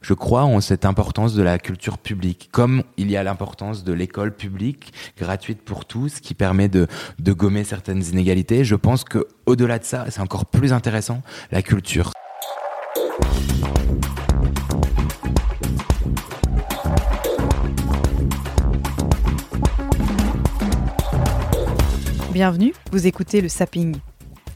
Je 0.00 0.14
crois 0.14 0.44
en 0.44 0.62
cette 0.62 0.86
importance 0.86 1.34
de 1.34 1.42
la 1.42 1.58
culture 1.58 1.98
publique, 1.98 2.48
comme 2.52 2.82
il 2.96 3.10
y 3.10 3.18
a 3.18 3.22
l'importance 3.22 3.84
de 3.84 3.92
l'école 3.92 4.34
publique 4.34 4.94
gratuite 5.18 5.60
pour 5.60 5.84
tous, 5.84 6.20
qui 6.20 6.32
permet 6.32 6.70
de, 6.70 6.88
gommer 7.20 7.64
certaines 7.64 8.02
inégalités. 8.02 8.64
Je 8.64 8.76
pense 8.76 9.04
que 9.04 9.28
au-delà 9.44 9.78
de 9.78 9.84
ça, 9.84 10.06
c'est 10.08 10.22
encore 10.22 10.46
plus 10.46 10.72
intéressant 10.72 11.20
la 11.52 11.60
culture. 11.60 12.12
Bienvenue, 22.32 22.72
vous 22.90 23.06
écoutez 23.06 23.42
le 23.42 23.50
Sapping. 23.50 23.96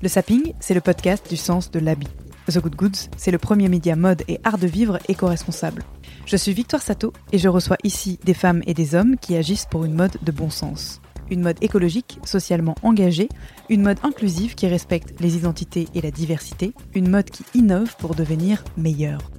Le 0.01 0.09
Sapping, 0.09 0.55
c'est 0.59 0.73
le 0.73 0.81
podcast 0.81 1.29
du 1.29 1.37
sens 1.37 1.71
de 1.71 1.81
l'habit. 1.81 2.09
The 2.47 2.59
Good 2.59 2.77
Goods, 2.77 3.09
c'est 3.17 3.31
le 3.31 3.39
premier 3.39 3.69
média 3.69 3.97
mode 3.97 4.23
et 4.29 4.39
art 4.45 4.59
de 4.59 4.67
vivre 4.67 4.99
éco-responsable. 5.09 5.83
Je 6.27 6.37
suis 6.37 6.53
Victoire 6.53 6.83
Sato 6.83 7.13
et 7.33 7.39
je 7.39 7.49
reçois 7.49 7.79
ici 7.85 8.19
des 8.25 8.35
femmes 8.35 8.63
et 8.67 8.75
des 8.75 8.95
hommes 8.95 9.17
qui 9.17 9.35
agissent 9.35 9.67
pour 9.71 9.85
une 9.85 9.95
mode 9.95 10.19
de 10.23 10.33
bon 10.33 10.51
sens. 10.51 11.01
Une 11.31 11.41
mode 11.41 11.57
écologique, 11.63 12.19
socialement 12.25 12.75
engagée, 12.83 13.31
une 13.71 13.83
mode 13.83 13.99
inclusive 14.03 14.55
qui 14.55 14.67
respecte 14.67 15.19
les 15.21 15.37
identités 15.37 15.89
et 15.95 16.03
la 16.03 16.11
diversité, 16.11 16.75
une 16.95 17.09
mode 17.09 17.31
qui 17.31 17.45
innove 17.55 17.97
pour 17.99 18.15
devenir 18.15 18.63
meilleure. 18.77 19.31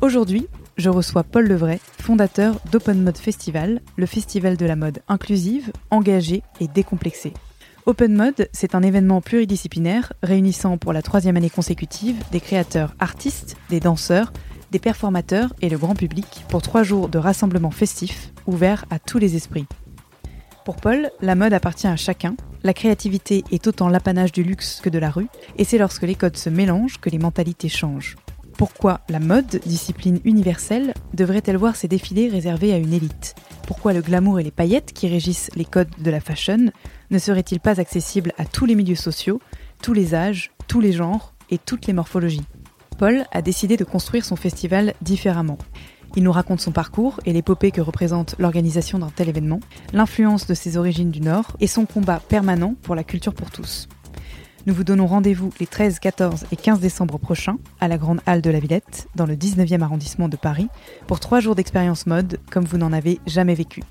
Aujourd'hui, 0.00 0.48
je 0.78 0.88
reçois 0.88 1.24
Paul 1.24 1.46
Levray, 1.46 1.80
fondateur 2.00 2.58
d'Open 2.72 3.02
Mode 3.02 3.18
Festival, 3.18 3.82
le 3.96 4.06
festival 4.06 4.56
de 4.56 4.66
la 4.66 4.76
mode 4.76 5.00
inclusive, 5.08 5.72
engagée 5.90 6.42
et 6.60 6.68
décomplexée. 6.68 7.34
Open 7.88 8.16
Mode, 8.16 8.48
c'est 8.52 8.74
un 8.74 8.82
événement 8.82 9.20
pluridisciplinaire 9.20 10.12
réunissant 10.20 10.76
pour 10.76 10.92
la 10.92 11.02
troisième 11.02 11.36
année 11.36 11.50
consécutive 11.50 12.16
des 12.32 12.40
créateurs 12.40 12.96
artistes, 12.98 13.56
des 13.70 13.78
danseurs, 13.78 14.32
des 14.72 14.80
performateurs 14.80 15.54
et 15.62 15.68
le 15.68 15.78
grand 15.78 15.94
public 15.94 16.44
pour 16.48 16.62
trois 16.62 16.82
jours 16.82 17.08
de 17.08 17.18
rassemblement 17.18 17.70
festif 17.70 18.32
ouverts 18.48 18.86
à 18.90 18.98
tous 18.98 19.18
les 19.18 19.36
esprits. 19.36 19.66
Pour 20.64 20.74
Paul, 20.74 21.12
la 21.20 21.36
mode 21.36 21.52
appartient 21.52 21.86
à 21.86 21.94
chacun, 21.94 22.34
la 22.64 22.74
créativité 22.74 23.44
est 23.52 23.68
autant 23.68 23.88
l'apanage 23.88 24.32
du 24.32 24.42
luxe 24.42 24.80
que 24.82 24.90
de 24.90 24.98
la 24.98 25.10
rue, 25.10 25.28
et 25.56 25.62
c'est 25.62 25.78
lorsque 25.78 26.02
les 26.02 26.16
codes 26.16 26.36
se 26.36 26.50
mélangent 26.50 26.98
que 26.98 27.10
les 27.10 27.18
mentalités 27.18 27.68
changent. 27.68 28.16
Pourquoi 28.58 29.02
la 29.08 29.20
mode, 29.20 29.60
discipline 29.64 30.18
universelle, 30.24 30.92
devrait-elle 31.14 31.56
voir 31.56 31.76
ses 31.76 31.86
défilés 31.86 32.30
réservés 32.30 32.72
à 32.72 32.78
une 32.78 32.94
élite? 32.94 33.36
Pourquoi 33.64 33.92
le 33.92 34.00
glamour 34.00 34.40
et 34.40 34.42
les 34.42 34.50
paillettes 34.50 34.92
qui 34.92 35.06
régissent 35.06 35.50
les 35.54 35.64
codes 35.64 35.94
de 35.98 36.10
la 36.10 36.20
fashion 36.20 36.72
ne 37.10 37.18
seraient-ils 37.18 37.60
pas 37.60 37.80
accessibles 37.80 38.32
à 38.38 38.44
tous 38.44 38.66
les 38.66 38.74
milieux 38.74 38.94
sociaux, 38.94 39.40
tous 39.82 39.92
les 39.92 40.14
âges, 40.14 40.50
tous 40.68 40.80
les 40.80 40.92
genres 40.92 41.34
et 41.50 41.58
toutes 41.58 41.86
les 41.86 41.92
morphologies? 41.92 42.46
Paul 42.98 43.24
a 43.32 43.42
décidé 43.42 43.76
de 43.76 43.84
construire 43.84 44.24
son 44.24 44.36
festival 44.36 44.94
différemment. 45.02 45.58
Il 46.16 46.22
nous 46.22 46.32
raconte 46.32 46.60
son 46.60 46.72
parcours 46.72 47.20
et 47.26 47.32
l'épopée 47.32 47.70
que 47.70 47.82
représente 47.82 48.36
l'organisation 48.38 48.98
d'un 48.98 49.10
tel 49.10 49.28
événement, 49.28 49.60
l'influence 49.92 50.46
de 50.46 50.54
ses 50.54 50.78
origines 50.78 51.10
du 51.10 51.20
Nord 51.20 51.56
et 51.60 51.66
son 51.66 51.84
combat 51.84 52.20
permanent 52.20 52.74
pour 52.82 52.94
la 52.94 53.04
culture 53.04 53.34
pour 53.34 53.50
tous. 53.50 53.88
Nous 54.66 54.74
vous 54.74 54.82
donnons 54.82 55.06
rendez-vous 55.06 55.52
les 55.60 55.66
13, 55.66 56.00
14 56.00 56.46
et 56.50 56.56
15 56.56 56.80
décembre 56.80 57.18
prochains 57.18 57.58
à 57.80 57.86
la 57.86 57.98
Grande 57.98 58.20
Halle 58.26 58.42
de 58.42 58.50
la 58.50 58.58
Villette, 58.58 59.08
dans 59.14 59.26
le 59.26 59.36
19e 59.36 59.80
arrondissement 59.82 60.28
de 60.28 60.36
Paris, 60.36 60.68
pour 61.06 61.20
trois 61.20 61.38
jours 61.38 61.54
d'expérience 61.54 62.06
mode 62.06 62.40
comme 62.50 62.64
vous 62.64 62.78
n'en 62.78 62.92
avez 62.92 63.20
jamais 63.26 63.54
vécu. 63.54 63.82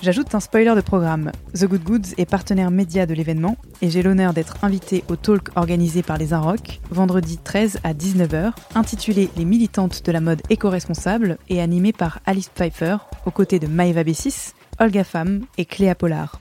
J'ajoute 0.00 0.34
un 0.34 0.40
spoiler 0.40 0.74
de 0.74 0.80
programme. 0.80 1.32
The 1.54 1.64
Good 1.64 1.82
Goods 1.84 2.14
est 2.18 2.28
partenaire 2.28 2.70
média 2.70 3.06
de 3.06 3.14
l'événement 3.14 3.56
et 3.80 3.88
j'ai 3.88 4.02
l'honneur 4.02 4.34
d'être 4.34 4.56
invité 4.62 5.02
au 5.08 5.16
talk 5.16 5.48
organisé 5.56 6.02
par 6.02 6.18
les 6.18 6.32
Inrock 6.32 6.80
vendredi 6.90 7.38
13 7.38 7.78
à 7.84 7.94
19h, 7.94 8.52
intitulé 8.74 9.30
Les 9.36 9.44
militantes 9.44 10.04
de 10.04 10.12
la 10.12 10.20
mode 10.20 10.42
éco-responsable 10.50 11.38
et 11.48 11.62
animé 11.62 11.92
par 11.92 12.20
Alice 12.26 12.50
Pfeiffer 12.50 12.96
aux 13.24 13.30
côtés 13.30 13.58
de 13.58 13.66
Maëva 13.66 14.04
Bessis, 14.04 14.52
Olga 14.78 15.04
Pham 15.04 15.46
et 15.56 15.64
Cléa 15.64 15.94
Pollard. 15.94 16.40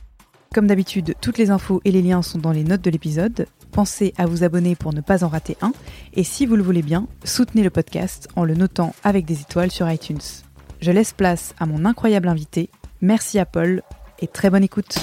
Comme 0.53 0.67
d'habitude, 0.67 1.15
toutes 1.21 1.37
les 1.37 1.49
infos 1.49 1.81
et 1.85 1.91
les 1.91 2.01
liens 2.01 2.21
sont 2.21 2.39
dans 2.39 2.51
les 2.51 2.63
notes 2.63 2.83
de 2.83 2.91
l'épisode. 2.91 3.47
Pensez 3.71 4.13
à 4.17 4.25
vous 4.25 4.43
abonner 4.43 4.75
pour 4.75 4.93
ne 4.93 5.01
pas 5.01 5.23
en 5.23 5.27
rater 5.29 5.57
un. 5.61 5.73
Et 6.13 6.23
si 6.23 6.45
vous 6.45 6.55
le 6.55 6.63
voulez 6.63 6.83
bien, 6.83 7.07
soutenez 7.23 7.63
le 7.63 7.71
podcast 7.71 8.27
en 8.35 8.43
le 8.43 8.53
notant 8.53 8.93
avec 9.03 9.25
des 9.25 9.41
étoiles 9.41 9.71
sur 9.71 9.89
iTunes. 9.89 10.19
Je 10.79 10.91
laisse 10.91 11.13
place 11.13 11.55
à 11.59 11.65
mon 11.65 11.85
incroyable 11.85 12.27
invité. 12.27 12.69
Merci 13.03 13.37
à 13.37 13.45
Paul 13.45 13.83
et 14.19 14.27
très 14.27 14.49
bonne 14.49 14.63
écoute. 14.63 14.97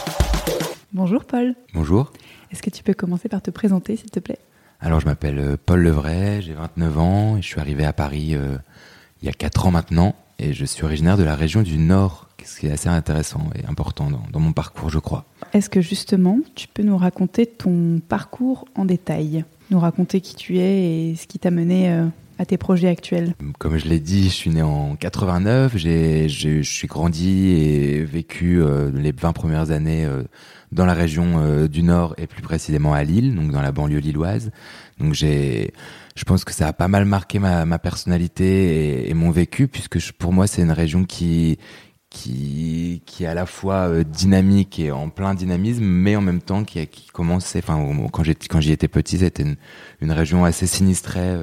Bonjour 0.95 1.27
Paul. 1.27 1.55
Bonjour. 1.75 2.11
Est-ce 2.51 2.63
que 2.63 2.71
tu 2.71 2.83
peux 2.83 2.95
commencer 2.95 3.29
par 3.29 3.43
te 3.43 3.51
présenter 3.51 3.95
s'il 3.95 4.09
te 4.09 4.21
plaît? 4.21 4.39
Alors 4.81 5.01
je 5.01 5.05
m'appelle 5.05 5.39
euh, 5.39 5.57
Paul 5.67 5.83
Levray, 5.83 6.41
j'ai 6.41 6.55
29 6.55 6.99
ans 6.99 7.37
et 7.37 7.43
je 7.43 7.47
suis 7.47 7.61
arrivé 7.61 7.85
à 7.85 7.93
Paris 7.93 8.35
euh, 8.37 8.57
il 9.21 9.27
y 9.27 9.29
a 9.29 9.35
4 9.35 9.67
ans 9.67 9.71
maintenant 9.71 10.15
et 10.39 10.55
je 10.55 10.65
suis 10.65 10.83
originaire 10.83 11.19
de 11.19 11.25
la 11.25 11.35
région 11.35 11.61
du 11.61 11.77
Nord, 11.77 12.27
ce 12.43 12.61
qui 12.61 12.69
est 12.69 12.73
assez 12.73 12.89
intéressant 12.89 13.51
et 13.55 13.67
important 13.67 14.09
dans, 14.09 14.23
dans 14.33 14.41
mon 14.41 14.55
parcours 14.55 14.89
je 14.89 14.99
crois. 14.99 15.27
Est-ce 15.53 15.69
que 15.69 15.83
justement 15.83 16.39
tu 16.55 16.69
peux 16.69 16.83
nous 16.83 16.97
raconter 16.97 17.45
ton 17.45 18.01
parcours 18.09 18.65
en 18.77 18.87
détail? 18.87 19.45
Nous 19.71 19.79
raconter 19.79 20.23
qui 20.23 20.37
tu 20.37 20.57
es 20.57 21.11
et 21.11 21.17
ce 21.17 21.27
qui 21.27 21.39
t'a 21.39 21.51
mené 21.51 21.93
euh, 21.93 22.07
à 22.41 22.47
tes 22.47 22.57
projets 22.57 22.89
actuels 22.89 23.35
Comme 23.59 23.77
je 23.77 23.87
l'ai 23.87 24.01
dit, 24.01 24.25
je 24.25 24.35
suis 24.35 24.49
né 24.49 24.63
en 24.63 24.97
89, 24.97 25.77
j'ai, 25.77 26.27
je 26.31 26.63
suis 26.63 26.89
grandi 26.89 27.51
et 27.51 28.03
vécu 28.03 28.63
euh, 28.63 28.91
les 28.95 29.13
20 29.13 29.35
premières 29.35 29.71
années 29.71 30.07
euh, 30.07 30.23
dans 30.73 30.87
la 30.87 30.95
région 30.95 31.35
euh, 31.37 31.69
du 31.69 31.83
Nord 31.83 32.15
et 32.17 32.27
plus 32.27 32.41
précisément 32.41 32.95
à 32.95 33.05
Lille, 33.05 33.35
donc 33.35 33.53
dans 33.53 33.61
la 33.61 33.73
banlieue 33.73 33.99
lilloise. 33.99 34.53
Donc 34.99 35.13
je 35.13 35.69
pense 36.25 36.45
que 36.45 36.55
ça 36.55 36.67
a 36.67 36.73
pas 36.73 36.89
mal 36.89 37.05
marqué 37.05 37.39
ma, 37.39 37.79
personnalité 37.79 39.11
et, 39.11 39.13
mon 39.13 39.31
vécu, 39.31 39.69
puisque 39.69 40.01
pour 40.13 40.33
moi 40.33 40.47
c'est 40.47 40.63
une 40.63 40.73
région 40.73 41.05
qui 41.05 41.59
qui 42.09 43.03
qui 43.07 43.25
est 43.25 43.27
à 43.27 43.35
la 43.35 43.47
fois 43.47 44.03
dynamique 44.03 44.81
et 44.81 44.91
en 44.91 45.11
plein 45.11 45.35
dynamisme, 45.35 45.85
mais 45.85 46.17
en 46.17 46.23
même 46.23 46.41
temps 46.41 46.65
qui, 46.65 46.85
qui 46.87 47.09
commence, 47.09 47.55
enfin 47.55 47.87
quand 48.11 48.25
quand 48.49 48.61
j'y 48.61 48.73
étais 48.73 48.89
petit, 48.89 49.19
c'était 49.19 49.43
une, 49.43 49.57
une 50.01 50.11
région 50.11 50.45
assez 50.45 50.67
sinistrée 50.67 51.37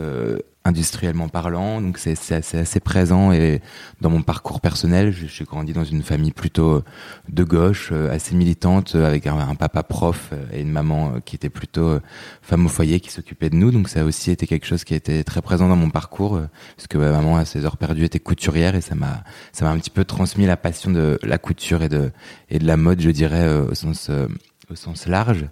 industriellement 0.67 1.29
parlant, 1.29 1.81
donc 1.81 1.97
c'est 1.97 2.11
assez, 2.33 2.79
présent 2.79 3.31
et 3.31 3.61
dans 4.01 4.09
mon 4.09 4.21
parcours 4.21 4.61
personnel, 4.61 5.11
je- 5.11 5.25
j'ai 5.27 5.45
grandi 5.45 5.73
dans 5.73 5.83
une 5.83 6.03
famille 6.03 6.31
plutôt 6.31 6.83
de 7.29 7.43
gauche, 7.43 7.89
euh, 7.91 8.13
assez 8.13 8.35
militante, 8.35 8.95
euh, 8.95 9.07
avec 9.07 9.25
un, 9.27 9.55
papa 9.55 9.81
prof 9.83 10.29
euh, 10.33 10.45
et 10.53 10.61
une 10.61 10.71
maman 10.71 11.13
euh, 11.15 11.19
qui 11.25 11.35
était 11.35 11.49
plutôt 11.49 11.87
euh, 11.87 12.01
femme 12.41 12.65
au 12.65 12.69
foyer 12.69 12.99
qui 12.99 13.09
s'occupait 13.11 13.49
de 13.49 13.55
nous, 13.55 13.71
donc 13.71 13.89
ça 13.89 14.01
a 14.01 14.03
aussi 14.03 14.29
été 14.29 14.45
quelque 14.45 14.65
chose 14.65 14.83
qui 14.83 14.93
a 14.93 14.97
été 14.97 15.23
très 15.23 15.41
présent 15.41 15.67
dans 15.69 15.75
mon 15.75 15.89
parcours, 15.89 16.35
euh, 16.35 16.47
puisque 16.75 16.95
ma 16.95 17.11
maman 17.11 17.37
à 17.37 17.45
ses 17.45 17.65
heures 17.65 17.77
perdues 17.77 18.03
était 18.03 18.19
couturière 18.19 18.75
et 18.75 18.81
ça 18.81 18.95
m'a 18.95 19.23
un 19.61 19.79
petit 19.79 19.89
peu 19.89 20.05
transmis 20.05 20.45
la 20.45 20.57
passion 20.57 20.91
de 20.91 21.17
la 21.23 21.37
couture 21.37 21.81
et 21.81 21.89
de 21.89 22.11
la 22.51 22.77
mode, 22.77 22.99
je 23.01 23.09
dirais 23.09 23.43
euh, 23.43 23.65
euh, 24.09 24.27
au 24.69 24.75
sens 24.75 25.07
large. 25.07 25.45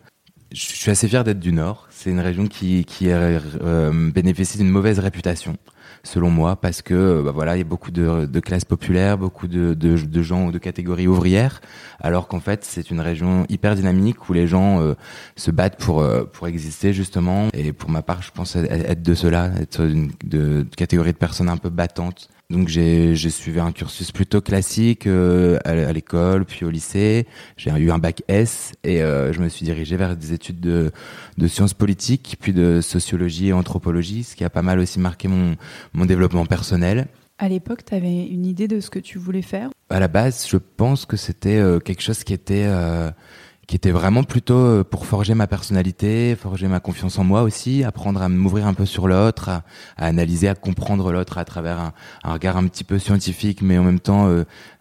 Je 0.55 0.61
suis 0.61 0.89
assez 0.89 1.09
fier 1.09 1.25
d'être 1.25 1.41
du 1.41 1.51
Nord. 1.51 1.85
C'est 1.89 2.09
une 2.09 2.21
région 2.21 2.47
qui, 2.47 2.85
qui 2.85 3.07
euh, 3.09 4.11
bénéficie 4.13 4.57
d'une 4.57 4.69
mauvaise 4.69 4.99
réputation, 4.99 5.57
selon 6.03 6.29
moi, 6.29 6.55
parce 6.55 6.81
que 6.81 7.21
bah 7.21 7.31
voilà, 7.33 7.57
il 7.57 7.59
y 7.59 7.61
a 7.61 7.65
beaucoup 7.65 7.91
de, 7.91 8.25
de 8.25 8.39
classes 8.39 8.63
populaires, 8.63 9.17
beaucoup 9.17 9.49
de, 9.49 9.73
de, 9.73 9.97
de 9.97 10.21
gens 10.21 10.51
de 10.51 10.57
catégories 10.57 11.07
ouvrières, 11.07 11.59
alors 11.99 12.29
qu'en 12.29 12.39
fait 12.39 12.63
c'est 12.63 12.89
une 12.89 13.01
région 13.01 13.45
hyper 13.49 13.75
dynamique 13.75 14.29
où 14.29 14.33
les 14.33 14.47
gens 14.47 14.79
euh, 14.79 14.93
se 15.35 15.51
battent 15.51 15.77
pour 15.77 15.99
euh, 15.99 16.23
pour 16.23 16.47
exister 16.47 16.93
justement. 16.93 17.49
Et 17.51 17.73
pour 17.73 17.89
ma 17.89 18.01
part, 18.01 18.21
je 18.21 18.31
pense 18.31 18.55
être 18.55 19.03
de 19.03 19.13
cela, 19.13 19.51
être 19.59 19.85
d'une 19.85 20.11
de 20.23 20.65
catégorie 20.77 21.11
de 21.11 21.17
personnes 21.17 21.49
un 21.49 21.57
peu 21.57 21.69
battantes. 21.69 22.29
Donc 22.51 22.67
j'ai 22.67 23.15
suivi 23.15 23.59
un 23.59 23.71
cursus 23.71 24.11
plutôt 24.11 24.39
classique 24.39 25.07
euh, 25.07 25.57
à, 25.65 25.91
l'école, 25.91 26.45
puis 26.45 26.63
au 26.63 26.69
lycée. 26.69 27.25
J'ai 27.57 27.71
eu 27.71 27.89
un 27.89 27.97
bac 27.97 28.21
S 28.27 28.73
et 28.83 29.01
euh, 29.01 29.33
je 29.33 29.39
me 29.39 29.49
suis 29.49 29.65
dirigé 29.65 29.97
vers 29.97 30.15
des 30.15 30.31
études 30.31 30.59
de, 30.59 30.91
de 31.37 31.47
sciences 31.47 31.73
politiques, 31.73 32.37
puis 32.39 32.53
de 32.53 32.81
sociologie 32.81 33.47
et 33.47 33.53
anthropologie, 33.53 34.23
ce 34.23 34.35
qui 34.35 34.43
a 34.43 34.51
pas 34.51 34.61
mal 34.61 34.79
aussi 34.79 34.99
marqué 34.99 35.27
mon, 35.27 35.55
mon 35.93 36.05
développement 36.05 36.45
personnel. 36.45 37.07
À 37.37 37.49
l'époque, 37.49 37.83
tu 37.83 37.95
avais 37.95 38.27
une 38.27 38.45
idée 38.45 38.67
de 38.67 38.79
ce 38.79 38.89
que 38.89 38.99
tu 38.99 39.17
voulais 39.17 39.41
faire? 39.41 39.69
À 39.89 39.99
la 39.99 40.07
base, 40.07 40.47
je 40.47 40.57
pense 40.57 41.05
que 41.05 41.17
c'était 41.17 41.57
euh, 41.57 41.79
quelque 41.79 42.01
chose 42.01 42.23
qui 42.23 42.33
était 42.33 42.65
qui 43.67 43.75
était 43.75 43.91
vraiment 43.91 44.23
plutôt 44.23 44.55
euh, 44.55 44.83
pour 44.83 45.05
forger 45.05 45.33
ma 45.33 45.47
personnalité, 45.47 46.35
forger 46.35 46.67
ma 46.67 46.79
confiance 46.79 47.17
en 47.19 47.23
moi 47.23 47.43
aussi, 47.43 47.83
apprendre 47.83 48.21
à 48.21 48.29
m'ouvrir 48.29 48.67
un 48.67 48.73
peu 48.73 48.85
sur 48.85 49.07
l'autre, 49.07 49.49
à, 49.49 49.63
analyser, 49.97 50.47
à 50.47 50.55
comprendre 50.55 51.11
l'autre 51.11 51.37
à 51.37 51.45
travers 51.45 51.91
un, 52.23 52.33
regard 52.33 52.57
un 52.57 52.67
petit 52.67 52.83
peu 52.83 52.99
scientifique, 52.99 53.61
mais 53.61 53.77
en 53.77 53.83
même 53.83 53.99
temps 53.99 54.29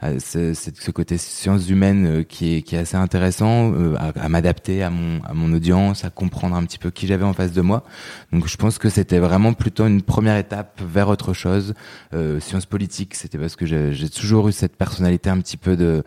euh, 0.04 0.18
ce, 0.20 0.90
côté 0.90 1.16
sciences 1.16 1.68
humaines 1.68 2.06
euh, 2.06 2.22
qui, 2.22 2.56
est, 2.56 2.74
assez 2.74 2.96
intéressant, 2.96 3.72
euh, 3.72 3.96
à, 3.96 4.12
à 4.20 4.28
m'adapter 4.28 4.82
à 4.82 4.90
mon, 4.90 5.22
à 5.24 5.32
mon 5.32 5.52
audience, 5.52 6.04
à 6.04 6.10
comprendre 6.10 6.56
un 6.56 6.64
petit 6.64 6.78
peu 6.78 6.90
qui 6.90 7.06
j'avais 7.06 7.24
en 7.24 7.32
face 7.32 7.52
de 7.52 7.62
moi. 7.62 7.84
Donc 8.32 8.46
je 8.46 8.56
pense 8.56 8.78
que 8.78 8.90
c'était 8.90 9.18
vraiment 9.18 9.54
plutôt 9.54 9.86
une 9.86 10.02
première 10.02 10.36
étape 10.36 10.80
vers 10.86 11.08
autre 11.08 11.32
chose. 11.32 11.74
sciences 12.40 12.66
politiques, 12.66 13.14
c'était 13.14 13.38
parce 13.38 13.56
que 13.56 13.66
j'ai 13.66 14.08
toujours 14.08 14.48
eu 14.48 14.52
cette 14.52 14.76
personnalité 14.76 15.30
un 15.30 15.38
petit 15.38 15.56
peu 15.56 15.76
de 15.76 16.04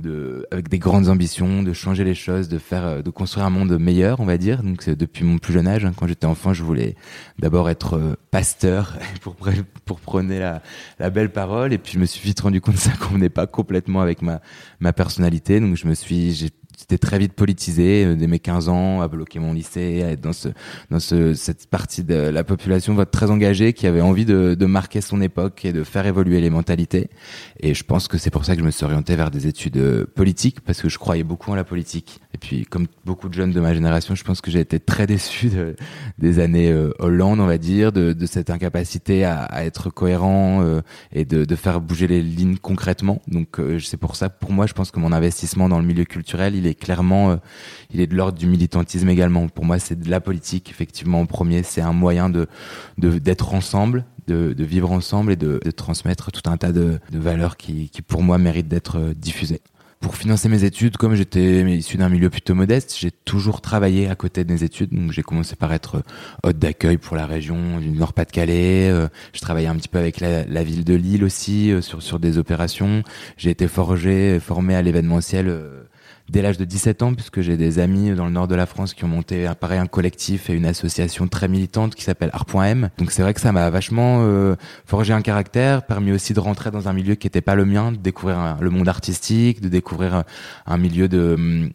de, 0.00 0.46
avec 0.50 0.68
des 0.68 0.78
grandes 0.78 1.08
ambitions, 1.08 1.62
de 1.62 1.72
changer 1.72 2.04
les 2.04 2.14
choses, 2.14 2.48
de 2.48 2.58
faire, 2.58 2.84
euh, 2.84 3.02
de 3.02 3.10
construire 3.10 3.46
un 3.46 3.50
monde 3.50 3.78
meilleur, 3.78 4.20
on 4.20 4.24
va 4.24 4.38
dire. 4.38 4.62
Donc 4.62 4.88
depuis 4.88 5.24
mon 5.24 5.38
plus 5.38 5.52
jeune 5.52 5.68
âge, 5.68 5.84
hein, 5.84 5.92
quand 5.96 6.06
j'étais 6.06 6.26
enfant, 6.26 6.52
je 6.52 6.64
voulais 6.64 6.96
d'abord 7.38 7.70
être 7.70 7.96
euh, 7.96 8.16
pasteur 8.30 8.96
pour 9.20 9.36
pour 9.84 10.00
prôner 10.00 10.38
la, 10.38 10.62
la 10.98 11.10
belle 11.10 11.30
parole, 11.30 11.72
et 11.72 11.78
puis 11.78 11.92
je 11.92 11.98
me 11.98 12.06
suis 12.06 12.20
vite 12.20 12.40
rendu 12.40 12.60
compte 12.60 12.74
que 12.74 12.80
ça 12.80 12.92
convenait 12.98 13.28
pas 13.28 13.46
complètement 13.46 14.00
avec 14.00 14.22
ma 14.22 14.40
ma 14.80 14.92
personnalité. 14.92 15.60
Donc 15.60 15.76
je 15.76 15.86
me 15.86 15.94
suis, 15.94 16.32
j'ai 16.32 16.50
c'était 16.76 16.98
très 16.98 17.18
vite 17.18 17.32
politisé. 17.32 18.04
Euh, 18.04 18.14
dès 18.14 18.26
mes 18.26 18.38
15 18.38 18.68
ans 18.68 19.00
à 19.00 19.08
bloquer 19.08 19.38
mon 19.38 19.52
lycée 19.52 20.02
à 20.02 20.10
être 20.10 20.20
dans 20.20 20.32
ce 20.32 20.48
dans 20.90 21.00
ce 21.00 21.34
cette 21.34 21.66
partie 21.68 22.04
de 22.04 22.14
la 22.14 22.44
population 22.44 22.96
très 23.04 23.30
engagée 23.30 23.72
qui 23.72 23.86
avait 23.86 24.00
envie 24.00 24.24
de, 24.24 24.54
de 24.54 24.66
marquer 24.66 25.00
son 25.00 25.20
époque 25.20 25.64
et 25.64 25.72
de 25.72 25.84
faire 25.84 26.06
évoluer 26.06 26.40
les 26.40 26.50
mentalités. 26.50 27.08
Et 27.60 27.74
je 27.74 27.84
pense 27.84 28.08
que 28.08 28.18
c'est 28.18 28.30
pour 28.30 28.44
ça 28.44 28.54
que 28.54 28.60
je 28.60 28.66
me 28.66 28.70
suis 28.70 28.84
orienté 28.84 29.16
vers 29.16 29.30
des 29.30 29.46
études 29.46 29.76
euh, 29.78 30.06
politiques 30.14 30.60
parce 30.60 30.80
que 30.80 30.88
je 30.88 30.98
croyais 30.98 31.24
beaucoup 31.24 31.50
en 31.50 31.54
la 31.54 31.64
politique. 31.64 32.20
Et 32.34 32.38
puis 32.38 32.64
comme 32.64 32.86
beaucoup 33.04 33.28
de 33.28 33.34
jeunes 33.34 33.52
de 33.52 33.60
ma 33.60 33.74
génération 33.74 34.14
je 34.14 34.24
pense 34.24 34.40
que 34.40 34.50
j'ai 34.50 34.60
été 34.60 34.80
très 34.80 35.06
déçu 35.06 35.48
de, 35.48 35.76
des 36.18 36.38
années 36.38 36.70
euh, 36.70 36.92
Hollande 36.98 37.40
on 37.40 37.46
va 37.46 37.58
dire 37.58 37.92
de, 37.92 38.12
de 38.12 38.26
cette 38.26 38.50
incapacité 38.50 39.24
à, 39.24 39.42
à 39.42 39.64
être 39.64 39.90
cohérent 39.90 40.80
et 41.12 41.24
de, 41.24 41.44
de 41.44 41.56
faire 41.56 41.80
bouger 41.80 42.06
les 42.06 42.22
lignes 42.22 42.56
concrètement. 42.56 43.22
Donc 43.28 43.60
c'est 43.80 43.96
pour 43.96 44.16
ça 44.16 44.28
pour 44.28 44.52
moi 44.52 44.66
je 44.66 44.72
pense 44.72 44.90
que 44.90 45.00
mon 45.00 45.12
investissement 45.12 45.68
dans 45.68 45.78
le 45.78 45.86
milieu 45.86 46.04
culturel 46.04 46.54
il 46.60 46.66
est 46.66 46.74
clairement, 46.74 47.32
euh, 47.32 47.36
il 47.92 48.00
est 48.00 48.06
de 48.06 48.14
l'ordre 48.14 48.38
du 48.38 48.46
militantisme 48.46 49.08
également. 49.08 49.48
Pour 49.48 49.64
moi, 49.64 49.78
c'est 49.78 49.98
de 49.98 50.10
la 50.10 50.20
politique, 50.20 50.70
effectivement, 50.70 51.20
en 51.20 51.26
premier. 51.26 51.62
C'est 51.62 51.80
un 51.80 51.92
moyen 51.92 52.30
de 52.30 52.46
d'être 52.98 53.54
ensemble, 53.54 54.04
de, 54.26 54.54
vivre 54.58 54.92
ensemble 54.92 55.32
et 55.32 55.36
de, 55.36 55.58
transmettre 55.76 56.30
tout 56.30 56.48
un 56.48 56.56
tas 56.56 56.72
de, 56.72 57.00
valeurs 57.12 57.56
qui, 57.56 57.90
pour 58.06 58.22
moi, 58.22 58.38
méritent 58.38 58.68
d'être 58.68 58.98
euh, 58.98 59.14
diffusées. 59.14 59.60
Pour 60.00 60.16
financer 60.16 60.48
mes 60.48 60.64
études, 60.64 60.96
comme 60.96 61.14
j'étais 61.14 61.62
issu 61.76 61.98
d'un 61.98 62.08
milieu 62.08 62.30
plutôt 62.30 62.54
modeste, 62.54 62.96
j'ai 62.98 63.10
toujours 63.10 63.60
travaillé 63.60 64.08
à 64.08 64.14
côté 64.14 64.44
de 64.44 64.52
mes 64.52 64.62
études. 64.62 64.94
Donc 64.94 65.12
j'ai 65.12 65.22
commencé 65.22 65.56
par 65.56 65.74
être 65.74 65.96
euh, 65.96 66.48
hôte 66.48 66.58
d'accueil 66.58 66.96
pour 66.96 67.16
la 67.16 67.26
région 67.26 67.80
du 67.80 67.90
Nord-Pas-de-Calais. 67.90 68.90
je 69.32 69.40
travaillais 69.40 69.68
un 69.68 69.76
petit 69.76 69.88
peu 69.88 69.98
avec 69.98 70.20
la, 70.20 70.62
ville 70.62 70.84
de 70.84 70.94
Lille 70.94 71.22
aussi 71.24 71.72
sur 71.82 72.02
sur 72.02 72.18
des 72.18 72.38
opérations. 72.38 73.02
J'ai 73.36 73.50
été 73.50 73.68
forgé, 73.68 74.40
formé 74.40 74.74
à 74.74 74.80
l'événementiel 74.80 75.48
dès 76.30 76.42
l'âge 76.42 76.58
de 76.58 76.64
17 76.64 77.02
ans, 77.02 77.14
puisque 77.14 77.40
j'ai 77.40 77.56
des 77.56 77.78
amis 77.78 78.12
dans 78.12 78.24
le 78.24 78.30
nord 78.30 78.46
de 78.48 78.54
la 78.54 78.66
France 78.66 78.94
qui 78.94 79.04
ont 79.04 79.08
monté 79.08 79.50
pareil 79.58 79.78
un 79.78 79.86
collectif 79.86 80.48
et 80.48 80.54
une 80.54 80.66
association 80.66 81.26
très 81.28 81.48
militante 81.48 81.94
qui 81.94 82.04
s'appelle 82.04 82.30
Art.m. 82.32 82.90
Donc 82.98 83.10
c'est 83.10 83.22
vrai 83.22 83.34
que 83.34 83.40
ça 83.40 83.52
m'a 83.52 83.68
vachement 83.70 84.20
euh, 84.22 84.54
forgé 84.86 85.12
un 85.12 85.22
caractère, 85.22 85.84
permis 85.84 86.12
aussi 86.12 86.32
de 86.32 86.40
rentrer 86.40 86.70
dans 86.70 86.88
un 86.88 86.92
milieu 86.92 87.16
qui 87.16 87.26
n'était 87.26 87.40
pas 87.40 87.54
le 87.54 87.64
mien, 87.64 87.92
de 87.92 87.96
découvrir 87.96 88.56
le 88.60 88.70
monde 88.70 88.88
artistique, 88.88 89.60
de 89.60 89.68
découvrir 89.68 90.24
un, 90.66 90.78
milieu 90.78 91.08
de, 91.08 91.34
hum, 91.34 91.70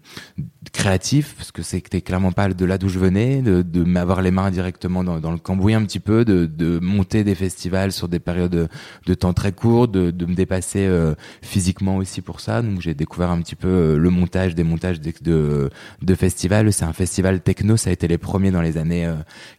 créatif, 0.72 1.36
parce 1.38 1.52
que 1.52 1.62
c'était 1.62 2.02
clairement 2.02 2.32
pas 2.32 2.48
de 2.50 2.66
là 2.66 2.78
d'où 2.78 2.90
je 2.90 3.00
venais, 3.00 3.42
de, 3.42 3.62
de 3.62 3.84
m'avoir 3.84 4.22
les 4.22 4.32
mains 4.32 4.52
directement 4.52 5.04
dans, 5.04 5.20
dans, 5.20 5.32
le 5.32 5.38
cambouis 5.38 5.74
un 5.74 5.84
petit 5.84 6.00
peu, 6.00 6.26
de, 6.26 6.46
de 6.46 6.80
monter 6.80 7.24
des 7.24 7.36
festivals 7.36 7.92
sur 7.92 8.08
des 8.08 8.20
périodes 8.20 8.70
de, 9.06 9.14
temps 9.14 9.34
très 9.34 9.52
courtes, 9.52 9.92
de, 9.92 10.12
de 10.12 10.26
me 10.26 10.34
dépasser 10.34 10.86
euh, 10.86 11.16
physiquement 11.42 11.98
aussi 11.98 12.22
pour 12.22 12.40
ça. 12.40 12.62
Donc 12.62 12.82
j'ai 12.82 12.94
découvert 12.94 13.32
un 13.32 13.42
petit 13.42 13.56
peu 13.56 13.68
euh, 13.68 13.98
le 13.98 14.10
montage, 14.10 14.56
des 14.56 14.64
montages 14.64 15.00
de, 15.02 15.70
de, 16.02 16.16
festivals. 16.16 16.72
C'est 16.72 16.86
un 16.86 16.94
festival 16.94 17.42
techno, 17.42 17.78
ça 17.78 17.90
a 17.90 17.94
été 17.94 18.08
les 18.08 18.18
premiers 18.18 18.52
dans 18.52 18.62
les 18.62 18.78
années 18.78 19.12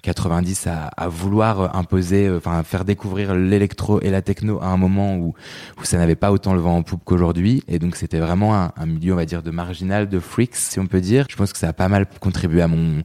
90 0.02 0.67
euh, 0.67 0.70
à, 0.70 0.87
à 1.05 1.09
vouloir 1.09 1.76
imposer, 1.76 2.31
enfin 2.31 2.62
faire 2.62 2.85
découvrir 2.85 3.35
l'électro 3.35 4.00
et 4.00 4.11
la 4.11 4.23
techno 4.23 4.61
à 4.61 4.67
un 4.67 4.76
moment 4.76 5.17
où, 5.17 5.35
où 5.81 5.85
ça 5.85 5.99
n'avait 5.99 6.17
pas 6.17 6.32
autant 6.32 6.55
le 6.55 6.61
vent 6.61 6.76
en 6.76 6.82
poupe 6.82 7.02
qu'aujourd'hui. 7.05 7.62
Et 7.69 7.79
donc 7.79 7.97
c'était 7.97 8.20
vraiment 8.20 8.56
un, 8.56 8.73
un 8.76 8.87
milieu, 8.87 9.12
on 9.12 9.17
va 9.17 9.26
dire, 9.26 9.43
de 9.43 9.50
marginal, 9.50 10.09
de 10.09 10.20
freaks, 10.20 10.56
si 10.56 10.81
on 10.81 10.87
peut 10.87 10.95
dire. 11.00 11.26
Je 11.31 11.37
pense 11.37 11.52
que 11.52 11.58
ça 11.58 11.69
a 11.69 11.72
pas 11.72 11.88
mal 11.88 12.06
contribué 12.20 12.62
à 12.62 12.69
mon, 12.69 13.02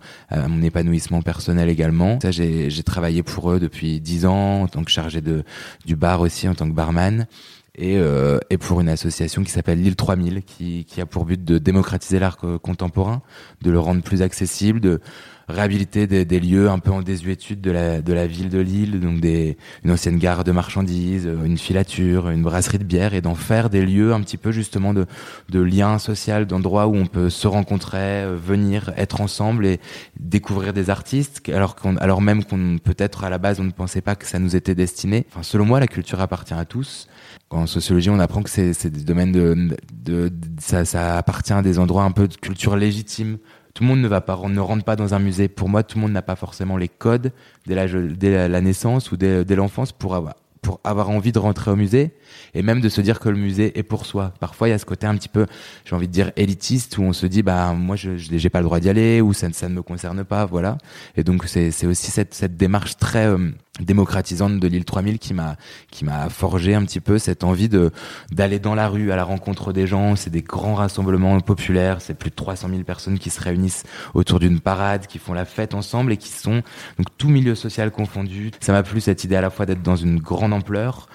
épanouissement 0.61 1.21
personnel 1.21 1.69
également. 1.69 2.19
Ça, 2.21 2.31
j'ai, 2.31 2.69
travaillé 2.83 3.23
pour 3.23 3.51
eux 3.51 3.59
depuis 3.59 4.01
dix 4.01 4.25
ans 4.25 4.63
en 4.63 4.67
tant 4.67 4.83
que 4.83 4.91
chargé 4.91 5.21
de, 5.21 5.43
du 5.85 5.95
bar 5.95 6.21
aussi, 6.21 6.47
en 6.47 6.55
tant 6.55 6.67
que 6.67 6.73
barman. 6.73 7.27
Et, 7.75 7.97
euh, 7.97 8.38
et 8.49 8.57
pour 8.57 8.81
une 8.81 8.89
association 8.89 9.43
qui 9.43 9.51
s'appelle 9.51 9.81
l'île 9.81 9.95
3000 9.95 10.43
qui, 10.43 10.83
qui 10.83 10.99
a 10.99 11.05
pour 11.05 11.23
but 11.23 11.41
de 11.41 11.57
démocratiser 11.57 12.19
l'art 12.19 12.38
contemporain, 12.61 13.21
de 13.61 13.71
le 13.71 13.79
rendre 13.79 14.01
plus 14.01 14.21
accessible, 14.21 14.81
de 14.81 14.99
réhabiliter 15.47 16.07
des, 16.07 16.25
des, 16.25 16.39
lieux 16.39 16.69
un 16.69 16.79
peu 16.79 16.91
en 16.91 17.01
désuétude 17.01 17.61
de 17.61 17.71
la, 17.71 18.01
de 18.01 18.13
la 18.13 18.27
ville 18.27 18.49
de 18.49 18.59
Lille, 18.59 18.99
donc 18.99 19.19
des, 19.19 19.57
une 19.83 19.91
ancienne 19.91 20.17
gare 20.17 20.43
de 20.43 20.51
marchandises, 20.51 21.29
une 21.45 21.57
filature, 21.57 22.29
une 22.29 22.41
brasserie 22.41 22.79
de 22.79 22.83
bière, 22.83 23.13
et 23.13 23.21
d'en 23.21 23.35
faire 23.35 23.69
des 23.69 23.85
lieux 23.85 24.13
un 24.13 24.21
petit 24.21 24.38
peu 24.38 24.51
justement 24.51 24.93
de, 24.93 25.05
de 25.49 25.59
lien 25.59 25.99
social, 25.99 26.45
d'endroits 26.45 26.88
où 26.88 26.95
on 26.95 27.05
peut 27.05 27.29
se 27.29 27.47
rencontrer, 27.47 28.23
euh, 28.23 28.35
venir, 28.35 28.91
être 28.97 29.21
ensemble 29.21 29.65
et 29.65 29.79
découvrir 30.19 30.73
des 30.73 30.89
artistes, 30.89 31.41
alors, 31.49 31.75
alors 31.99 32.21
même 32.21 32.44
qu'on 32.44 32.77
peut-être 32.83 33.23
à 33.23 33.29
la 33.29 33.37
base 33.37 33.59
on 33.59 33.63
ne 33.63 33.71
pensait 33.71 34.01
pas 34.01 34.15
que 34.15 34.25
ça 34.25 34.39
nous 34.39 34.55
était 34.55 34.75
destiné. 34.75 35.25
Enfin, 35.29 35.44
selon 35.44 35.65
moi, 35.65 35.79
la 35.79 35.87
culture 35.87 36.19
appartient 36.21 36.53
à 36.53 36.65
tous. 36.65 37.07
En 37.49 37.67
sociologie, 37.67 38.09
on 38.09 38.19
apprend 38.19 38.44
que 38.44 38.49
c'est, 38.49 38.73
c'est 38.73 38.89
des 38.89 39.03
domaines 39.03 39.31
de, 39.31 39.77
de, 40.03 40.29
de 40.29 40.31
ça, 40.59 40.85
ça 40.85 41.17
appartient 41.17 41.53
à 41.53 41.61
des 41.61 41.79
endroits 41.79 42.03
un 42.03 42.11
peu 42.11 42.27
de 42.27 42.35
culture 42.35 42.77
légitime 42.77 43.37
tout 43.73 43.83
le 43.83 43.89
monde 43.89 44.01
ne 44.01 44.07
va 44.07 44.21
pas, 44.21 44.38
ne 44.47 44.59
rentre 44.59 44.83
pas 44.83 44.95
dans 44.95 45.13
un 45.13 45.19
musée. 45.19 45.47
Pour 45.47 45.69
moi, 45.69 45.83
tout 45.83 45.97
le 45.97 46.01
monde 46.01 46.12
n'a 46.12 46.21
pas 46.21 46.35
forcément 46.35 46.77
les 46.77 46.89
codes 46.89 47.31
dès 47.65 47.75
la, 47.75 48.62
naissance 48.62 49.12
ou 49.12 49.18
dès, 49.18 49.44
l'enfance 49.56 49.91
pour 49.91 50.15
avoir 50.15 51.09
envie 51.09 51.31
de 51.31 51.39
rentrer 51.39 51.71
au 51.71 51.75
musée 51.75 52.12
et 52.54 52.62
même 52.62 52.81
de 52.81 52.89
se 52.89 53.01
dire 53.01 53.19
que 53.19 53.30
le 53.30 53.38
musée 53.38 53.78
est 53.78 53.83
pour 53.83 54.06
soi. 54.06 54.33
Parfois, 54.39 54.68
il 54.68 54.72
y 54.72 54.74
a 54.74 54.80
ce 54.80 54.86
côté 54.86 55.07
un 55.07 55.16
petit 55.16 55.30
peu, 55.30 55.45
j'ai 55.86 55.95
envie 55.95 56.07
de 56.07 56.13
dire 56.13 56.31
élitiste 56.36 56.98
où 56.98 57.04
on 57.04 57.13
se 57.13 57.25
dit 57.25 57.44
bah 57.44 57.74
moi 57.74 57.95
je 57.95 58.18
j'ai 58.18 58.50
pas 58.50 58.60
le 58.60 58.66
droit 58.66 58.80
d'y 58.80 58.89
aller 58.89 59.22
ou 59.22 59.33
ça, 59.33 59.48
ne 59.48 59.74
me 59.74 59.81
concerne 59.81 60.24
pas, 60.24 60.45
voilà. 60.45 60.78
Et 61.16 61.24
donc 61.24 61.45
c'est 61.45 61.86
aussi 61.86 62.12
cette 62.12 62.57
démarche 62.57 62.98
très 62.98 63.28
euh, 63.28 63.51
démocratisante 63.80 64.60
de 64.60 64.68
l'île 64.68 64.86
3000 64.86 65.19
qui 65.19 65.33
m'a 65.33 66.30
forgé 66.30 66.76
un 66.76 66.83
petit 66.83 67.00
peu 67.00 67.18
cette 67.18 67.44
envie 67.44 67.69
d'aller 67.69 68.59
dans 68.59 68.76
la 68.76 68.88
rue 68.88 69.11
à 69.11 69.16
la 69.16 69.23
rencontre 69.23 69.71
des 69.71 69.88
gens 69.88 70.16
c'est 70.16 70.30
des 70.30 70.42
grands 70.42 70.76
rassemblements 70.76 71.40
populaires 71.40 72.02
c'est 72.02 72.14
plus 72.14 72.30
de 72.30 72.35
300 72.35 72.69
000 72.69 72.83
personnes 72.83 73.18
qui 73.18 73.30
se 73.30 73.42
réunissent 73.42 73.83
autour 74.14 74.40
d'une 74.40 74.59
parade 74.59 75.07
qui 75.07 75.19
font 75.19 75.33
la 75.33 75.45
fête 75.45 75.73
ensemble 75.73 76.11
et 76.11 76.18
qui 76.18 76.30
sont 76.30 76.61
donc 76.97 77.07
tout 77.18 77.30
milieu 77.30 77.56
social 77.56 77.92
confondu 77.92 78.52
ça 78.59 78.73
m'a 78.73 78.83
plu 78.83 79.00
cette 79.00 79.23
idée 79.23 79.35
à 79.35 79.42
la 79.42 79.50
fois 79.50 79.66
d'être 79.66 79.81
dans 79.81 79.95
une 79.95 80.19
grande 80.19 80.54
ampleur 80.54 81.07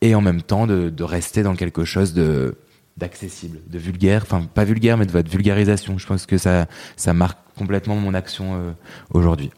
et 0.00 0.14
en 0.14 0.20
même 0.20 0.42
temps 0.42 0.66
de, 0.66 0.90
de 0.90 1.04
rester 1.04 1.42
dans 1.42 1.54
quelque 1.54 1.84
chose 1.84 2.14
de 2.14 2.56
d'accessible, 2.96 3.60
de 3.66 3.78
vulgaire, 3.78 4.22
enfin 4.22 4.42
pas 4.42 4.64
vulgaire 4.64 4.98
mais 4.98 5.06
de 5.06 5.12
votre 5.12 5.30
vulgarisation. 5.30 5.96
Je 5.96 6.06
pense 6.06 6.26
que 6.26 6.38
ça 6.38 6.66
ça 6.96 7.14
marque 7.14 7.38
complètement 7.56 7.96
mon 7.96 8.14
action 8.14 8.54
euh, 8.54 8.72
aujourd'hui 9.12 9.50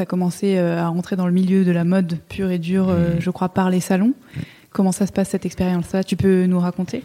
tu 0.00 0.02
as 0.02 0.06
commencé 0.06 0.56
euh, 0.56 0.78
à 0.78 0.88
rentrer 0.88 1.16
dans 1.16 1.26
le 1.26 1.32
milieu 1.32 1.64
de 1.64 1.72
la 1.72 1.84
mode 1.84 2.18
pure 2.28 2.50
et 2.50 2.58
dure, 2.58 2.88
euh, 2.88 3.16
mm. 3.16 3.20
je 3.20 3.30
crois, 3.30 3.48
par 3.48 3.70
les 3.70 3.80
salons. 3.80 4.14
Mm. 4.34 4.40
Comment 4.70 4.92
ça 4.92 5.06
se 5.06 5.12
passe 5.12 5.30
cette 5.30 5.46
expérience-là? 5.46 6.04
Tu 6.04 6.16
peux 6.16 6.46
nous 6.46 6.60
raconter? 6.60 7.02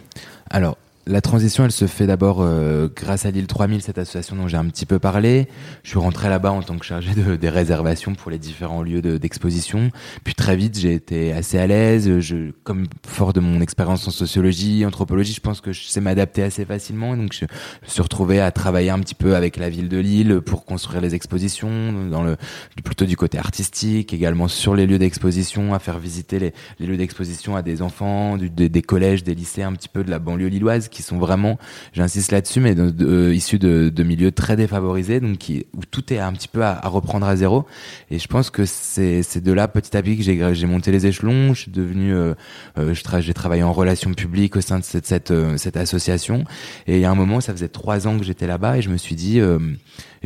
Alors, 0.49 0.77
la 1.07 1.21
transition, 1.21 1.65
elle 1.65 1.71
se 1.71 1.85
fait 1.85 2.07
d'abord 2.07 2.37
euh, 2.41 2.89
grâce 2.95 3.25
à 3.25 3.31
l'île 3.31 3.45
3000, 3.45 3.81
cette 3.81 3.99
association 3.99 4.35
dont 4.35 4.47
j'ai 4.47 4.57
un 4.57 4.65
petit 4.65 4.87
peu 4.87 4.97
parlé. 4.97 5.47
Je 5.83 5.89
suis 5.89 5.99
rentré 5.99 6.29
là-bas 6.29 6.51
en 6.51 6.63
tant 6.63 6.77
que 6.77 6.85
chargé 6.85 7.13
de, 7.13 7.35
des 7.35 7.49
réservations 7.49 8.15
pour 8.15 8.31
les 8.31 8.39
différents 8.39 8.81
lieux 8.81 9.01
d'exposition. 9.19 9.91
Puis 10.23 10.33
très 10.33 10.55
vite, 10.55 10.79
j'ai 10.79 10.93
été 10.93 11.31
assez 11.31 11.59
à 11.59 11.67
l'aise. 11.67 12.19
Je, 12.21 12.51
comme 12.63 12.87
fort 13.05 13.33
de 13.33 13.39
mon 13.39 13.61
expérience 13.61 14.07
en 14.07 14.11
sociologie, 14.11 14.83
anthropologie, 14.83 15.33
je 15.33 15.41
pense 15.41 15.61
que 15.61 15.71
je 15.71 15.83
sais 15.83 16.01
m'adapter 16.01 16.41
assez 16.41 16.65
facilement. 16.65 17.15
Donc 17.15 17.33
je, 17.33 17.45
me 17.45 17.49
suis 17.87 18.01
retrouvé 18.01 18.41
à 18.41 18.51
travailler 18.51 18.89
un 18.89 18.99
petit 18.99 19.15
peu 19.15 19.35
avec 19.35 19.57
la 19.57 19.69
ville 19.69 19.89
de 19.89 19.97
Lille 19.97 20.41
pour 20.41 20.65
construire 20.65 21.01
les 21.01 21.13
expositions, 21.13 22.09
dans 22.09 22.23
le 22.23 22.35
plutôt 22.83 23.05
du 23.05 23.15
côté 23.15 23.37
artistique, 23.37 24.11
également 24.13 24.47
sur 24.47 24.75
les 24.75 24.87
lieux 24.87 24.99
d'exposition, 24.99 25.73
à 25.75 25.79
faire 25.79 25.99
visiter 25.99 26.39
les, 26.39 26.53
les 26.79 26.87
lieux 26.87 26.97
d'exposition 26.97 27.55
à 27.55 27.61
des 27.61 27.83
enfants, 27.83 28.37
des 28.37 28.81
collèges, 28.81 29.23
des 29.23 29.35
lycées, 29.35 29.63
un 29.63 29.73
petit 29.73 29.89
peu 29.89 30.03
de 30.03 30.09
la 30.09 30.17
banlieue 30.17 30.47
lilloise 30.47 30.89
qui 30.95 31.03
sont 31.03 31.17
vraiment, 31.17 31.57
j'insiste 31.93 32.31
là-dessus, 32.31 32.59
mais 32.59 32.75
de, 32.75 33.33
issus 33.33 33.59
de, 33.59 34.03
milieux 34.03 34.31
très 34.31 34.55
défavorisés, 34.55 35.19
donc 35.19 35.51
où 35.73 35.85
tout 35.89 36.13
est 36.13 36.19
un 36.19 36.33
petit 36.33 36.47
peu 36.47 36.63
à, 36.63 36.79
reprendre 36.87 37.27
à 37.27 37.35
zéro. 37.35 37.65
Et 38.11 38.19
je 38.19 38.27
pense 38.27 38.49
que 38.49 38.65
c'est 38.65 39.43
de 39.43 39.51
là 39.51 39.67
petit 39.67 39.95
à 39.97 40.01
petit 40.01 40.17
que 40.17 40.53
j'ai 40.53 40.67
monté 40.67 40.91
les 40.91 41.05
échelons. 41.05 41.53
Je 41.53 41.61
suis 41.61 41.71
devenu, 41.71 42.13
euh, 42.13 42.33
euh 42.77 42.93
j'ai 43.19 43.33
travaillé 43.33 43.63
en 43.63 43.73
relations 43.73 44.13
publiques 44.13 44.55
au 44.55 44.61
sein 44.61 44.79
de 44.79 44.83
cette 44.83 45.05
cette, 45.05 45.31
euh, 45.31 45.57
association. 45.75 46.43
Et 46.87 46.95
il 46.95 47.01
y 47.01 47.05
a 47.05 47.11
un 47.11 47.15
moment, 47.15 47.41
ça 47.41 47.51
faisait 47.53 47.67
trois 47.67 48.07
ans 48.07 48.17
que 48.17 48.23
j'étais 48.23 48.47
là-bas, 48.47 48.77
et 48.77 48.81
je 48.81 48.89
me 48.89 48.97
suis 48.97 49.15
dit 49.15 49.39
euh, 49.39 49.59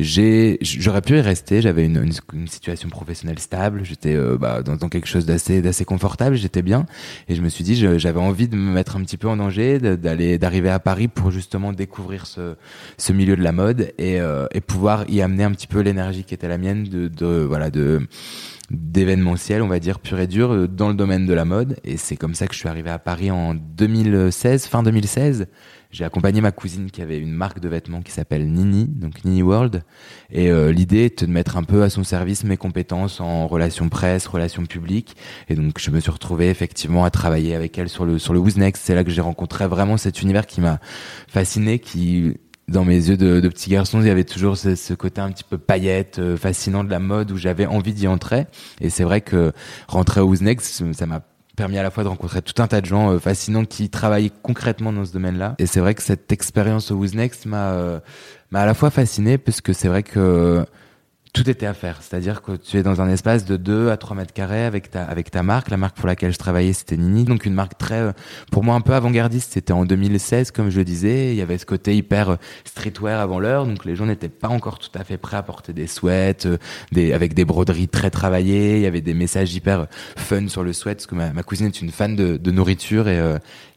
j'aurais 0.02 1.02
pu 1.02 1.16
y 1.16 1.20
rester. 1.20 1.60
J'avais 1.60 1.84
une, 1.84 1.96
une, 1.96 2.12
une, 2.32 2.48
situation 2.48 2.88
professionnelle 2.88 3.38
stable. 3.38 3.80
J'étais 3.84 4.14
euh, 4.14 4.36
bah, 4.38 4.62
dans, 4.62 4.76
dans, 4.76 4.88
quelque 4.88 5.08
chose 5.08 5.26
d'assez 5.26 5.62
d'assez 5.62 5.84
confortable. 5.84 6.36
J'étais 6.36 6.62
bien. 6.62 6.86
Et 7.28 7.34
je 7.34 7.42
me 7.42 7.48
suis 7.48 7.64
dit 7.64 7.76
j'avais 7.76 8.20
envie 8.20 8.48
de 8.48 8.56
me 8.56 8.72
mettre 8.72 8.96
un 8.96 9.02
petit 9.02 9.16
peu 9.16 9.28
en 9.28 9.36
danger 9.36 9.78
d'aller 9.78 10.38
d'arriver 10.38 10.70
à 10.70 10.78
Paris 10.78 11.08
pour 11.08 11.30
justement 11.30 11.72
découvrir 11.72 12.26
ce 12.26 12.54
ce 12.98 13.12
milieu 13.12 13.36
de 13.36 13.42
la 13.42 13.52
mode 13.52 13.92
et, 13.98 14.20
euh, 14.20 14.46
et 14.52 14.60
pouvoir 14.60 15.08
y 15.08 15.22
amener 15.22 15.44
un 15.44 15.52
petit 15.52 15.66
peu 15.66 15.80
l'énergie 15.80 16.24
qui 16.24 16.34
était 16.34 16.48
la 16.48 16.58
mienne 16.58 16.84
de, 16.84 17.08
de 17.08 17.26
voilà 17.26 17.70
de 17.70 18.00
d'événementiel, 18.70 19.62
on 19.62 19.68
va 19.68 19.80
dire 19.80 19.98
pur 19.98 20.18
et 20.20 20.26
dur, 20.26 20.52
euh, 20.52 20.68
dans 20.68 20.88
le 20.88 20.94
domaine 20.94 21.26
de 21.26 21.34
la 21.34 21.44
mode. 21.44 21.76
Et 21.84 21.96
c'est 21.96 22.16
comme 22.16 22.34
ça 22.34 22.46
que 22.46 22.54
je 22.54 22.58
suis 22.58 22.68
arrivé 22.68 22.90
à 22.90 22.98
Paris 22.98 23.30
en 23.30 23.54
2016, 23.54 24.66
fin 24.66 24.82
2016. 24.82 25.48
J'ai 25.92 26.04
accompagné 26.04 26.40
ma 26.40 26.52
cousine 26.52 26.88
qui 26.88 27.02
avait 27.02 27.18
une 27.18 27.32
marque 27.32 27.58
de 27.58 27.68
vêtements 27.68 28.00
qui 28.00 28.12
s'appelle 28.12 28.46
Nini, 28.46 28.86
donc 28.86 29.24
Nini 29.24 29.42
World. 29.42 29.82
Et 30.30 30.48
euh, 30.48 30.70
l'idée 30.70 31.06
était 31.06 31.26
de 31.26 31.32
mettre 31.32 31.56
un 31.56 31.64
peu 31.64 31.82
à 31.82 31.90
son 31.90 32.04
service 32.04 32.44
mes 32.44 32.56
compétences 32.56 33.20
en 33.20 33.48
relations 33.48 33.88
presse, 33.88 34.28
relations 34.28 34.66
publiques. 34.66 35.16
Et 35.48 35.56
donc 35.56 35.80
je 35.80 35.90
me 35.90 35.98
suis 35.98 36.12
retrouvé 36.12 36.48
effectivement 36.48 37.04
à 37.04 37.10
travailler 37.10 37.56
avec 37.56 37.76
elle 37.76 37.88
sur 37.88 38.04
le 38.04 38.20
sur 38.20 38.32
le 38.32 38.38
Who's. 38.38 38.54
C'est 38.74 38.94
là 38.94 39.02
que 39.02 39.10
j'ai 39.10 39.20
rencontré 39.20 39.66
vraiment 39.66 39.96
cet 39.96 40.22
univers 40.22 40.46
qui 40.46 40.60
m'a 40.60 40.78
fasciné, 41.26 41.80
qui 41.80 42.36
dans 42.70 42.84
mes 42.84 43.08
yeux 43.08 43.16
de, 43.16 43.40
de, 43.40 43.48
petit 43.48 43.68
garçon, 43.68 44.00
il 44.00 44.06
y 44.06 44.10
avait 44.10 44.24
toujours 44.24 44.56
ce, 44.56 44.94
côté 44.94 45.20
un 45.20 45.30
petit 45.30 45.44
peu 45.44 45.58
paillette, 45.58 46.18
euh, 46.20 46.36
fascinant 46.36 46.84
de 46.84 46.90
la 46.90 47.00
mode 47.00 47.32
où 47.32 47.36
j'avais 47.36 47.66
envie 47.66 47.92
d'y 47.92 48.06
entrer. 48.06 48.46
Et 48.80 48.90
c'est 48.90 49.02
vrai 49.02 49.20
que 49.20 49.52
rentrer 49.88 50.20
au 50.20 50.34
Next, 50.36 50.92
ça 50.92 51.06
m'a 51.06 51.20
permis 51.56 51.78
à 51.78 51.82
la 51.82 51.90
fois 51.90 52.04
de 52.04 52.08
rencontrer 52.08 52.42
tout 52.42 52.62
un 52.62 52.68
tas 52.68 52.80
de 52.80 52.86
gens 52.86 53.10
euh, 53.10 53.18
fascinants 53.18 53.64
qui 53.64 53.90
travaillent 53.90 54.30
concrètement 54.42 54.92
dans 54.92 55.04
ce 55.04 55.12
domaine-là. 55.12 55.56
Et 55.58 55.66
c'est 55.66 55.80
vrai 55.80 55.94
que 55.94 56.02
cette 56.02 56.30
expérience 56.30 56.92
au 56.92 56.94
Who's 56.94 57.14
Next 57.14 57.44
m'a 57.44 57.72
euh, 57.72 58.00
à 58.54 58.64
la 58.64 58.74
fois 58.74 58.90
fasciné 58.90 59.36
parce 59.36 59.60
que 59.60 59.72
c'est 59.72 59.88
vrai 59.88 60.04
que 60.04 60.64
tout 61.32 61.48
était 61.48 61.66
à 61.66 61.74
faire. 61.74 62.02
C'est-à-dire 62.02 62.42
que 62.42 62.52
tu 62.56 62.76
es 62.76 62.82
dans 62.82 63.00
un 63.00 63.08
espace 63.08 63.44
de 63.44 63.56
2 63.56 63.90
à 63.90 63.96
3 63.96 64.16
mètres 64.16 64.32
carrés 64.32 64.64
avec 64.64 64.90
ta, 64.90 65.04
avec 65.04 65.30
ta 65.30 65.42
marque. 65.42 65.70
La 65.70 65.76
marque 65.76 65.96
pour 65.96 66.06
laquelle 66.06 66.32
je 66.32 66.38
travaillais, 66.38 66.72
c'était 66.72 66.96
Nini. 66.96 67.24
Donc 67.24 67.46
une 67.46 67.54
marque 67.54 67.78
très, 67.78 68.00
euh, 68.00 68.12
pour 68.50 68.64
moi, 68.64 68.74
un 68.74 68.80
peu 68.80 68.94
avant-gardiste. 68.94 69.52
C'était 69.52 69.72
en 69.72 69.84
2016, 69.84 70.50
comme 70.50 70.70
je 70.70 70.78
le 70.78 70.84
disais. 70.84 71.32
Il 71.32 71.36
y 71.36 71.42
avait 71.42 71.58
ce 71.58 71.66
côté 71.66 71.96
hyper 71.96 72.30
euh, 72.30 72.36
streetwear 72.64 73.20
avant 73.20 73.38
l'heure. 73.38 73.66
Donc 73.66 73.84
les 73.84 73.94
gens 73.94 74.06
n'étaient 74.06 74.28
pas 74.28 74.48
encore 74.48 74.78
tout 74.78 74.90
à 74.94 75.04
fait 75.04 75.18
prêts 75.18 75.36
à 75.36 75.42
porter 75.42 75.72
des 75.72 75.86
sweats, 75.86 76.46
euh, 76.46 76.58
des, 76.90 77.12
avec 77.12 77.34
des 77.34 77.44
broderies 77.44 77.88
très 77.88 78.10
travaillées. 78.10 78.76
Il 78.76 78.82
y 78.82 78.86
avait 78.86 79.00
des 79.00 79.14
messages 79.14 79.54
hyper 79.54 79.86
fun 80.16 80.48
sur 80.48 80.64
le 80.64 80.72
sweat. 80.72 80.98
Parce 80.98 81.06
que 81.06 81.14
ma, 81.14 81.32
ma 81.32 81.42
cousine 81.44 81.66
est 81.66 81.80
une 81.80 81.90
fan 81.90 82.16
de, 82.16 82.38
de 82.38 82.50
nourriture 82.50 83.08
et, 83.08 83.18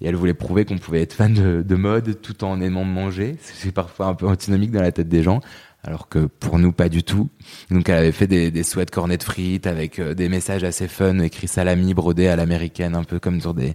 et 0.01 0.07
elle 0.07 0.15
voulait 0.15 0.33
prouver 0.33 0.65
qu'on 0.65 0.79
pouvait 0.79 1.01
être 1.01 1.13
fan 1.13 1.33
de, 1.33 1.62
de 1.62 1.75
mode 1.75 2.19
tout 2.22 2.43
en 2.43 2.60
aimant 2.62 2.83
manger. 2.83 3.38
C'est 3.41 3.72
parfois 3.72 4.07
un 4.07 4.15
peu 4.15 4.27
antinomique 4.27 4.72
dans 4.72 4.81
la 4.81 4.91
tête 4.91 5.10
des 5.10 5.22
gens 5.22 5.41
alors 5.83 6.07
que 6.07 6.19
pour 6.19 6.59
nous 6.59 6.71
pas 6.71 6.87
du 6.87 7.03
tout. 7.03 7.29
Donc 7.69 7.89
elle 7.89 7.97
avait 7.97 8.11
fait 8.13 8.27
des, 8.27 8.51
des 8.51 8.63
sweats 8.63 8.85
cornets 8.85 9.17
de 9.17 9.23
frites 9.23 9.67
avec 9.67 9.99
euh, 9.99 10.13
des 10.13 10.29
messages 10.29 10.63
assez 10.63 10.87
fun, 10.87 11.19
écrit 11.19 11.47
salami 11.47 11.93
brodé 11.93 12.27
à 12.27 12.35
l'américaine, 12.35 12.95
un 12.95 13.03
peu 13.03 13.19
comme 13.19 13.41
sur 13.41 13.53
des, 13.53 13.73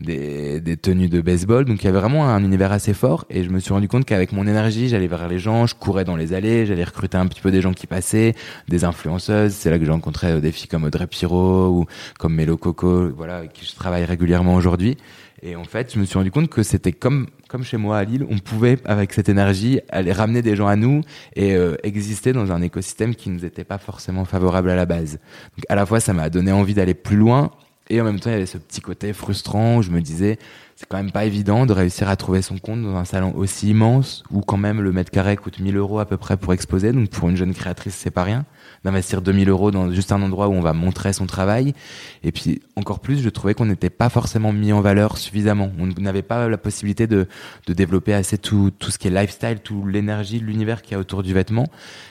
des, 0.00 0.60
des 0.60 0.76
tenues 0.76 1.08
de 1.08 1.20
baseball. 1.20 1.64
Donc 1.64 1.82
il 1.82 1.86
y 1.86 1.88
avait 1.88 2.00
vraiment 2.00 2.28
un 2.28 2.42
univers 2.42 2.72
assez 2.72 2.92
fort 2.92 3.24
et 3.30 3.44
je 3.44 3.50
me 3.50 3.60
suis 3.60 3.72
rendu 3.72 3.86
compte 3.86 4.04
qu'avec 4.04 4.32
mon 4.32 4.46
énergie, 4.46 4.88
j'allais 4.88 5.06
vers 5.06 5.28
les 5.28 5.38
gens, 5.38 5.66
je 5.66 5.74
courais 5.76 6.04
dans 6.04 6.16
les 6.16 6.32
allées, 6.32 6.66
j'allais 6.66 6.84
recruter 6.84 7.16
un 7.16 7.26
petit 7.26 7.40
peu 7.40 7.52
des 7.52 7.60
gens 7.60 7.72
qui 7.72 7.86
passaient, 7.86 8.34
des 8.68 8.84
influenceuses. 8.84 9.52
C'est 9.52 9.70
là 9.70 9.78
que 9.78 9.84
j'ai 9.84 9.92
rencontré 9.92 10.32
euh, 10.32 10.40
des 10.40 10.50
filles 10.50 10.68
comme 10.68 10.84
Audrey 10.84 11.06
Pirot 11.06 11.68
ou 11.68 11.86
comme 12.18 12.34
Melo 12.34 12.56
Coco, 12.56 13.10
voilà, 13.16 13.36
avec 13.36 13.52
qui 13.52 13.64
je 13.64 13.74
travaille 13.74 14.04
régulièrement 14.04 14.54
aujourd'hui. 14.54 14.96
Et 15.42 15.56
en 15.56 15.64
fait, 15.64 15.92
je 15.94 16.00
me 16.00 16.04
suis 16.04 16.16
rendu 16.16 16.30
compte 16.30 16.48
que 16.48 16.62
c'était 16.62 16.92
comme 16.92 17.26
comme 17.54 17.62
chez 17.62 17.76
moi 17.76 17.98
à 17.98 18.02
Lille, 18.02 18.26
on 18.28 18.38
pouvait 18.38 18.78
avec 18.84 19.12
cette 19.12 19.28
énergie 19.28 19.78
aller 19.88 20.10
ramener 20.10 20.42
des 20.42 20.56
gens 20.56 20.66
à 20.66 20.74
nous 20.74 21.02
et 21.36 21.54
euh, 21.54 21.76
exister 21.84 22.32
dans 22.32 22.50
un 22.50 22.60
écosystème 22.62 23.14
qui 23.14 23.30
nous 23.30 23.44
était 23.44 23.62
pas 23.62 23.78
forcément 23.78 24.24
favorable 24.24 24.70
à 24.70 24.74
la 24.74 24.86
base. 24.86 25.20
Donc 25.56 25.64
à 25.68 25.76
la 25.76 25.86
fois, 25.86 26.00
ça 26.00 26.12
m'a 26.12 26.30
donné 26.30 26.50
envie 26.50 26.74
d'aller 26.74 26.94
plus 26.94 27.14
loin 27.14 27.52
et 27.90 28.00
en 28.00 28.04
même 28.04 28.18
temps, 28.18 28.30
il 28.30 28.32
y 28.32 28.36
avait 28.36 28.46
ce 28.46 28.58
petit 28.58 28.80
côté 28.80 29.12
frustrant 29.12 29.76
où 29.76 29.82
je 29.82 29.90
me 29.90 30.00
disais, 30.00 30.38
c'est 30.76 30.88
quand 30.88 30.96
même 30.96 31.12
pas 31.12 31.24
évident 31.24 31.66
de 31.66 31.72
réussir 31.72 32.08
à 32.08 32.16
trouver 32.16 32.42
son 32.42 32.58
compte 32.58 32.82
dans 32.82 32.96
un 32.96 33.04
salon 33.04 33.32
aussi 33.36 33.70
immense 33.70 34.24
où 34.30 34.40
quand 34.40 34.56
même 34.56 34.80
le 34.80 34.92
mètre 34.92 35.10
carré 35.10 35.36
coûte 35.36 35.60
1000 35.60 35.76
euros 35.76 36.00
à 36.00 36.06
peu 36.06 36.16
près 36.16 36.36
pour 36.36 36.52
exposer. 36.52 36.92
Donc 36.92 37.10
pour 37.10 37.28
une 37.28 37.36
jeune 37.36 37.54
créatrice, 37.54 37.94
c'est 37.94 38.10
pas 38.10 38.24
rien 38.24 38.44
d'investir 38.82 39.22
2000 39.22 39.48
euros 39.48 39.70
dans 39.70 39.90
juste 39.90 40.12
un 40.12 40.20
endroit 40.20 40.48
où 40.48 40.52
on 40.52 40.60
va 40.60 40.72
montrer 40.72 41.12
son 41.12 41.26
travail. 41.26 41.74
Et 42.22 42.32
puis 42.32 42.60
encore 42.76 43.00
plus, 43.00 43.22
je 43.22 43.28
trouvais 43.30 43.54
qu'on 43.54 43.66
n'était 43.66 43.90
pas 43.90 44.08
forcément 44.08 44.52
mis 44.52 44.72
en 44.72 44.80
valeur 44.80 45.16
suffisamment. 45.16 45.70
On 45.78 45.86
n'avait 45.86 46.22
pas 46.22 46.48
la 46.48 46.58
possibilité 46.58 47.06
de, 47.06 47.26
de 47.66 47.72
développer 47.72 48.12
assez 48.12 48.36
tout, 48.36 48.70
tout 48.78 48.90
ce 48.90 48.98
qui 48.98 49.08
est 49.08 49.10
lifestyle, 49.10 49.60
tout 49.62 49.86
l'énergie, 49.86 50.38
l'univers 50.40 50.82
qu'il 50.82 50.92
y 50.92 50.94
a 50.96 50.98
autour 50.98 51.22
du 51.22 51.32
vêtement. 51.32 51.66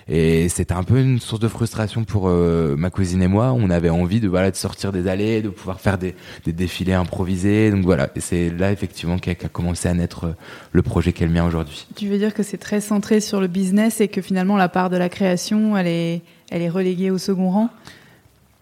Et 0.08 0.50
c'était 0.50 0.74
un 0.74 0.84
peu 0.84 1.00
une 1.00 1.20
source 1.20 1.39
de 1.39 1.48
frustration 1.48 2.05
pour 2.05 2.27
euh, 2.27 2.75
ma 2.75 2.89
cousine 2.89 3.22
et 3.22 3.27
moi. 3.27 3.53
On 3.53 3.70
avait 3.70 3.89
envie 3.89 4.20
de 4.20 4.27
voilà 4.27 4.50
de 4.50 4.55
sortir 4.55 4.91
des 4.91 5.08
allées, 5.08 5.41
de 5.41 5.50
pouvoir 5.50 5.79
faire 5.79 5.98
des, 5.98 6.15
des 6.46 6.53
défilés 6.53 6.93
improvisés. 6.93 7.70
Donc 7.72 7.84
voilà, 7.84 8.10
c'est 8.17 8.50
là 8.57 8.72
effectivement 8.72 9.17
qu'a 9.17 9.36
commencé 9.36 9.88
à 9.88 9.93
naître 9.93 10.25
euh, 10.25 10.36
le 10.72 10.81
projet 10.81 11.13
qu'elle 11.13 11.29
mien 11.29 11.45
aujourd'hui. 11.45 11.88
Tu 11.95 12.07
veux 12.07 12.17
dire 12.17 12.33
que 12.33 12.43
c'est 12.43 12.57
très 12.57 12.81
centré 12.81 13.19
sur 13.19 13.41
le 13.41 13.48
business 13.48 14.01
et 14.01 14.07
que 14.07 14.22
finalement 14.22 14.57
la 14.57 14.69
part 14.69 14.89
de 14.89 14.98
la 14.98 15.10
création, 15.10 15.77
elle 15.77 15.88
est 15.88 16.22
elle 16.50 16.62
est 16.62 16.69
reléguée 16.69 17.10
au 17.10 17.17
second 17.17 17.50
rang? 17.50 17.69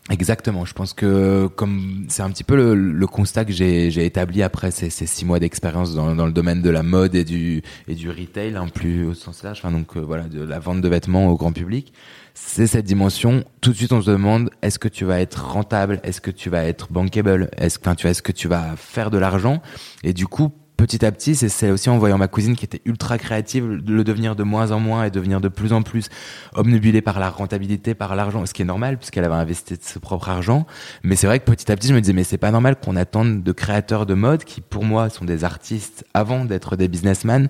Exactement. 0.10 0.66
Je 0.66 0.74
pense 0.74 0.94
que 0.94 1.48
comme 1.56 2.06
c'est 2.10 2.24
un 2.24 2.30
petit 2.32 2.44
peu 2.44 2.56
le, 2.56 2.74
le 2.74 3.08
constat 3.08 3.46
que 3.46 3.54
j'ai 3.54 4.06
établi 4.06 4.42
après 4.42 4.72
ces, 4.72 4.90
ces 4.90 5.06
six 5.06 5.26
mois 5.26 5.40
d'expérience 5.40 5.94
dans, 5.94 6.16
dans, 6.16 6.26
le 6.26 6.32
domaine 6.32 6.62
de 6.62 6.70
la 6.70 6.82
mode 6.82 7.16
et 7.16 7.24
du 7.24 7.62
et 7.88 7.94
du 7.94 8.10
retail, 8.10 8.56
hein, 8.56 8.68
plus 8.74 9.06
au 9.06 9.14
sens 9.14 9.44
large, 9.44 9.60
enfin 9.60 9.72
donc 9.72 9.96
euh, 9.96 10.00
voilà 10.00 10.24
de 10.24 10.42
la 10.42 10.60
vente 10.60 10.82
de 10.82 10.88
vêtements 10.90 11.28
au 11.28 11.38
grand 11.38 11.54
public, 11.54 11.94
c'est 12.34 12.68
cette 12.68 12.86
dimension. 12.86 13.44
Tout 13.62 13.72
de 13.72 13.76
suite, 13.76 13.92
on 13.92 14.02
se 14.02 14.10
demande 14.10 14.50
est-ce 14.62 14.80
que 14.80 14.88
tu 14.88 15.06
vas 15.06 15.20
être 15.20 15.46
rentable, 15.46 16.00
est-ce 16.04 16.22
que 16.22 16.32
tu 16.32 16.50
vas 16.50 16.64
être 16.66 16.92
bankable, 16.92 17.50
est-ce 17.58 17.80
que 17.80 17.90
tu 17.92 18.22
que 18.22 18.32
tu 18.32 18.48
vas 18.48 18.76
faire 18.76 19.12
de 19.12 19.18
l'argent? 19.18 19.62
Et 20.04 20.14
du 20.14 20.28
coup 20.28 20.52
petit 20.82 21.06
à 21.06 21.12
petit, 21.12 21.36
c'est 21.36 21.70
aussi 21.70 21.92
en 21.92 22.00
voyant 22.00 22.18
ma 22.18 22.28
cousine 22.28 22.56
qui 22.56 22.66
était 22.66 22.82
ultra 22.86 23.20
créative, 23.20 23.68
le 23.68 24.04
devenir 24.04 24.36
de 24.36 24.42
moins 24.42 24.72
en 24.72 24.80
moins 24.80 25.04
et 25.04 25.12
devenir 25.12 25.40
de 25.40 25.48
plus 25.48 25.74
en 25.74 25.84
plus 25.84 26.10
obnubilée 26.56 27.02
par 27.02 27.20
la 27.20 27.30
rentabilité, 27.30 27.94
par 27.94 28.16
l'argent, 28.16 28.44
ce 28.48 28.54
qui 28.54 28.64
est 28.64 28.66
normal 28.66 28.98
puisqu'elle 28.98 29.24
avait 29.24 29.36
investi 29.36 29.76
de 29.76 29.84
son 29.84 30.00
propre 30.00 30.30
argent. 30.30 30.66
Mais 31.04 31.16
c'est 31.16 31.28
vrai 31.28 31.38
que 31.38 31.46
petit 31.46 31.72
à 31.72 31.76
petit, 31.76 31.90
je 31.90 31.94
me 31.94 32.02
disais, 32.02 32.14
mais 32.14 32.24
c'est 32.24 32.40
pas 32.40 32.50
normal 32.50 32.78
qu'on 32.84 32.96
attende 32.96 33.44
de 33.44 33.52
créateurs 33.52 34.08
de 34.08 34.16
mode 34.16 34.44
qui, 34.44 34.60
pour 34.60 34.84
moi, 34.84 35.12
sont 35.12 35.24
des 35.24 35.44
artistes 35.44 36.04
avant 36.16 36.46
d'être 36.46 36.76
des 36.76 36.88
businessmen, 36.88 37.50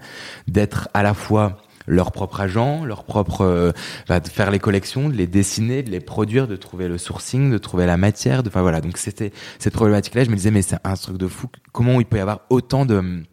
d'être 0.50 0.89
à 0.93 1.01
la 1.01 1.13
fois 1.13 1.61
leur 1.91 2.13
propre 2.13 2.39
agent, 2.39 2.86
leur 2.86 3.03
propre 3.03 3.41
euh, 3.41 3.71
bah, 4.07 4.21
de 4.21 4.27
faire 4.29 4.50
les 4.50 4.60
collections, 4.60 5.10
de 5.10 5.15
les 5.15 5.27
dessiner, 5.27 5.83
de 5.83 5.91
les 5.91 6.00
produire, 6.00 6.48
de 6.48 6.55
trouver 6.55 6.88
le 6.88 6.98
sourcing, 6.98 7.51
de 7.51 7.57
trouver 7.57 7.86
la 7.86 7.98
matière, 7.98 8.43
de 8.43 8.50
enfin 8.50 8.62
voilà. 8.62 8.79
Donc 8.79 8.98
c'était 8.98 9.31
cette 9.60 9.74
problématique 9.74 10.15
là, 10.15 10.24
je 10.24 10.29
me 10.29 10.36
disais 10.36 10.51
mais 10.51 10.62
c'est 10.62 10.77
un 10.83 10.95
truc 10.95 11.17
de 11.17 11.27
fou. 11.27 11.48
Comment 11.74 12.00
il 12.00 12.05
peut 12.05 12.17
y 12.17 12.21
avoir 12.21 12.41
autant 12.50 12.86
de 12.86 13.24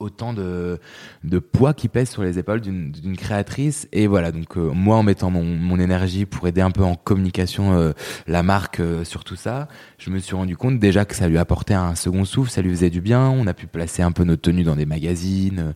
autant 0.00 0.32
de, 0.32 0.80
de 1.24 1.38
poids 1.38 1.74
qui 1.74 1.88
pèse 1.88 2.10
sur 2.10 2.22
les 2.22 2.38
épaules 2.38 2.60
d'une 2.60 3.16
créatrice. 3.16 3.86
Et 3.92 4.06
voilà 4.06 4.32
donc 4.32 4.56
euh, 4.56 4.70
moi 4.72 4.96
en 4.96 5.02
mettant 5.02 5.30
mon, 5.30 5.44
mon, 5.44 5.78
énergie 5.78 6.26
pour 6.26 6.48
aider 6.48 6.60
un 6.60 6.70
peu 6.70 6.82
en 6.82 6.94
communication 6.94 7.78
euh, 7.78 7.92
la 8.26 8.42
marque 8.42 8.80
euh, 8.80 9.04
sur 9.04 9.24
tout 9.24 9.36
ça 9.36 9.68
je 9.98 10.10
me 10.10 10.18
suis 10.18 10.34
rendu 10.34 10.56
compte 10.56 10.78
déjà 10.78 11.04
que 11.04 11.14
ça 11.14 11.28
lui 11.28 11.38
apportait 11.38 11.74
un 11.74 11.94
second 11.94 12.24
souffle 12.24 12.50
ça 12.50 12.62
lui 12.62 12.70
faisait 12.70 12.90
du 12.90 13.00
bien. 13.00 13.28
On 13.28 13.46
a 13.46 13.54
pu 13.54 13.66
placer 13.66 14.02
un 14.02 14.12
peu 14.12 14.24
nos 14.24 14.36
tenues 14.36 14.64
dans 14.64 14.76
des 14.76 14.86
magazines 14.86 15.74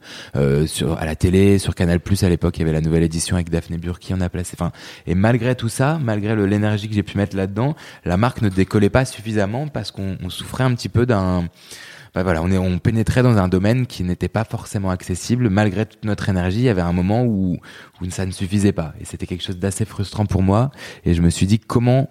sur 0.67 0.99
à 0.99 1.05
la 1.05 1.15
télé 1.15 1.59
sur 1.59 1.75
Canal 1.75 2.01
Plus 2.01 2.23
à 2.25 2.29
l'époque 2.29 2.57
il 2.57 2.61
y 2.61 2.63
avait 2.63 2.73
la 2.73 2.81
nouvelle 2.81 3.03
édition 3.03 3.37
avec 3.37 3.51
Daphné 3.51 3.77
Burki 3.77 4.15
on 4.15 4.21
a 4.21 4.29
placé. 4.31 4.57
Enfin 4.59 4.73
et 5.07 5.15
malgré 5.15 5.55
tout 5.55 5.69
ça 5.69 5.99
malgré 6.03 6.35
l'énergie 6.47 6.89
que 6.89 6.95
j'ai 6.95 7.03
pu 7.03 7.19
mettre 7.19 7.37
là 7.37 7.47
dedans 7.47 7.77
la 8.05 8.17
marque 8.17 8.41
ne 8.41 8.49
décollait 8.49 8.91
pas 8.91 9.05
suffisamment 9.05 9.69
parce 9.69 9.91
qu'on 9.91 10.17
souffrait 10.31 10.65
un 10.65 10.75
petit 10.75 10.89
peu 10.89 11.05
d'un 11.05 11.49
bah 12.15 12.23
voilà, 12.23 12.43
on 12.43 12.51
on 12.53 12.79
pénétrait 12.79 13.25
dans 13.25 13.39
un 13.39 13.49
domaine 13.49 13.87
qui 13.87 14.05
n'était 14.05 14.29
pas 14.29 14.45
forcément 14.45 14.91
accessible 14.91 15.51
malgré 15.51 15.85
toute 15.85 16.05
notre 16.05 16.29
énergie. 16.29 16.61
Il 16.61 16.65
y 16.65 16.69
avait 16.69 16.81
un 16.81 16.93
moment 16.93 17.25
où, 17.25 17.59
ça 18.11 18.25
ne 18.25 18.31
suffisait 18.31 18.73
pas, 18.73 18.95
et 19.01 19.05
c'était 19.05 19.27
quelque 19.27 19.43
chose 19.43 19.59
d'assez 19.59 19.85
frustrant 19.85 20.27
pour 20.27 20.43
moi. 20.43 20.71
Et 21.05 21.15
je 21.15 21.23
me 21.23 21.31
suis 21.31 21.47
dit 21.47 21.59
comment, 21.59 22.11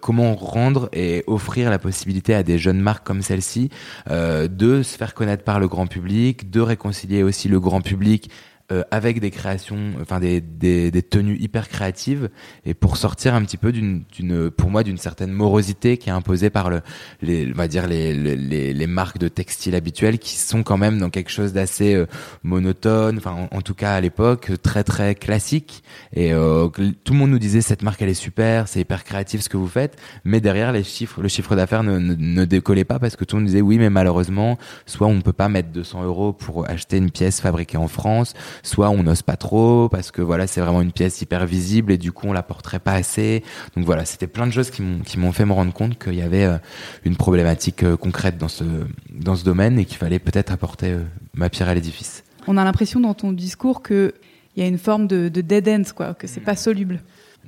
comment 0.00 0.36
rendre 0.36 0.88
et 0.92 1.24
offrir 1.26 1.70
la 1.70 1.78
possibilité 1.78 2.34
à 2.34 2.42
des 2.42 2.58
jeunes 2.58 2.80
marques 2.80 3.04
comme 3.04 3.22
celle-ci 3.22 3.70
euh, 4.10 4.46
de 4.46 4.82
se 4.82 4.96
faire 4.96 5.14
connaître 5.14 5.42
par 5.42 5.58
le 5.58 5.66
grand 5.66 5.86
public, 5.86 6.50
de 6.50 6.60
réconcilier 6.60 7.22
aussi 7.22 7.48
le 7.48 7.58
grand 7.58 7.80
public 7.80 8.30
euh, 8.70 8.84
avec 8.90 9.20
des 9.20 9.30
créations, 9.30 9.92
enfin 10.00 10.20
des, 10.20 10.40
des, 10.40 10.90
des, 10.90 11.02
tenues 11.02 11.36
hyper 11.38 11.68
créatives, 11.68 12.30
et 12.64 12.74
pour 12.74 12.96
sortir 12.96 13.34
un 13.34 13.42
petit 13.42 13.56
peu 13.56 13.72
d'une, 13.72 14.04
pour 14.50 14.70
moi, 14.70 14.82
d'une 14.82 14.98
certaine 14.98 15.32
morosité 15.32 15.96
qui 15.96 16.08
est 16.08 16.12
imposée 16.12 16.50
par 16.50 16.70
le, 16.70 16.80
les, 17.22 17.50
on 17.52 17.56
va 17.56 17.68
dire 17.68 17.86
les, 17.86 18.14
les, 18.14 18.72
les 18.72 18.86
marques 18.86 19.18
de 19.18 19.28
textiles 19.28 19.74
habituelles, 19.74 20.18
qui 20.18 20.36
sont 20.36 20.62
quand 20.62 20.78
même 20.78 20.98
dans 20.98 21.10
quelque 21.10 21.30
chose 21.30 21.52
d'assez 21.52 21.94
euh, 21.94 22.06
monotone, 22.42 23.18
enfin 23.18 23.48
en, 23.50 23.60
tout 23.62 23.74
cas 23.74 23.94
à 23.94 24.00
l'époque 24.00 24.52
très 24.62 24.84
très 24.84 25.14
classique. 25.14 25.82
Et 26.14 26.32
euh, 26.32 26.68
tout 26.68 27.12
le 27.12 27.18
monde 27.18 27.30
nous 27.30 27.38
disait 27.38 27.60
cette 27.60 27.82
marque 27.82 28.00
elle 28.02 28.08
est 28.08 28.14
super, 28.14 28.68
c'est 28.68 28.80
hyper 28.80 29.04
créatif 29.04 29.40
ce 29.40 29.48
que 29.48 29.56
vous 29.56 29.68
faites, 29.68 29.98
mais 30.24 30.40
derrière 30.40 30.72
les 30.72 30.84
chiffres, 30.84 31.20
le 31.20 31.28
chiffre 31.28 31.56
d'affaires 31.56 31.82
ne, 31.82 31.98
ne, 31.98 32.14
ne 32.14 32.44
décollait 32.44 32.84
pas 32.84 32.98
parce 32.98 33.16
que 33.16 33.24
tout 33.24 33.36
le 33.36 33.42
monde 33.42 33.48
disait 33.48 33.60
oui, 33.60 33.78
mais 33.78 33.90
malheureusement, 33.90 34.58
soit 34.86 35.06
on 35.08 35.20
peut 35.20 35.32
pas 35.32 35.48
mettre 35.48 35.70
200 35.70 36.04
euros 36.04 36.32
pour 36.32 36.68
acheter 36.68 36.96
une 36.96 37.10
pièce 37.10 37.40
fabriquée 37.40 37.76
en 37.76 37.88
France, 37.88 38.34
soit 38.62 38.90
on 38.90 39.02
n'ose 39.02 39.22
pas 39.22 39.36
trop 39.36 39.88
parce 39.88 40.10
que 40.10 40.22
voilà 40.22 40.46
c'est 40.46 40.60
vraiment 40.60 40.82
une 40.82 40.92
pièce 40.92 41.20
hyper 41.20 41.46
visible 41.46 41.92
et 41.92 41.98
du 41.98 42.12
coup 42.12 42.26
on 42.26 42.32
la 42.32 42.42
porterait 42.42 42.78
pas 42.78 42.92
assez. 42.92 43.42
Donc 43.76 43.84
voilà, 43.84 44.04
c'était 44.04 44.26
plein 44.26 44.46
de 44.46 44.52
choses 44.52 44.70
qui 44.70 44.82
m'ont 44.82 45.00
qui 45.00 45.18
m'ont 45.18 45.32
fait 45.32 45.44
me 45.44 45.52
rendre 45.52 45.72
compte 45.72 45.98
qu'il 45.98 46.14
y 46.14 46.22
avait 46.22 46.44
euh, 46.44 46.58
une 47.04 47.16
problématique 47.16 47.82
euh, 47.82 47.96
concrète 47.96 48.38
dans 48.38 48.48
ce 48.48 48.64
dans 49.10 49.36
ce 49.36 49.44
domaine 49.44 49.78
et 49.78 49.84
qu'il 49.84 49.98
fallait 49.98 50.18
peut-être 50.18 50.52
apporter 50.52 50.92
euh, 50.92 51.02
ma 51.34 51.48
pierre 51.48 51.68
à 51.68 51.74
l'édifice. 51.74 52.24
On 52.46 52.56
a 52.56 52.64
l'impression 52.64 53.00
dans 53.00 53.14
ton 53.14 53.32
discours 53.32 53.82
que 53.82 54.14
il 54.56 54.62
y 54.62 54.66
a 54.66 54.68
une 54.68 54.78
forme 54.78 55.06
de, 55.06 55.28
de 55.28 55.40
dead 55.40 55.68
end 55.68 55.82
quoi, 55.94 56.14
que 56.14 56.26
c'est 56.26 56.40
pas 56.40 56.56
soluble. 56.56 57.00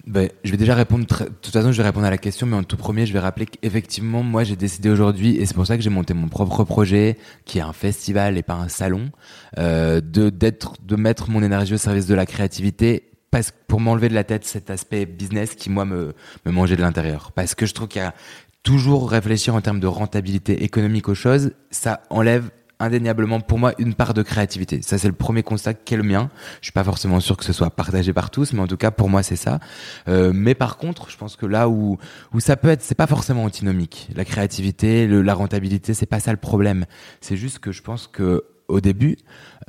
Ben, 0.06 0.28
je 0.44 0.50
vais 0.50 0.58
déjà 0.58 0.74
répondre. 0.74 1.06
De 1.06 1.24
toute 1.40 1.52
façon, 1.52 1.72
je 1.72 1.76
vais 1.78 1.88
répondre 1.88 2.06
à 2.06 2.10
la 2.10 2.18
question, 2.18 2.46
mais 2.46 2.56
en 2.56 2.62
tout 2.62 2.76
premier, 2.76 3.06
je 3.06 3.12
vais 3.12 3.20
rappeler 3.20 3.46
qu'effectivement, 3.46 4.22
moi, 4.22 4.44
j'ai 4.44 4.56
décidé 4.56 4.90
aujourd'hui, 4.90 5.36
et 5.36 5.46
c'est 5.46 5.54
pour 5.54 5.66
ça 5.66 5.76
que 5.76 5.82
j'ai 5.82 5.90
monté 5.90 6.12
mon 6.12 6.28
propre 6.28 6.64
projet, 6.64 7.16
qui 7.46 7.58
est 7.58 7.62
un 7.62 7.72
festival 7.72 8.36
et 8.36 8.42
pas 8.42 8.54
un 8.54 8.68
salon, 8.68 9.10
euh, 9.58 10.02
de 10.02 10.28
d'être, 10.28 10.74
de 10.82 10.96
mettre 10.96 11.30
mon 11.30 11.42
énergie 11.42 11.74
au 11.74 11.78
service 11.78 12.06
de 12.06 12.14
la 12.14 12.26
créativité, 12.26 13.10
parce 13.30 13.50
pour 13.66 13.80
m'enlever 13.80 14.10
de 14.10 14.14
la 14.14 14.24
tête 14.24 14.44
cet 14.44 14.68
aspect 14.68 15.06
business 15.06 15.54
qui 15.54 15.70
moi 15.70 15.86
me 15.86 16.14
me 16.44 16.52
mangeait 16.52 16.76
de 16.76 16.82
l'intérieur. 16.82 17.32
Parce 17.32 17.54
que 17.54 17.64
je 17.64 17.72
trouve 17.72 17.88
qu'il 17.88 18.02
y 18.02 18.04
a 18.04 18.14
toujours 18.62 19.10
réfléchir 19.10 19.54
en 19.54 19.62
termes 19.62 19.80
de 19.80 19.86
rentabilité 19.86 20.64
économique 20.64 21.08
aux 21.08 21.14
choses, 21.14 21.52
ça 21.70 22.02
enlève 22.10 22.50
indéniablement 22.80 23.40
pour 23.40 23.58
moi 23.58 23.72
une 23.78 23.94
part 23.94 24.14
de 24.14 24.22
créativité. 24.22 24.82
Ça 24.82 24.98
c'est 24.98 25.08
le 25.08 25.14
premier 25.14 25.42
constat 25.42 25.74
qu'est 25.74 25.96
le 25.96 26.02
mien. 26.02 26.30
Je 26.60 26.66
suis 26.66 26.72
pas 26.72 26.84
forcément 26.84 27.20
sûr 27.20 27.36
que 27.36 27.44
ce 27.44 27.52
soit 27.52 27.70
partagé 27.70 28.12
par 28.12 28.30
tous, 28.30 28.52
mais 28.52 28.60
en 28.60 28.66
tout 28.66 28.76
cas 28.76 28.90
pour 28.90 29.08
moi 29.08 29.22
c'est 29.22 29.36
ça. 29.36 29.60
Euh, 30.08 30.32
mais 30.34 30.54
par 30.54 30.76
contre, 30.76 31.10
je 31.10 31.16
pense 31.16 31.36
que 31.36 31.46
là 31.46 31.68
où 31.68 31.98
où 32.32 32.40
ça 32.40 32.56
peut 32.56 32.68
être, 32.68 32.82
c'est 32.82 32.94
pas 32.94 33.06
forcément 33.06 33.44
antinomique. 33.44 34.08
La 34.14 34.24
créativité, 34.24 35.06
la 35.06 35.34
rentabilité, 35.34 35.94
c'est 35.94 36.06
pas 36.06 36.20
ça 36.20 36.32
le 36.32 36.38
problème. 36.38 36.86
C'est 37.20 37.36
juste 37.36 37.58
que 37.58 37.72
je 37.72 37.82
pense 37.82 38.06
que 38.06 38.44
au 38.68 38.80
début, 38.80 39.16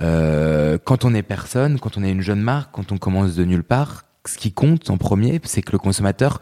euh, 0.02 0.78
quand 0.84 1.06
on 1.06 1.14
est 1.14 1.24
personne, 1.24 1.80
quand 1.80 1.98
on 1.98 2.04
est 2.04 2.12
une 2.12 2.22
jeune 2.22 2.42
marque, 2.42 2.72
quand 2.74 2.92
on 2.92 2.98
commence 2.98 3.36
de 3.36 3.44
nulle 3.44 3.64
part, 3.64 4.06
ce 4.26 4.38
qui 4.38 4.52
compte 4.52 4.90
en 4.90 4.98
premier, 4.98 5.40
c'est 5.44 5.62
que 5.62 5.72
le 5.72 5.78
consommateur 5.78 6.40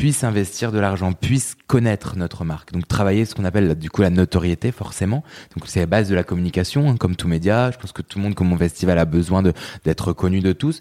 puisse 0.00 0.24
investir 0.24 0.72
de 0.72 0.78
l'argent, 0.78 1.12
puisse 1.12 1.56
connaître 1.66 2.16
notre 2.16 2.42
marque. 2.46 2.72
Donc 2.72 2.88
travailler 2.88 3.26
ce 3.26 3.34
qu'on 3.34 3.44
appelle 3.44 3.74
du 3.74 3.90
coup 3.90 4.00
la 4.00 4.08
notoriété 4.08 4.72
forcément. 4.72 5.22
Donc 5.54 5.68
c'est 5.68 5.80
la 5.80 5.84
base 5.86 6.08
de 6.08 6.14
la 6.14 6.24
communication, 6.24 6.88
hein, 6.88 6.96
comme 6.96 7.16
tout 7.16 7.28
média. 7.28 7.70
Je 7.70 7.76
pense 7.76 7.92
que 7.92 8.00
tout 8.00 8.16
le 8.16 8.24
monde, 8.24 8.34
comme 8.34 8.48
mon 8.48 8.56
festival, 8.56 8.98
a 8.98 9.04
besoin 9.04 9.42
d'être 9.84 10.14
connu 10.14 10.40
de 10.40 10.52
tous. 10.52 10.80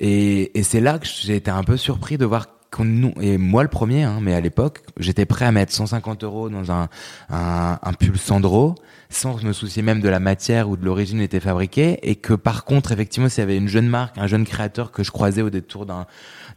Et, 0.00 0.58
et 0.58 0.64
c'est 0.64 0.80
là 0.80 0.98
que 0.98 1.06
j'ai 1.06 1.36
été 1.36 1.52
un 1.52 1.62
peu 1.62 1.76
surpris 1.76 2.18
de 2.18 2.24
voir 2.24 2.46
qu'on 2.72 2.84
nous 2.84 3.14
et 3.20 3.38
moi 3.38 3.62
le 3.62 3.68
premier, 3.68 4.02
hein, 4.02 4.18
mais 4.20 4.34
à 4.34 4.40
l'époque, 4.40 4.82
j'étais 4.98 5.24
prêt 5.24 5.44
à 5.44 5.52
mettre 5.52 5.72
150 5.72 6.24
euros 6.24 6.50
dans 6.50 6.72
un, 6.72 6.88
un, 7.30 7.78
un 7.80 7.92
pull 7.92 8.18
Sandro 8.18 8.74
sans 9.08 9.42
me 9.42 9.52
soucier 9.52 9.82
même 9.82 10.00
de 10.00 10.08
la 10.08 10.20
matière 10.20 10.68
ou 10.68 10.76
de 10.76 10.84
l'origine 10.84 11.20
était 11.20 11.40
fabriquée 11.40 11.98
et 12.02 12.16
que 12.16 12.34
par 12.34 12.64
contre 12.64 12.92
effectivement 12.92 13.28
s'il 13.28 13.40
y 13.40 13.42
avait 13.42 13.56
une 13.56 13.68
jeune 13.68 13.88
marque, 13.88 14.18
un 14.18 14.26
jeune 14.26 14.44
créateur 14.44 14.92
que 14.92 15.02
je 15.02 15.10
croisais 15.10 15.40
au 15.40 15.48
détour 15.48 15.86
d'un 15.86 16.06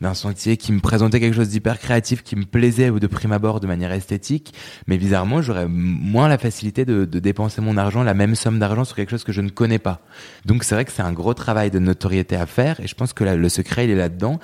d'un 0.02 0.14
sentier 0.14 0.58
qui 0.58 0.72
me 0.74 0.80
présentait 0.80 1.20
quelque 1.20 1.36
chose 1.36 1.50
d'hyper 1.50 1.80
créatif, 1.80 2.24
qui 2.24 2.36
me 2.36 2.44
plaisait 2.44 2.92
de 2.92 3.08
prime 3.08 3.32
abord 3.32 3.60
de 3.60 3.68
manière 3.68 3.92
esthétique, 3.92 4.54
mais 4.88 4.98
bizarrement, 4.98 5.42
j'aurais 5.42 5.68
moins 5.68 6.28
la 6.28 6.38
facilité 6.38 6.86
de, 6.86 7.06
de, 7.06 7.20
dépenser 7.20 7.62
mon 7.62 7.78
argent, 7.78 8.04
la 8.04 8.14
même 8.14 8.36
somme 8.36 8.60
d'argent 8.60 8.84
sur 8.84 8.96
quelque 8.96 9.12
chose 9.12 9.24
que 9.24 9.32
je 9.32 9.42
ne 9.42 9.50
connais 9.50 9.80
pas. 9.80 10.02
Donc 10.46 10.64
c'est 10.64 10.76
vrai 10.76 10.86
que 10.86 10.92
c'est 10.92 11.04
un 11.04 11.14
gros 11.14 11.34
travail 11.34 11.70
de 11.70 11.80
notoriété 11.80 12.36
à 12.36 12.46
faire, 12.46 12.80
et 12.80 12.88
je 12.88 12.96
pense 12.96 13.14
que 13.14 13.24
le 13.24 13.50
secret, 13.50 13.86
il 13.86 13.92
est 13.92 13.96
là-dedans. 13.96 14.40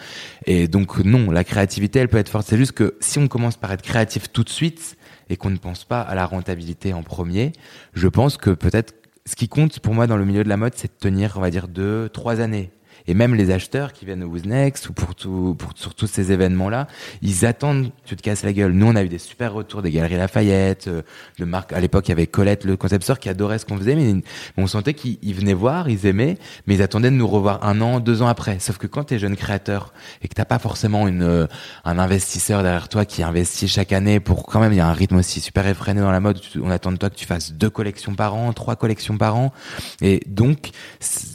Et 0.45 0.67
donc 0.67 0.99
non, 1.03 1.31
la 1.31 1.43
créativité, 1.43 1.99
elle 1.99 2.09
peut 2.09 2.17
être 2.17 2.29
forte. 2.29 2.47
C'est 2.47 2.57
juste 2.57 2.73
que 2.73 2.95
si 2.99 3.17
on 3.19 3.27
commence 3.27 3.57
par 3.57 3.71
être 3.71 3.81
créatif 3.81 4.31
tout 4.31 4.43
de 4.43 4.49
suite, 4.49 4.97
et 5.29 5.37
qu'on 5.37 5.49
ne 5.49 5.57
pense 5.57 5.83
pas 5.83 6.01
à 6.01 6.15
la 6.15 6.25
rentabilité 6.25 6.93
en 6.93 7.03
premier, 7.03 7.51
je 7.93 8.07
pense 8.07 8.37
que 8.37 8.51
peut-être 8.51 8.93
ce 9.25 9.35
qui 9.35 9.49
compte 9.49 9.79
pour 9.79 9.93
moi 9.93 10.07
dans 10.07 10.17
le 10.17 10.23
milieu 10.23 10.43
de 10.43 10.49
la 10.49 10.55
mode, 10.55 10.73
c'est 10.75 10.87
de 10.87 10.97
tenir, 10.97 11.33
on 11.35 11.41
va 11.41 11.49
dire, 11.49 11.67
deux, 11.67 12.07
trois 12.09 12.39
années 12.39 12.71
et 13.07 13.13
même 13.13 13.35
les 13.35 13.51
acheteurs 13.51 13.93
qui 13.93 14.05
viennent 14.05 14.23
au 14.23 14.27
Who's 14.27 14.45
Next 14.45 14.89
ou 14.89 14.93
pour 14.93 15.15
tout, 15.15 15.55
pour, 15.57 15.71
sur 15.75 15.95
tous 15.95 16.07
ces 16.07 16.31
événements-là, 16.31 16.87
ils 17.21 17.45
attendent 17.45 17.91
tu 18.05 18.15
te 18.15 18.21
casses 18.21 18.43
la 18.43 18.53
gueule. 18.53 18.71
Nous, 18.71 18.85
on 18.85 18.95
a 18.95 19.03
eu 19.03 19.09
des 19.09 19.17
super 19.17 19.53
retours 19.53 19.81
des 19.81 19.91
Galeries 19.91 20.17
Lafayette, 20.17 20.87
euh, 20.87 21.01
de 21.39 21.45
marque, 21.45 21.73
à 21.73 21.79
l'époque, 21.79 22.07
il 22.07 22.11
y 22.11 22.13
avait 22.13 22.27
Colette, 22.27 22.63
le 22.63 22.77
concept 22.77 23.03
store, 23.03 23.19
qui 23.19 23.29
adorait 23.29 23.59
ce 23.59 23.65
qu'on 23.65 23.77
faisait, 23.77 23.95
mais 23.95 24.21
on 24.57 24.67
sentait 24.67 24.93
qu'ils 24.93 25.35
venaient 25.35 25.53
voir, 25.53 25.89
ils 25.89 26.05
aimaient, 26.05 26.37
mais 26.65 26.75
ils 26.75 26.81
attendaient 26.81 27.11
de 27.11 27.15
nous 27.15 27.27
revoir 27.27 27.63
un 27.65 27.81
an, 27.81 27.99
deux 27.99 28.21
ans 28.21 28.27
après. 28.27 28.59
Sauf 28.59 28.77
que 28.77 28.87
quand 28.87 29.05
t'es 29.05 29.19
jeune 29.19 29.35
créateur 29.35 29.93
et 30.21 30.27
que 30.27 30.33
t'as 30.33 30.45
pas 30.45 30.59
forcément 30.59 31.07
une, 31.07 31.21
euh, 31.21 31.47
un 31.85 31.99
investisseur 31.99 32.63
derrière 32.63 32.89
toi 32.89 33.05
qui 33.05 33.23
investit 33.23 33.67
chaque 33.67 33.93
année 33.93 34.19
pour 34.19 34.45
quand 34.45 34.59
même, 34.59 34.73
il 34.73 34.77
y 34.77 34.81
a 34.81 34.87
un 34.87 34.93
rythme 34.93 35.17
aussi 35.17 35.39
super 35.39 35.67
effréné 35.67 36.01
dans 36.01 36.11
la 36.11 36.19
mode, 36.19 36.39
on 36.61 36.69
attend 36.69 36.91
de 36.91 36.97
toi 36.97 37.09
que 37.09 37.15
tu 37.15 37.25
fasses 37.25 37.53
deux 37.53 37.69
collections 37.69 38.15
par 38.15 38.35
an, 38.35 38.53
trois 38.53 38.75
collections 38.75 39.17
par 39.17 39.35
an, 39.35 39.53
et 40.01 40.21
donc, 40.27 40.69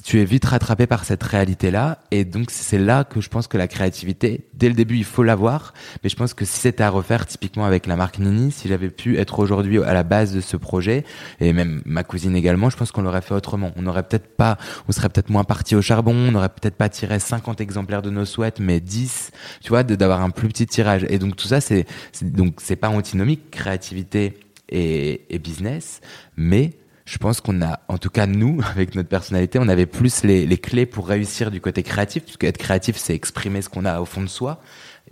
tu 0.04 0.20
es 0.20 0.24
vite 0.24 0.44
rattrapé 0.44 0.87
par 0.87 1.04
cette 1.04 1.22
réalité 1.22 1.62
là. 1.70 1.98
Et 2.11 2.25
donc 2.25 2.51
c'est 2.51 2.79
là 2.79 3.05
que 3.05 3.20
je 3.20 3.29
pense 3.29 3.46
que 3.46 3.57
la 3.57 3.68
créativité 3.68 4.46
dès 4.55 4.68
le 4.68 4.75
début 4.75 4.96
il 4.96 5.05
faut 5.05 5.22
l'avoir. 5.22 5.72
Mais 6.03 6.11
je 6.11 6.16
pense 6.16 6.35
que 6.35 6.44
si 6.44 6.59
c'était 6.59 6.83
à 6.83 6.90
refaire 6.90 7.27
typiquement 7.27 7.64
avec 7.64 7.87
la 7.87 7.96
marque 7.96 8.18
Nini 8.18 8.53
si 8.53 8.68
j'avais 8.68 8.90
pu 8.90 9.18
être 9.18 9.38
aujourd'hui 9.38 9.83
à 9.83 9.94
la 9.94 10.03
base 10.03 10.33
de 10.35 10.40
ce 10.40 10.57
projet 10.57 11.05
et 11.40 11.53
même 11.53 11.83
ma 11.85 12.05
cousine 12.05 12.37
également 12.37 12.70
je 12.70 12.77
pense 12.77 12.92
qu'on 12.92 13.03
l'aurait 13.03 13.22
fait 13.22 13.35
autrement. 13.35 13.72
On 13.77 13.83
n'aurait 13.83 14.03
peut-être 14.03 14.37
pas 14.37 14.59
on 14.88 14.92
serait 14.92 15.09
peut-être 15.09 15.31
moins 15.31 15.44
parti 15.44 15.75
au 15.77 15.83
charbon 15.83 16.14
on 16.14 16.33
n'aurait 16.33 16.48
peut-être 16.48 16.77
pas 16.77 16.88
tiré 16.88 17.18
50 17.18 17.61
exemplaires 17.61 18.03
de 18.03 18.11
nos 18.11 18.25
souhaits 18.25 18.61
mais 18.61 18.81
10 18.81 19.31
tu 19.62 19.68
vois 19.68 19.83
d'avoir 19.83 20.22
un 20.22 20.31
plus 20.31 20.48
petit 20.48 20.66
tirage. 20.66 21.07
Et 21.09 21.18
donc 21.18 21.37
tout 21.37 21.48
ça 21.48 21.61
c'est 21.61 21.87
donc 22.22 22.55
c'est 22.62 22.77
pas 22.77 22.88
antinomique 22.88 23.51
créativité 23.51 24.38
et, 24.68 25.22
et 25.35 25.38
business 25.38 26.01
mais 26.37 26.72
je 27.12 27.18
pense 27.18 27.42
qu'on 27.42 27.61
a, 27.61 27.81
en 27.88 27.98
tout 27.98 28.09
cas 28.09 28.27
nous, 28.27 28.62
avec 28.70 28.94
notre 28.94 29.11
personnalité, 29.11 29.59
on 29.59 29.68
avait 29.68 29.85
plus 29.85 30.25
les, 30.25 30.57
clés 30.57 30.87
pour 30.87 31.07
réussir 31.07 31.51
du 31.51 31.61
côté 31.61 31.83
créatif, 31.83 32.25
puisque 32.25 32.44
être 32.44 32.57
créatif, 32.57 32.96
c'est 32.96 33.14
exprimer 33.14 33.61
ce 33.61 33.68
qu'on 33.68 33.85
a 33.85 34.01
au 34.01 34.07
fond 34.07 34.22
de 34.22 34.29
soi 34.29 34.62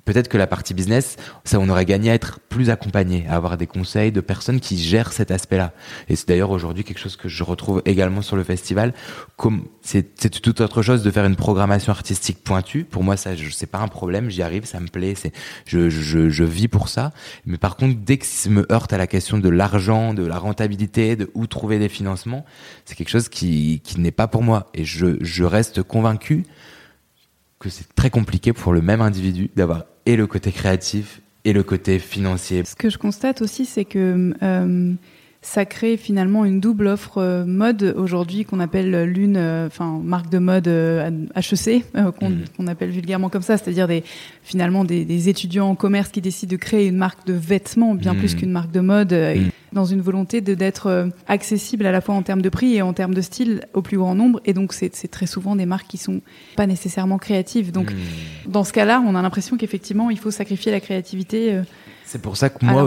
peut-être 0.05 0.29
que 0.29 0.39
la 0.39 0.47
partie 0.47 0.75
business, 0.75 1.17
ça, 1.45 1.59
on 1.59 1.69
aurait 1.69 1.85
gagné 1.85 2.11
à 2.11 2.15
être 2.15 2.41
plus 2.41 2.71
accompagné, 2.71 3.27
à 3.29 3.37
avoir 3.37 3.57
des 3.57 3.67
conseils 3.67 4.13
de 4.13 4.21
personnes 4.21 4.61
qui 4.61 4.79
gèrent 4.79 5.13
cet 5.13 5.31
aspect-là. 5.31 5.73
Et 6.09 6.17
c'est 6.17 6.29
d'ailleurs 6.29 6.51
aujourd'hui 6.51 6.85
quelque 6.85 6.99
chose 6.99 7.17
que 7.17 7.29
je 7.29 7.45
retrouve 7.45 7.83
également 7.85 8.23
sur 8.23 8.37
le 8.37 8.45
festival. 8.45 8.95
C'est, 9.83 10.15
tout 10.43 10.63
autre 10.63 10.83
chose 10.83 11.03
de 11.03 11.11
faire 11.11 11.25
une 11.25 11.37
programmation 11.37 11.93
artistique 11.93 12.43
pointue. 12.43 12.85
Pour 12.85 13.05
moi, 13.05 13.17
ça, 13.17 13.31
c'est 13.51 13.67
pas 13.67 13.79
un 13.79 13.89
problème. 13.89 14.31
J'y 14.31 14.43
arrive, 14.43 14.65
ça 14.65 14.81
me 14.81 14.89
plaît. 14.89 15.15
C'est, 15.17 15.33
je, 15.67 15.91
je, 15.91 16.29
je 16.29 16.45
vis 16.45 16.69
pour 16.69 16.89
ça. 16.89 17.13
Mais 17.47 17.59
par 17.59 17.77
contre, 17.77 17.99
dès 18.01 18.19
que 18.19 18.27
ça 18.27 18.51
me 18.51 18.71
heurte 18.73 18.93
à 18.93 18.99
la 18.99 19.07
question 19.07 19.39
de 19.39 19.49
l'argent, 19.49 20.15
de 20.15 20.25
la 20.25 20.39
rentabilité, 20.39 21.17
de 21.17 21.31
où 21.35 21.47
trouver 21.47 21.79
des 21.79 21.89
financements, 21.89 22.45
c'est 22.85 22.95
quelque 22.95 23.11
chose 23.11 23.29
qui, 23.29 23.81
qui 23.85 24.01
n'est 24.01 24.11
pas 24.11 24.29
pour 24.29 24.43
moi. 24.43 24.71
Et 24.75 24.85
je, 24.85 25.17
je 25.21 25.45
reste 25.45 25.83
convaincu 25.83 26.45
que 27.61 27.69
c'est 27.69 27.95
très 27.95 28.11
compliqué 28.11 28.53
pour 28.53 28.73
le 28.73 28.81
même 28.81 29.01
individu 29.01 29.51
d'avoir 29.55 29.85
et 30.07 30.17
le 30.17 30.27
côté 30.27 30.51
créatif 30.51 31.21
et 31.45 31.53
le 31.53 31.63
côté 31.63 31.99
financier. 31.99 32.65
Ce 32.65 32.75
que 32.75 32.91
je 32.91 32.99
constate 32.99 33.43
aussi, 33.43 33.67
c'est 33.67 33.85
que 33.85 34.35
euh, 34.43 34.95
ça 35.43 35.65
crée 35.65 35.97
finalement 35.97 36.45
une 36.45 36.61
double 36.61 36.87
offre 36.87 37.19
euh, 37.19 37.45
mode 37.45 37.95
aujourd'hui 37.97 38.45
qu'on 38.45 38.61
appelle 38.61 39.05
l'une, 39.05 39.37
euh, 39.37 39.67
enfin 39.67 40.01
marque 40.03 40.31
de 40.31 40.39
mode 40.39 40.69
HEC, 40.69 41.85
euh, 41.97 42.11
qu'on 42.13 42.31
mmh. 42.31 42.45
qu 42.59 42.69
appelle 42.69 42.91
vulgairement 42.91 43.29
comme 43.29 43.43
ça, 43.43 43.57
c'est-à-dire 43.57 43.89
des 43.89 44.05
finalement 44.43 44.85
des, 44.85 45.05
des, 45.05 45.29
étudiants 45.29 45.69
en 45.69 45.75
commerce 45.75 46.11
qui 46.11 46.21
décident 46.21 46.51
de 46.51 46.57
créer 46.57 46.87
une 46.89 46.97
marque 46.97 47.27
de 47.27 47.33
vêtements 47.33 47.95
bien 47.95 48.15
mmh. 48.15 48.19
plus 48.19 48.35
qu'une 48.35 48.53
marque 48.53 48.73
de 48.73 48.81
mode. 48.81 49.13
Mmh 49.13 49.51
dans 49.73 49.85
une 49.85 50.01
volonté 50.01 50.41
de 50.41 50.55
d'être 50.55 50.87
euh, 50.87 51.07
accessible 51.29 51.87
à 51.87 51.93
la 51.93 52.01
fois 52.01 52.15
en 52.15 52.23
termes 52.23 52.43
de 52.43 52.49
prix 52.49 52.75
et 52.75 52.83
en 52.83 52.93
termes 52.93 53.15
de 53.15 53.21
style 53.21 53.63
au 53.75 53.83
plus 53.83 53.99
grand 53.99 54.15
nombre. 54.15 54.41
Et 54.45 54.53
donc, 54.53 54.73
c'est 54.73 54.91
très 55.11 55.27
souvent 55.27 55.57
des 55.57 55.67
marques 55.67 55.87
qui 55.87 55.99
sont 55.99 56.21
pas 56.57 56.67
nécessairement 56.67 57.19
créatives. 57.19 57.73
Donc, 57.73 57.93
mmh. 57.93 57.97
dans 58.51 58.65
ce 58.65 58.73
cas-là, 58.73 59.03
on 59.07 59.15
a 59.15 59.23
l'impression 59.23 59.57
qu'effectivement, 59.57 60.11
il 60.11 60.19
faut 60.19 60.31
sacrifier 60.31 60.73
la 60.73 60.81
créativité. 60.81 61.61
C'est 62.13 62.21
pour 62.21 62.37
ça 62.37 62.51
que 62.51 62.59
à 62.67 62.73
moi, 62.73 62.83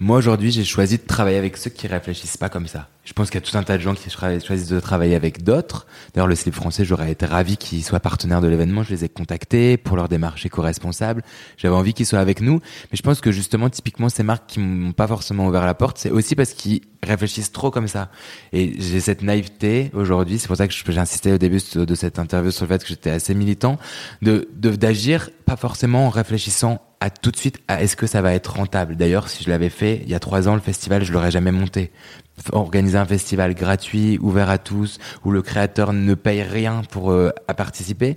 moi 0.00 0.18
aujourd'hui, 0.18 0.50
j'ai 0.50 0.64
choisi 0.64 0.98
de 0.98 1.02
travailler 1.06 1.38
avec 1.38 1.56
ceux 1.56 1.70
qui 1.70 1.86
réfléchissent 1.86 2.36
pas 2.36 2.48
comme 2.48 2.66
ça. 2.66 2.88
Je 3.04 3.12
pense 3.12 3.30
qu'il 3.30 3.40
y 3.40 3.44
a 3.44 3.46
tout 3.48 3.56
un 3.56 3.62
tas 3.62 3.76
de 3.78 3.82
gens 3.82 3.94
qui 3.94 4.10
cho- 4.10 4.18
choisissent 4.44 4.68
de 4.68 4.80
travailler 4.80 5.14
avec 5.14 5.44
d'autres. 5.44 5.86
D'ailleurs, 6.12 6.26
le 6.26 6.34
slip 6.34 6.54
français, 6.54 6.84
j'aurais 6.84 7.12
été 7.12 7.24
ravi 7.24 7.56
qu'ils 7.56 7.84
soient 7.84 8.00
partenaires 8.00 8.40
de 8.40 8.48
l'événement. 8.48 8.82
Je 8.82 8.90
les 8.90 9.04
ai 9.04 9.08
contactés 9.08 9.76
pour 9.76 9.94
leur 9.96 10.08
démarche 10.08 10.44
éco-responsable. 10.44 11.22
J'avais 11.56 11.74
envie 11.76 11.94
qu'ils 11.94 12.04
soient 12.04 12.18
avec 12.18 12.40
nous. 12.40 12.54
Mais 12.90 12.96
je 12.96 13.02
pense 13.02 13.20
que 13.20 13.30
justement, 13.30 13.70
typiquement, 13.70 14.08
ces 14.08 14.24
marques 14.24 14.46
qui 14.48 14.58
m'ont 14.58 14.92
pas 14.92 15.06
forcément 15.06 15.46
ouvert 15.46 15.64
la 15.64 15.74
porte, 15.74 15.98
c'est 15.98 16.10
aussi 16.10 16.34
parce 16.34 16.52
qu'ils 16.52 16.80
réfléchissent 17.06 17.52
trop 17.52 17.70
comme 17.70 17.86
ça. 17.86 18.10
Et 18.52 18.74
j'ai 18.80 18.98
cette 19.00 19.22
naïveté 19.22 19.92
aujourd'hui. 19.94 20.40
C'est 20.40 20.48
pour 20.48 20.56
ça 20.56 20.66
que 20.66 20.74
j'ai 20.74 20.98
insisté 20.98 21.32
au 21.32 21.38
début 21.38 21.60
de 21.76 21.94
cette 21.94 22.18
interview 22.18 22.50
sur 22.50 22.64
le 22.64 22.68
fait 22.70 22.82
que 22.82 22.88
j'étais 22.88 23.10
assez 23.10 23.34
militant 23.34 23.78
de- 24.20 24.48
d'agir 24.56 25.30
pas 25.46 25.56
forcément 25.56 26.06
en 26.08 26.10
réfléchissant 26.10 26.82
à 27.00 27.10
tout 27.10 27.30
de 27.30 27.36
suite 27.36 27.60
à 27.68 27.82
est-ce 27.82 27.96
que 27.96 28.06
ça 28.06 28.22
va 28.22 28.34
être 28.34 28.54
rentable. 28.54 28.96
D'ailleurs, 28.96 29.28
si 29.28 29.44
je 29.44 29.50
l'avais 29.50 29.68
fait 29.68 30.00
il 30.04 30.10
y 30.10 30.14
a 30.14 30.20
trois 30.20 30.48
ans, 30.48 30.54
le 30.54 30.60
festival, 30.60 31.04
je 31.04 31.12
l'aurais 31.12 31.30
jamais 31.30 31.52
monté. 31.52 31.92
Organiser 32.52 32.98
un 32.98 33.04
festival 33.04 33.54
gratuit, 33.54 34.18
ouvert 34.20 34.48
à 34.48 34.58
tous, 34.58 34.98
où 35.24 35.30
le 35.30 35.42
créateur 35.42 35.92
ne 35.92 36.14
paye 36.14 36.42
rien 36.42 36.82
pour 36.90 37.10
euh, 37.10 37.30
à 37.48 37.54
participer, 37.54 38.16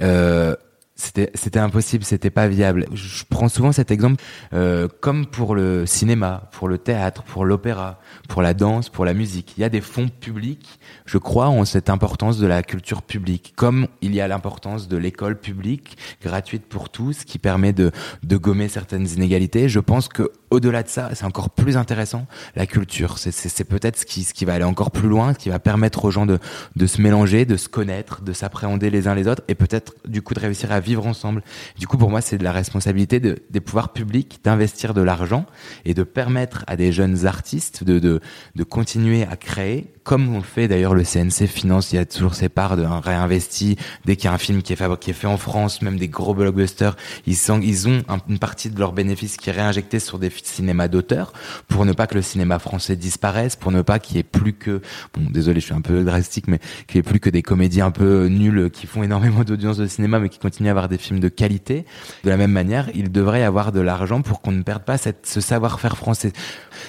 euh, 0.00 0.54
c'était 1.00 1.58
impossible, 1.58 2.04
c'était 2.04 2.30
pas 2.30 2.48
viable. 2.48 2.86
Je 2.92 3.20
je 3.20 3.24
prends 3.28 3.48
souvent 3.48 3.70
cet 3.72 3.90
exemple 3.90 4.22
euh, 4.54 4.88
comme 5.00 5.26
pour 5.26 5.54
le 5.54 5.84
cinéma, 5.86 6.48
pour 6.52 6.68
le 6.68 6.78
théâtre, 6.78 7.22
pour 7.22 7.44
l'opéra, 7.44 8.00
pour 8.28 8.40
la 8.40 8.54
danse, 8.54 8.88
pour 8.88 9.04
la 9.04 9.14
musique. 9.14 9.54
Il 9.56 9.60
y 9.60 9.64
a 9.64 9.68
des 9.68 9.80
fonds 9.80 10.08
publics, 10.08 10.80
je 11.06 11.18
crois, 11.18 11.48
en 11.48 11.64
cette 11.64 11.90
importance 11.90 12.38
de 12.38 12.46
la 12.46 12.62
culture 12.62 13.02
publique, 13.02 13.52
comme 13.56 13.88
il 14.00 14.14
y 14.14 14.20
a 14.20 14.28
l'importance 14.28 14.88
de 14.88 14.96
l'école 14.96 15.38
publique 15.38 15.98
gratuite 16.22 16.66
pour 16.66 16.88
tous, 16.88 17.24
qui 17.24 17.38
permet 17.38 17.72
de 17.72 17.92
de 18.22 18.36
gommer 18.36 18.68
certaines 18.68 19.06
inégalités. 19.08 19.68
Je 19.68 19.80
pense 19.80 20.08
que 20.08 20.32
au-delà 20.50 20.82
de 20.82 20.88
ça, 20.88 21.10
c'est 21.14 21.24
encore 21.24 21.50
plus 21.50 21.76
intéressant 21.76 22.26
la 22.56 22.66
culture. 22.66 23.18
C'est 23.18 23.64
peut-être 23.64 23.98
ce 23.98 24.04
qui 24.04 24.44
va 24.44 24.54
aller 24.54 24.64
encore 24.64 24.90
plus 24.90 25.08
loin, 25.08 25.32
ce 25.32 25.38
qui 25.38 25.48
va 25.48 25.58
permettre 25.58 26.04
aux 26.04 26.10
gens 26.10 26.26
de 26.26 26.38
se 26.86 27.00
mélanger, 27.00 27.44
de 27.44 27.56
se 27.56 27.68
connaître, 27.68 28.22
de 28.22 28.32
s'appréhender 28.32 28.90
les 28.90 29.08
uns 29.08 29.14
les 29.14 29.28
autres, 29.28 29.42
et 29.48 29.54
peut-être 29.54 29.94
du 30.06 30.22
coup 30.22 30.34
de 30.34 30.40
réussir 30.40 30.72
à 30.72 30.80
vivre 30.80 31.06
ensemble. 31.06 31.42
Du 31.78 31.86
coup, 31.86 31.98
pour 31.98 32.10
moi, 32.10 32.20
c'est 32.20 32.38
de 32.38 32.44
la 32.44 32.52
responsabilité 32.52 33.20
de, 33.20 33.38
des 33.50 33.60
pouvoirs 33.60 33.92
publics 33.92 34.40
d'investir 34.44 34.94
de 34.94 35.02
l'argent 35.02 35.46
et 35.84 35.94
de 35.94 36.02
permettre 36.02 36.64
à 36.66 36.76
des 36.76 36.92
jeunes 36.92 37.26
artistes 37.26 37.84
de 37.84 38.20
continuer 38.68 39.24
à 39.24 39.36
créer, 39.36 39.92
comme 40.10 40.34
on 40.34 40.38
le 40.38 40.42
fait 40.42 40.66
d'ailleurs 40.66 40.94
le 40.94 41.04
CNC 41.04 41.46
Finance, 41.46 41.92
il 41.92 41.96
y 41.96 41.98
a 42.00 42.04
toujours 42.04 42.34
ses 42.34 42.48
parts 42.48 42.76
de 42.76 42.82
réinvesti. 42.82 43.76
Dès 44.06 44.16
qu'il 44.16 44.24
y 44.24 44.28
a 44.28 44.32
un 44.32 44.38
film 44.38 44.60
qui 44.60 44.72
est, 44.72 45.12
fait 45.12 45.26
en 45.28 45.36
France, 45.36 45.82
même 45.82 45.98
des 45.98 46.08
gros 46.08 46.34
blockbusters, 46.34 46.96
ils, 47.28 47.52
ont 47.52 47.60
un- 48.08 48.18
une 48.28 48.40
partie 48.40 48.70
de 48.70 48.80
leurs 48.80 48.92
bénéfices 48.92 49.36
qui 49.36 49.50
est 49.50 49.52
réinjectée 49.52 50.00
sur 50.00 50.18
des 50.18 50.32
cinémas 50.42 50.88
d'auteur 50.88 51.32
pour 51.68 51.84
ne 51.84 51.92
pas 51.92 52.08
que 52.08 52.16
le 52.16 52.22
cinéma 52.22 52.58
français 52.58 52.96
disparaisse, 52.96 53.54
pour 53.54 53.70
ne 53.70 53.82
pas 53.82 54.00
qu'il 54.00 54.16
y 54.16 54.18
ait 54.18 54.24
plus 54.24 54.52
que, 54.52 54.80
bon, 55.14 55.30
désolé, 55.30 55.60
je 55.60 55.66
suis 55.66 55.74
un 55.74 55.80
peu 55.80 56.02
drastique, 56.02 56.48
mais 56.48 56.58
qu'il 56.88 56.96
y 56.96 56.98
ait 56.98 57.04
plus 57.04 57.20
que 57.20 57.30
des 57.30 57.42
comédies 57.42 57.80
un 57.80 57.92
peu 57.92 58.26
nulles 58.26 58.68
qui 58.72 58.88
font 58.88 59.04
énormément 59.04 59.44
d'audience 59.44 59.76
de 59.76 59.86
cinéma, 59.86 60.18
mais 60.18 60.28
qui 60.28 60.40
continuent 60.40 60.66
à 60.66 60.72
avoir 60.72 60.88
des 60.88 60.98
films 60.98 61.20
de 61.20 61.28
qualité. 61.28 61.84
De 62.24 62.30
la 62.30 62.36
même 62.36 62.50
manière, 62.50 62.90
il 62.96 63.12
devrait 63.12 63.42
y 63.42 63.44
avoir 63.44 63.70
de 63.70 63.78
l'argent 63.80 64.22
pour 64.22 64.40
qu'on 64.40 64.50
ne 64.50 64.62
perde 64.64 64.82
pas 64.82 64.96
ce 64.98 65.40
savoir-faire 65.40 65.96
français, 65.96 66.32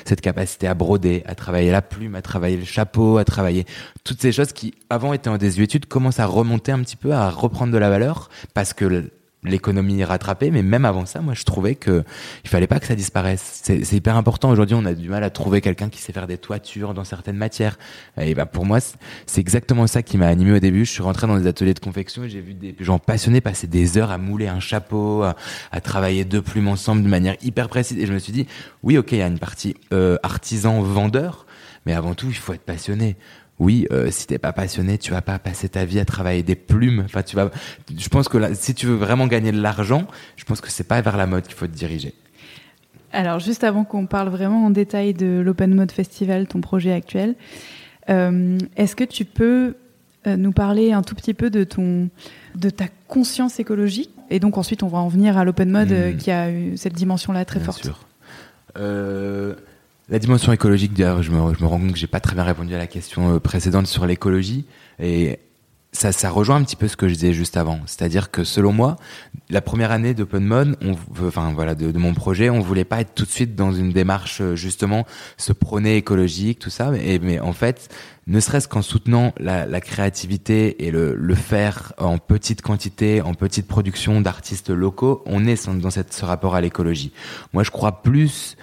cette 0.05 0.21
capacité 0.21 0.67
à 0.67 0.73
broder, 0.73 1.21
à 1.27 1.35
travailler 1.35 1.69
la 1.69 1.83
plume, 1.83 2.15
à 2.15 2.23
travailler 2.23 2.57
le 2.57 2.65
chapeau, 2.65 3.10
à 3.17 3.25
travailler 3.25 3.65
toutes 4.03 4.21
ces 4.21 4.31
choses 4.31 4.51
qui 4.53 4.73
avant 4.89 5.13
étaient 5.13 5.29
en 5.29 5.37
désuétude 5.37 5.85
commencent 5.85 6.19
à 6.19 6.25
remonter 6.25 6.71
un 6.71 6.79
petit 6.79 6.95
peu, 6.95 7.13
à 7.13 7.29
reprendre 7.29 7.71
de 7.73 7.77
la 7.77 7.89
valeur 7.89 8.29
parce 8.53 8.73
que 8.73 9.09
l'économie 9.43 9.99
est 9.99 10.05
rattrapée, 10.05 10.51
mais 10.51 10.61
même 10.61 10.85
avant 10.85 11.07
ça, 11.07 11.19
moi, 11.19 11.33
je 11.33 11.43
trouvais 11.45 11.73
que 11.73 12.03
il 12.43 12.49
fallait 12.51 12.67
pas 12.67 12.79
que 12.79 12.85
ça 12.85 12.93
disparaisse. 12.93 13.61
C'est 13.63 13.91
hyper 13.93 14.15
important. 14.15 14.51
Aujourd'hui, 14.51 14.75
on 14.79 14.85
a 14.85 14.93
du 14.93 15.09
mal 15.09 15.23
à 15.23 15.31
trouver 15.31 15.61
quelqu'un 15.61 15.89
qui 15.89 15.99
sait 15.99 16.13
faire 16.13 16.27
des 16.27 16.37
toitures 16.37 16.93
dans 16.93 17.03
certaines 17.03 17.37
matières. 17.37 17.79
Et 18.19 18.35
bah, 18.35 18.45
pour 18.45 18.67
moi, 18.67 18.79
c'est- 18.79 19.39
exactement 19.41 19.87
ça 19.87 20.03
qui 20.03 20.19
m'a 20.19 20.27
animé 20.27 20.51
au 20.51 20.59
début. 20.59 20.85
Je 20.85 20.91
suis 20.91 21.01
rentré 21.01 21.25
dans 21.25 21.39
des 21.39 21.47
ateliers 21.47 21.73
de 21.73 21.79
confection 21.79 22.23
et 22.23 22.29
j'ai 22.29 22.39
vu 22.39 22.53
des 22.53 22.75
gens 22.81 22.99
passionnés 22.99 23.41
passer 23.41 23.65
des 23.65 23.97
heures 23.97 24.11
à 24.11 24.19
mouler 24.19 24.47
un 24.47 24.59
chapeau, 24.59 25.23
à, 25.23 25.35
à 25.71 25.81
travailler 25.81 26.23
deux 26.23 26.43
plumes 26.43 26.67
ensemble 26.67 27.01
de 27.01 27.07
manière 27.09 27.35
hyper 27.41 27.67
précise. 27.67 27.97
Et 27.97 28.05
je 28.05 28.13
me 28.13 28.19
suis 28.19 28.33
dit, 28.33 28.45
oui, 28.83 28.99
ok, 28.99 29.11
il 29.13 29.17
y 29.17 29.21
a 29.23 29.27
une 29.27 29.39
partie 29.39 29.75
euh, 29.91 30.17
artisan-vendeur, 30.21 31.47
mais 31.85 31.93
avant 31.93 32.13
tout, 32.15 32.27
il 32.27 32.35
faut 32.35 32.53
être 32.53 32.61
passionné. 32.61 33.15
Oui, 33.59 33.85
euh, 33.91 34.09
si 34.09 34.25
t'es 34.25 34.39
pas 34.39 34.53
passionné, 34.53 34.97
tu 34.97 35.11
vas 35.11 35.21
pas 35.21 35.37
passer 35.37 35.69
ta 35.69 35.85
vie 35.85 35.99
à 35.99 36.05
travailler 36.05 36.41
des 36.41 36.55
plumes. 36.55 37.03
Enfin, 37.05 37.21
tu 37.21 37.35
vas. 37.35 37.51
Je 37.95 38.09
pense 38.09 38.27
que 38.27 38.37
là, 38.39 38.55
si 38.55 38.73
tu 38.73 38.87
veux 38.87 38.95
vraiment 38.95 39.27
gagner 39.27 39.51
de 39.51 39.61
l'argent, 39.61 40.07
je 40.35 40.43
pense 40.45 40.61
que 40.61 40.71
c'est 40.71 40.83
pas 40.87 40.99
vers 41.01 41.15
la 41.15 41.27
mode 41.27 41.43
qu'il 41.43 41.53
faut 41.53 41.67
te 41.67 41.75
diriger. 41.75 42.13
Alors, 43.13 43.39
juste 43.39 43.63
avant 43.63 43.83
qu'on 43.83 44.07
parle 44.07 44.29
vraiment 44.29 44.65
en 44.65 44.69
détail 44.71 45.13
de 45.13 45.41
l'Open 45.45 45.75
Mode 45.75 45.91
Festival, 45.91 46.47
ton 46.47 46.59
projet 46.61 46.91
actuel, 46.91 47.35
euh, 48.09 48.57
est-ce 48.77 48.95
que 48.95 49.03
tu 49.03 49.25
peux 49.25 49.75
euh, 50.27 50.37
nous 50.37 50.53
parler 50.53 50.91
un 50.93 51.01
tout 51.03 51.13
petit 51.13 51.33
peu 51.35 51.49
de 51.51 51.63
ton 51.63 52.09
de 52.55 52.69
ta 52.71 52.85
conscience 53.07 53.59
écologique? 53.59 54.09
Et 54.31 54.39
donc 54.39 54.57
ensuite, 54.57 54.81
on 54.81 54.87
va 54.87 54.97
en 54.99 55.07
venir 55.07 55.37
à 55.37 55.43
l'Open 55.43 55.69
Mode 55.69 55.91
euh, 55.91 56.13
Mm. 56.13 56.17
qui 56.17 56.31
a 56.31 56.49
eu 56.51 56.77
cette 56.77 56.93
dimension-là 56.93 57.45
très 57.45 57.59
Bien 57.59 57.65
forte. 57.65 57.83
sûr. 57.83 57.99
Euh, 58.77 59.53
la 60.11 60.19
dimension 60.19 60.51
écologique, 60.51 60.93
d'ailleurs, 60.93 61.23
je 61.23 61.31
me, 61.31 61.39
rends 61.39 61.79
compte 61.79 61.93
que 61.93 61.97
j'ai 61.97 62.05
pas 62.05 62.19
très 62.19 62.35
bien 62.35 62.43
répondu 62.43 62.75
à 62.75 62.77
la 62.77 62.87
question 62.87 63.35
euh, 63.35 63.39
précédente 63.39 63.87
sur 63.87 64.05
l'écologie. 64.05 64.65
Et 64.99 65.39
ça, 65.93 66.11
ça 66.11 66.29
rejoint 66.29 66.57
un 66.57 66.63
petit 66.63 66.75
peu 66.75 66.89
ce 66.89 66.97
que 66.97 67.07
je 67.07 67.13
disais 67.13 67.31
juste 67.31 67.55
avant. 67.55 67.79
C'est-à-dire 67.85 68.29
que 68.29 68.43
selon 68.43 68.73
moi, 68.73 68.97
la 69.49 69.61
première 69.61 69.91
année 69.91 70.13
d'Open 70.13 70.43
Mode, 70.43 70.77
on, 70.81 70.91
veut- 71.13 71.29
enfin 71.29 71.53
voilà, 71.53 71.75
de, 71.75 71.97
mon 71.97 72.13
projet, 72.13 72.49
on 72.49 72.59
voulait 72.59 72.83
pas 72.83 72.99
être 72.99 73.15
tout 73.15 73.23
de 73.23 73.29
suite 73.29 73.55
dans 73.55 73.71
une 73.71 73.93
démarche 73.93 74.41
euh, 74.41 74.55
justement 74.57 75.05
se 75.37 75.53
prôner 75.53 75.95
écologique, 75.95 76.59
tout 76.59 76.69
ça. 76.69 76.91
Mais, 76.91 77.39
en 77.39 77.53
fait, 77.53 77.87
ne 78.27 78.41
serait-ce 78.41 78.67
qu'en 78.67 78.81
soutenant 78.81 79.33
la, 79.39 79.79
créativité 79.79 80.85
et 80.85 80.91
le, 80.91 81.35
faire 81.35 81.93
en 81.97 82.17
petite 82.17 82.61
quantité, 82.61 83.21
en 83.21 83.33
petite 83.33 83.65
production 83.65 84.19
d'artistes 84.19 84.71
locaux, 84.71 85.23
on 85.25 85.47
est 85.47 85.69
dans 85.69 85.89
ce 85.89 86.25
rapport 86.25 86.55
à 86.55 86.59
l'écologie. 86.59 87.13
Moi, 87.53 87.63
je 87.63 87.71
crois 87.71 88.01
plus 88.01 88.57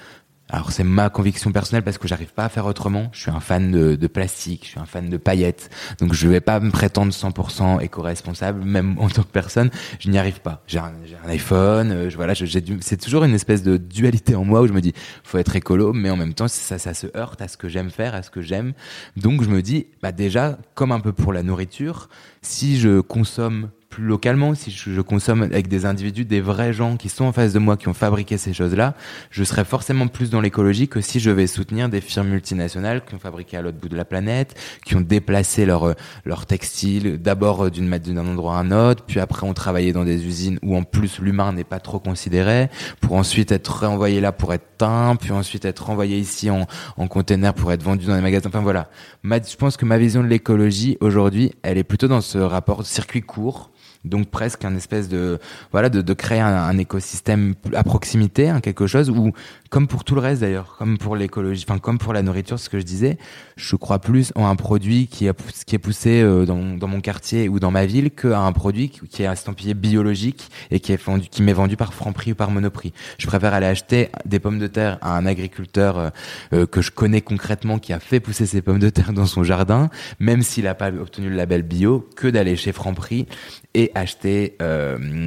alors 0.51 0.73
c'est 0.73 0.85
ma 0.85 1.11
conviction 1.11 1.53
personnelle 1.53 1.83
parce 1.83 1.99
que 1.99 2.09
j'arrive 2.09 2.33
pas 2.33 2.47
à 2.47 2.49
faire 2.49 2.67
autrement. 2.67 3.09
Je 3.13 3.21
suis 3.21 3.31
un 3.31 3.41
fan 3.41 3.71
de, 3.71 3.97
de 3.97 4.07
plastique, 4.07 4.63
je 4.65 4.71
suis 4.71 4.81
un 4.81 4.87
fan 4.87 5.11
de 5.11 5.17
paillettes, 5.19 5.71
donc 6.01 6.15
je 6.15 6.27
vais 6.27 6.41
pas 6.41 6.59
me 6.61 6.71
prétendre 6.71 7.13
100% 7.13 7.83
éco-responsable, 7.83 8.65
même 8.65 8.99
en 8.99 9.09
tant 9.09 9.23
que 9.23 9.29
personne, 9.29 9.71
je 9.99 10.09
n'y 10.09 10.19
arrive 10.19 10.41
pas. 10.41 10.63
J'ai 10.67 10.79
un, 10.79 10.93
un 11.25 11.29
iPhone, 11.29 11.91
euh, 11.93 12.11
je, 12.11 12.17
voilà, 12.17 12.35
c'est 12.35 12.97
toujours 12.97 13.25
une 13.25 13.35
espèce 13.35 13.63
de 13.63 13.77
dualité 13.77 14.35
en 14.35 14.45
moi 14.45 14.63
où 14.63 14.67
je 14.67 14.73
me 14.73 14.81
dis 14.81 14.95
faut 15.23 15.39
être 15.39 15.55
écolo, 15.55 15.93
mais 15.93 16.11
en 16.11 16.17
même 16.17 16.35
temps 16.35 16.49
ça, 16.49 16.79
ça 16.79 16.95
se 16.95 17.07
heurte 17.17 17.43
à 17.43 17.49
ce 17.49 17.57
que 17.57 17.69
j'aime 17.69 17.91
faire, 17.91 18.15
à 18.15 18.23
ce 18.23 18.31
que 18.31 18.41
j'aime. 18.41 18.73
Donc 19.17 19.43
je 19.43 19.51
me 19.51 19.61
dis 19.61 19.87
bah 20.03 20.13
déjà 20.13 20.59
comme 20.75 20.93
un 20.93 21.01
peu 21.01 21.13
pour 21.13 21.33
la 21.33 21.43
nourriture, 21.43 22.09
si 22.41 22.79
je 22.79 23.01
consomme 23.01 23.71
plus 23.89 24.05
localement, 24.05 24.55
si 24.55 24.71
je, 24.71 25.01
consomme 25.01 25.43
avec 25.43 25.69
des 25.69 25.87
individus, 25.87 26.25
des 26.25 26.41
vrais 26.41 26.73
gens 26.73 26.97
qui 26.97 27.09
sont 27.09 27.25
en 27.25 27.33
face 27.33 27.53
de 27.53 27.59
moi, 27.59 27.77
qui 27.77 27.89
ont 27.89 27.95
fabriqué 27.95 28.37
ces 28.37 28.53
choses-là, 28.53 28.95
je 29.31 29.45
serais 29.45 29.65
forcément 29.65 30.09
plus 30.09 30.31
dans 30.31 30.41
l'écologie 30.41 30.89
que 30.89 31.01
si 31.01 31.21
je 31.21 31.31
vais 31.31 31.47
soutenir 31.47 31.89
des 31.89 32.01
firmes 32.01 32.29
multinationales 32.29 33.05
qui 33.05 33.15
ont 33.15 33.19
fabriqué 33.19 33.57
à 33.57 33.63
l'autre 33.63 33.79
bout 33.79 33.89
de 33.89 33.97
la 33.97 34.05
planète, 34.05 34.55
qui 34.85 34.97
ont 34.97 35.01
déplacé 35.01 35.65
leur 35.65 35.85
euh, 35.85 35.95
leur 36.25 36.47
textile 36.47 37.19
d'abord 37.19 37.65
euh, 37.65 37.71
d'une 37.71 37.89
d'un 37.89 38.27
endroit 38.27 38.57
à 38.57 38.61
un 38.61 38.71
autre, 38.71 39.05
puis 39.07 39.21
après 39.21 39.47
ont 39.47 39.55
travaillé 39.55 39.93
dans 39.93 40.05
des 40.05 40.27
usines 40.27 40.59
où 40.63 40.77
en 40.77 40.83
plus 40.83 41.19
l'humain 41.21 41.53
n'est 41.53 41.65
pas 41.65 41.81
trop 41.81 41.99
considéré, 41.99 42.69
pour 43.01 43.15
ensuite 43.15 43.53
être 43.53 43.85
renvoyé 43.85 44.21
là 44.21 44.33
pour 44.33 44.53
être 44.53 44.68
puis 45.17 45.33
ensuite 45.33 45.65
être 45.65 45.87
renvoyé 45.87 46.19
ici 46.19 46.51
en 46.51 46.67
en 46.97 47.09
container 47.09 47.55
pour 47.55 47.73
être 47.73 47.83
vendu 47.83 48.07
dans 48.07 48.15
les 48.15 48.21
magasins. 48.21 48.49
Enfin 48.49 48.61
voilà, 48.61 48.89
je 49.25 49.57
pense 49.57 49.77
que 49.77 49.85
ma 49.85 49.99
vision 49.99 50.23
de 50.23 50.29
l'écologie 50.29 50.97
aujourd'hui, 51.01 51.53
elle 51.63 51.79
est 51.79 51.85
plutôt 51.85 52.09
dans 52.09 52.21
ce 52.21 52.39
rapport 52.39 52.85
circuit 52.85 53.23
court 53.23 53.71
donc 54.05 54.29
presque 54.29 54.65
un 54.65 54.77
espèce 54.77 55.09
de 55.09 55.39
voilà 55.73 55.89
de, 55.89 56.15
créer 56.15 56.41
un, 56.41 56.55
un 56.55 56.79
écosystème 56.79 57.55
à 57.75 57.83
proximité 57.83 58.49
hein, 58.49 58.61
quelque 58.61 58.87
chose 58.87 59.11
où 59.11 59.33
comme 59.69 59.87
pour 59.87 60.05
tout 60.05 60.15
le 60.15 60.21
reste 60.21 60.41
d'ailleurs 60.41 60.77
comme 60.79 60.99
pour 60.99 61.17
l'écologie 61.17 61.65
enfin 61.69 61.79
comme 61.79 61.99
pour 61.99 62.13
la 62.13 62.23
nourriture 62.23 62.59
ce 62.59 62.69
que 62.69 62.79
je 62.79 62.85
disais 62.85 63.19
je 63.57 63.77
crois 63.77 63.99
plus 63.99 64.33
en 64.35 64.47
un 64.47 64.57
produit 64.57 65.07
qui, 65.09 65.29
a, 65.29 65.35
qui 65.67 65.75
est 65.75 65.79
poussé 65.79 66.23
euh, 66.23 66.47
dans, 66.47 66.57
mon- 66.57 67.01
quartier 67.01 67.49
ou 67.49 67.61
dans 67.61 67.71
ma 67.71 67.87
ville 67.87 68.11
qu'à 68.11 68.41
un 68.41 68.53
produit 68.53 68.89
qui, 68.89 69.23
est 69.23 69.27
estampillé 69.27 69.75
biologique 69.75 70.51
et 70.71 70.81
qui 70.81 70.93
est 70.93 71.41
m'est 71.41 71.53
vendu 71.53 71.77
par 71.77 71.95
Franprix 71.95 72.33
ou 72.33 72.35
par 72.35 72.51
Monoprix. 72.51 72.93
Je 73.19 73.27
préfère 73.27 73.55
aller 73.55 73.67
acheter 73.67 74.09
des 74.25 74.41
pommes 74.41 74.59
de 74.59 74.67
terre 74.67 74.99
à 75.01 75.17
un 75.17 75.27
agriculteur 75.27 75.99
euh, 75.99 76.11
euh, 76.53 76.67
que 76.67 76.83
je 76.83 76.91
connais 76.91 77.21
concrètement 77.21 77.79
qui 77.79 77.93
a 77.93 78.01
fait 78.01 78.21
pousser 78.21 78.47
ses 78.47 78.63
pommes 78.63 78.79
de 78.79 78.91
terre 78.91 79.13
dans 79.13 79.27
son 79.27 79.45
jardin 79.45 79.91
même 80.19 80.43
s'il 80.43 80.65
n'a 80.65 80.75
pas 80.75 80.89
obtenu 80.89 81.29
le 81.29 81.37
label 81.37 81.63
bio 81.63 82.09
que 82.17 82.29
d'aller 82.29 82.57
chez 82.57 82.73
Franprix 82.73 83.27
et 83.75 83.93
acheter 83.95 84.57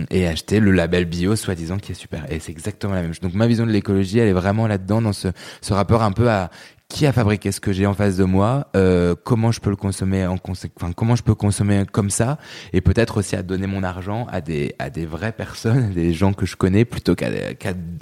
et 0.10 0.28
acheter 0.28 0.60
le 0.60 0.72
label 0.72 1.06
bio 1.06 1.36
soi-disant 1.36 1.78
qui 1.78 1.92
est 1.94 1.96
super. 1.96 2.26
Et 2.32 2.40
c'est 2.40 2.52
exactement 2.52 2.94
la 2.94 3.02
même 3.02 3.14
chose. 3.14 3.22
Donc 3.22 3.34
ma 3.34 3.48
vision 3.48 3.66
de 3.66 3.72
l'écologie 3.72 4.20
elle 4.20 4.31
est 4.32 4.34
vraiment 4.34 4.68
là-dedans 4.68 5.02
dans 5.02 5.14
ce, 5.14 5.30
ce 5.62 5.74
rapport 5.74 6.02
un 6.04 6.12
peu 6.12 6.30
à 6.30 6.50
qui 6.92 7.06
a 7.06 7.14
fabriqué 7.14 7.52
ce 7.54 7.62
que 7.62 7.72
j'ai 7.72 7.86
en 7.86 7.94
face 7.94 8.18
de 8.18 8.26
moi, 8.26 8.68
euh, 8.76 9.16
comment 9.24 9.52
je 9.52 9.62
peux 9.62 9.70
le 9.70 9.78
consommer 9.78 10.26
en 10.28 10.36
enfin, 10.36 10.92
comment 10.92 11.16
je 11.16 11.24
peux 11.24 11.36
consommer 11.36 11.86
comme 11.90 12.10
ça, 12.10 12.38
et 12.74 12.82
peut-être 12.82 13.18
aussi 13.18 13.36
à 13.38 13.44
donner 13.44 13.66
mon 13.66 13.82
argent 13.82 14.28
à 14.30 14.42
des 14.42 14.76
à 14.78 14.90
des 14.90 15.06
vraies 15.06 15.32
personnes, 15.32 15.92
des 15.94 16.14
gens 16.14 16.34
que 16.34 16.46
je 16.46 16.58
connais, 16.58 16.84
plutôt 16.84 17.16
qu'à 17.16 17.30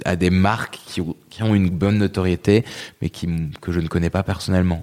à 0.04 0.16
des 0.16 0.30
marques 0.30 0.80
qui, 0.86 1.02
qui 1.30 1.42
ont 1.42 1.54
une 1.54 1.70
bonne 1.70 1.98
notoriété, 1.98 2.64
mais 3.00 3.10
qui 3.10 3.28
que 3.60 3.70
je 3.70 3.78
ne 3.78 3.86
connais 3.86 4.10
pas 4.10 4.24
personnellement. 4.24 4.82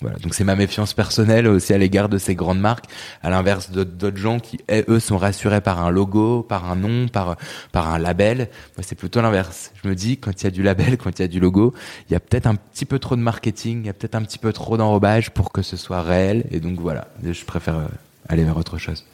Voilà, 0.00 0.16
donc 0.18 0.34
c'est 0.34 0.44
ma 0.44 0.54
méfiance 0.54 0.94
personnelle 0.94 1.48
aussi 1.48 1.74
à 1.74 1.78
l'égard 1.78 2.08
de 2.08 2.18
ces 2.18 2.36
grandes 2.36 2.60
marques, 2.60 2.84
à 3.20 3.30
l'inverse 3.30 3.70
d'autres 3.70 4.16
gens 4.16 4.38
qui, 4.38 4.60
eux, 4.70 5.00
sont 5.00 5.18
rassurés 5.18 5.60
par 5.60 5.84
un 5.84 5.90
logo, 5.90 6.44
par 6.44 6.70
un 6.70 6.76
nom, 6.76 7.08
par, 7.08 7.36
par 7.72 7.92
un 7.92 7.98
label. 7.98 8.48
Moi, 8.76 8.82
c'est 8.82 8.94
plutôt 8.94 9.20
l'inverse. 9.20 9.72
Je 9.82 9.88
me 9.88 9.96
dis, 9.96 10.16
quand 10.16 10.40
il 10.40 10.44
y 10.44 10.46
a 10.46 10.50
du 10.50 10.62
label, 10.62 10.96
quand 11.02 11.18
il 11.18 11.22
y 11.22 11.24
a 11.24 11.28
du 11.28 11.40
logo, 11.40 11.74
il 12.08 12.12
y 12.12 12.16
a 12.16 12.20
peut-être 12.20 12.46
un 12.46 12.54
petit 12.54 12.84
peu 12.84 13.00
trop 13.00 13.16
de 13.16 13.20
marketing, 13.20 13.80
il 13.80 13.86
y 13.86 13.90
a 13.90 13.92
peut-être 13.92 14.14
un 14.14 14.22
petit 14.22 14.38
peu 14.38 14.52
trop 14.52 14.76
d'enrobage 14.76 15.30
pour 15.30 15.50
que 15.50 15.62
ce 15.62 15.76
soit 15.76 16.02
réel. 16.02 16.44
Et 16.52 16.60
donc 16.60 16.78
voilà, 16.78 17.08
je 17.24 17.44
préfère 17.44 17.76
euh, 17.76 17.86
aller 18.28 18.44
vers 18.44 18.56
autre 18.56 18.78
chose. 18.78 19.04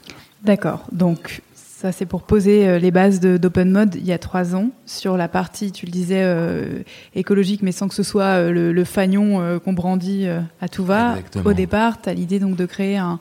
D'accord. 0.43 0.85
Donc 0.93 1.41
ça, 1.85 1.93
c'est 1.93 2.07
pour 2.07 2.23
poser 2.23 2.67
euh, 2.67 2.79
les 2.79 2.91
bases 2.91 3.21
d'Open 3.21 3.71
Mode 3.71 3.97
il 3.97 4.07
y 4.07 4.13
a 4.13 4.17
trois 4.17 4.55
ans 4.55 4.71
sur 4.87 5.19
la 5.19 5.29
partie, 5.29 5.71
tu 5.71 5.85
le 5.85 5.93
disais, 5.93 6.23
euh, 6.23 6.81
écologique, 7.15 7.61
mais 7.61 7.73
sans 7.73 7.89
que 7.89 7.95
ce 7.95 8.03
soit 8.03 8.41
euh, 8.41 8.73
le, 8.73 8.85
fagnon 8.85 9.61
qu'on 9.63 9.75
brandit 9.75 10.27
à 10.63 10.69
tout 10.69 10.85
va. 10.85 11.17
Au 11.45 11.53
départ, 11.53 12.01
tu 12.01 12.09
as 12.09 12.15
l'idée 12.15 12.39
donc 12.39 12.57
de 12.57 12.65
créer 12.65 12.97
un, 12.97 13.19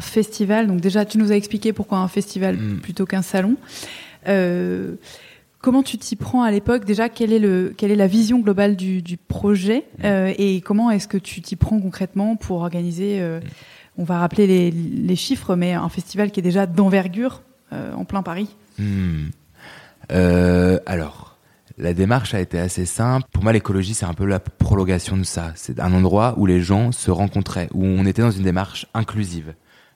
festival. 0.00 0.68
Donc 0.68 0.80
déjà, 0.80 1.04
tu 1.04 1.18
nous 1.18 1.32
as 1.32 1.36
expliqué 1.36 1.74
pourquoi 1.74 1.98
un 1.98 2.08
festival 2.08 2.56
mm. 2.56 2.78
plutôt 2.78 3.04
qu'un 3.04 3.20
salon. 3.20 3.56
comment 4.24 5.82
tu 5.82 5.98
t'y 5.98 6.16
prends 6.16 6.42
à 6.42 6.50
l'époque? 6.50 6.86
Déjà, 6.86 7.10
quelle 7.10 7.34
est, 7.34 7.38
le, 7.38 7.74
quelle 7.76 7.90
est 7.90 7.96
la 7.96 8.06
vision 8.06 8.38
globale 8.38 8.74
du, 8.74 9.18
projet? 9.28 9.84
Mm. 9.98 10.32
et 10.38 10.62
comment 10.62 10.90
est-ce 10.90 11.08
que 11.08 11.18
tu 11.18 11.42
t'y 11.42 11.56
prends 11.56 11.78
concrètement 11.78 12.36
pour 12.36 12.60
organiser 12.62 13.22
on 14.00 14.04
va 14.04 14.20
rappeler 14.20 14.46
les, 14.46 14.70
les, 14.70 15.16
chiffres, 15.16 15.56
mais 15.56 15.72
un 15.72 15.88
festival 15.88 16.30
qui 16.30 16.38
est 16.38 16.42
déjà 16.42 16.66
d'envergure 16.66 17.42
en 17.72 18.04
plein 18.04 18.22
Paris 18.22 18.48
hmm. 18.78 19.28
euh, 20.12 20.78
Alors, 20.86 21.28
la 21.78 21.94
démarche 21.94 22.34
a 22.34 22.40
été 22.40 22.58
assez 22.58 22.86
simple. 22.86 23.26
Pour 23.32 23.44
moi, 23.44 23.52
l'écologie, 23.52 23.94
c'est 23.94 24.06
un 24.06 24.14
peu 24.14 24.26
la 24.26 24.40
prolongation 24.40 25.16
de 25.16 25.22
ça. 25.22 25.52
C'est 25.54 25.78
un 25.78 25.92
endroit 25.92 26.34
où 26.36 26.44
les 26.44 26.60
gens 26.60 26.90
se 26.90 27.10
rencontraient, 27.10 27.68
où 27.72 27.84
on 27.84 28.04
était 28.04 28.22
dans 28.22 28.32
une 28.32 28.42
démarche 28.42 28.86
inclusive, 28.94 29.54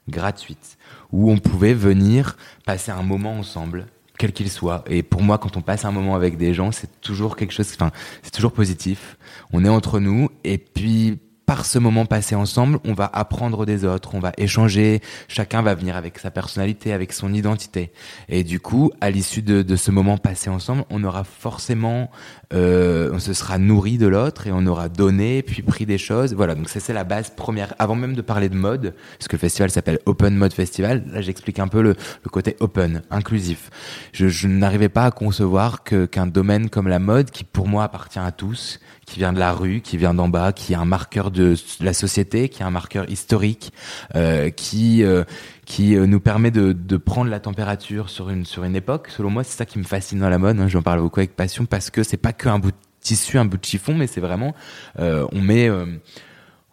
gratuite, 0.08 0.78
où 1.10 1.30
on 1.30 1.38
pouvait 1.38 1.74
venir 1.74 2.36
passer 2.66 2.92
un 2.92 3.02
moment 3.02 3.32
ensemble, 3.32 3.86
quel 4.16 4.32
qu'il 4.32 4.48
soit. 4.48 4.84
Et 4.86 5.02
pour 5.02 5.22
moi, 5.22 5.38
quand 5.38 5.56
on 5.56 5.60
passe 5.60 5.84
un 5.84 5.90
moment 5.90 6.14
avec 6.14 6.36
des 6.36 6.54
gens, 6.54 6.70
c'est 6.70 7.00
toujours 7.00 7.34
quelque 7.36 7.52
chose, 7.52 7.70
enfin, 7.74 7.90
c'est 8.22 8.32
toujours 8.32 8.52
positif. 8.52 9.16
On 9.52 9.64
est 9.64 9.68
entre 9.68 9.98
nous, 9.98 10.28
et 10.44 10.58
puis 10.58 11.18
par 11.52 11.66
ce 11.66 11.78
moment 11.78 12.06
passé 12.06 12.34
ensemble, 12.34 12.78
on 12.82 12.94
va 12.94 13.10
apprendre 13.12 13.66
des 13.66 13.84
autres, 13.84 14.14
on 14.14 14.20
va 14.20 14.32
échanger, 14.38 15.02
chacun 15.28 15.60
va 15.60 15.74
venir 15.74 15.96
avec 15.96 16.18
sa 16.18 16.30
personnalité, 16.30 16.94
avec 16.94 17.12
son 17.12 17.34
identité. 17.34 17.92
Et 18.30 18.42
du 18.42 18.58
coup, 18.58 18.90
à 19.02 19.10
l'issue 19.10 19.42
de, 19.42 19.60
de, 19.60 19.76
ce 19.76 19.90
moment 19.90 20.16
passé 20.16 20.48
ensemble, 20.48 20.86
on 20.88 21.04
aura 21.04 21.24
forcément, 21.24 22.10
euh, 22.52 23.10
on 23.12 23.18
se 23.18 23.32
sera 23.32 23.58
nourri 23.58 23.98
de 23.98 24.06
l'autre 24.06 24.46
et 24.46 24.52
on 24.52 24.66
aura 24.66 24.88
donné, 24.88 25.42
puis 25.42 25.62
pris 25.62 25.86
des 25.86 25.98
choses. 25.98 26.34
Voilà, 26.34 26.54
donc 26.54 26.68
c'est 26.68 26.92
la 26.92 27.04
base 27.04 27.30
première. 27.30 27.74
Avant 27.78 27.94
même 27.94 28.14
de 28.14 28.22
parler 28.22 28.48
de 28.48 28.54
mode, 28.54 28.94
parce 29.18 29.28
que 29.28 29.36
le 29.36 29.40
festival 29.40 29.70
s'appelle 29.70 29.98
Open 30.06 30.36
Mode 30.36 30.52
Festival, 30.52 31.04
là 31.12 31.20
j'explique 31.20 31.58
un 31.58 31.68
peu 31.68 31.82
le, 31.82 31.96
côté 32.30 32.56
open, 32.60 33.02
inclusif. 33.10 33.70
Je, 34.12 34.46
n'arrivais 34.46 34.88
pas 34.88 35.04
à 35.04 35.10
concevoir 35.10 35.82
qu'un 35.84 36.26
domaine 36.26 36.68
comme 36.68 36.88
la 36.88 36.98
mode, 36.98 37.30
qui 37.30 37.44
pour 37.44 37.68
moi 37.68 37.84
appartient 37.84 38.18
à 38.18 38.32
tous, 38.32 38.80
qui 39.06 39.18
vient 39.18 39.32
de 39.32 39.38
la 39.38 39.52
rue, 39.52 39.80
qui 39.80 39.96
vient 39.96 40.14
d'en 40.14 40.28
bas, 40.28 40.52
qui 40.52 40.72
est 40.72 40.76
un 40.76 40.84
marqueur 40.84 41.30
de 41.30 41.54
la 41.80 41.92
société, 41.92 42.48
qui 42.48 42.62
est 42.62 42.64
un 42.64 42.70
marqueur 42.70 43.08
historique, 43.10 43.72
euh, 44.14 44.50
qui 44.50 45.04
euh, 45.04 45.24
qui 45.64 45.96
euh, 45.96 46.06
nous 46.06 46.20
permet 46.20 46.50
de, 46.50 46.96
prendre 46.96 47.30
la 47.30 47.40
température 47.40 48.10
sur 48.10 48.30
une 48.30 48.44
sur 48.44 48.64
époque. 48.64 49.08
Selon 49.08 49.30
moi, 49.30 49.44
c'est 49.44 49.56
ça 49.56 49.66
qui 49.66 49.78
me 49.78 49.84
fascine 49.84 50.18
dans 50.18 50.28
la 50.28 50.38
mode. 50.38 50.58
Hein. 50.60 50.68
J'en 50.68 50.82
parle 50.82 51.00
beaucoup 51.00 51.20
avec 51.20 51.36
passion 51.36 51.66
parce 51.66 51.90
que 51.90 52.02
c'est 52.02 52.16
pas 52.16 52.32
qu'un 52.32 52.58
bout 52.58 52.70
de 52.70 52.76
tissu, 53.00 53.38
un 53.38 53.44
bout 53.44 53.58
de 53.58 53.64
chiffon, 53.64 53.94
mais 53.94 54.06
c'est 54.06 54.20
vraiment 54.20 54.54
euh, 54.98 55.26
on 55.32 55.40
met 55.40 55.68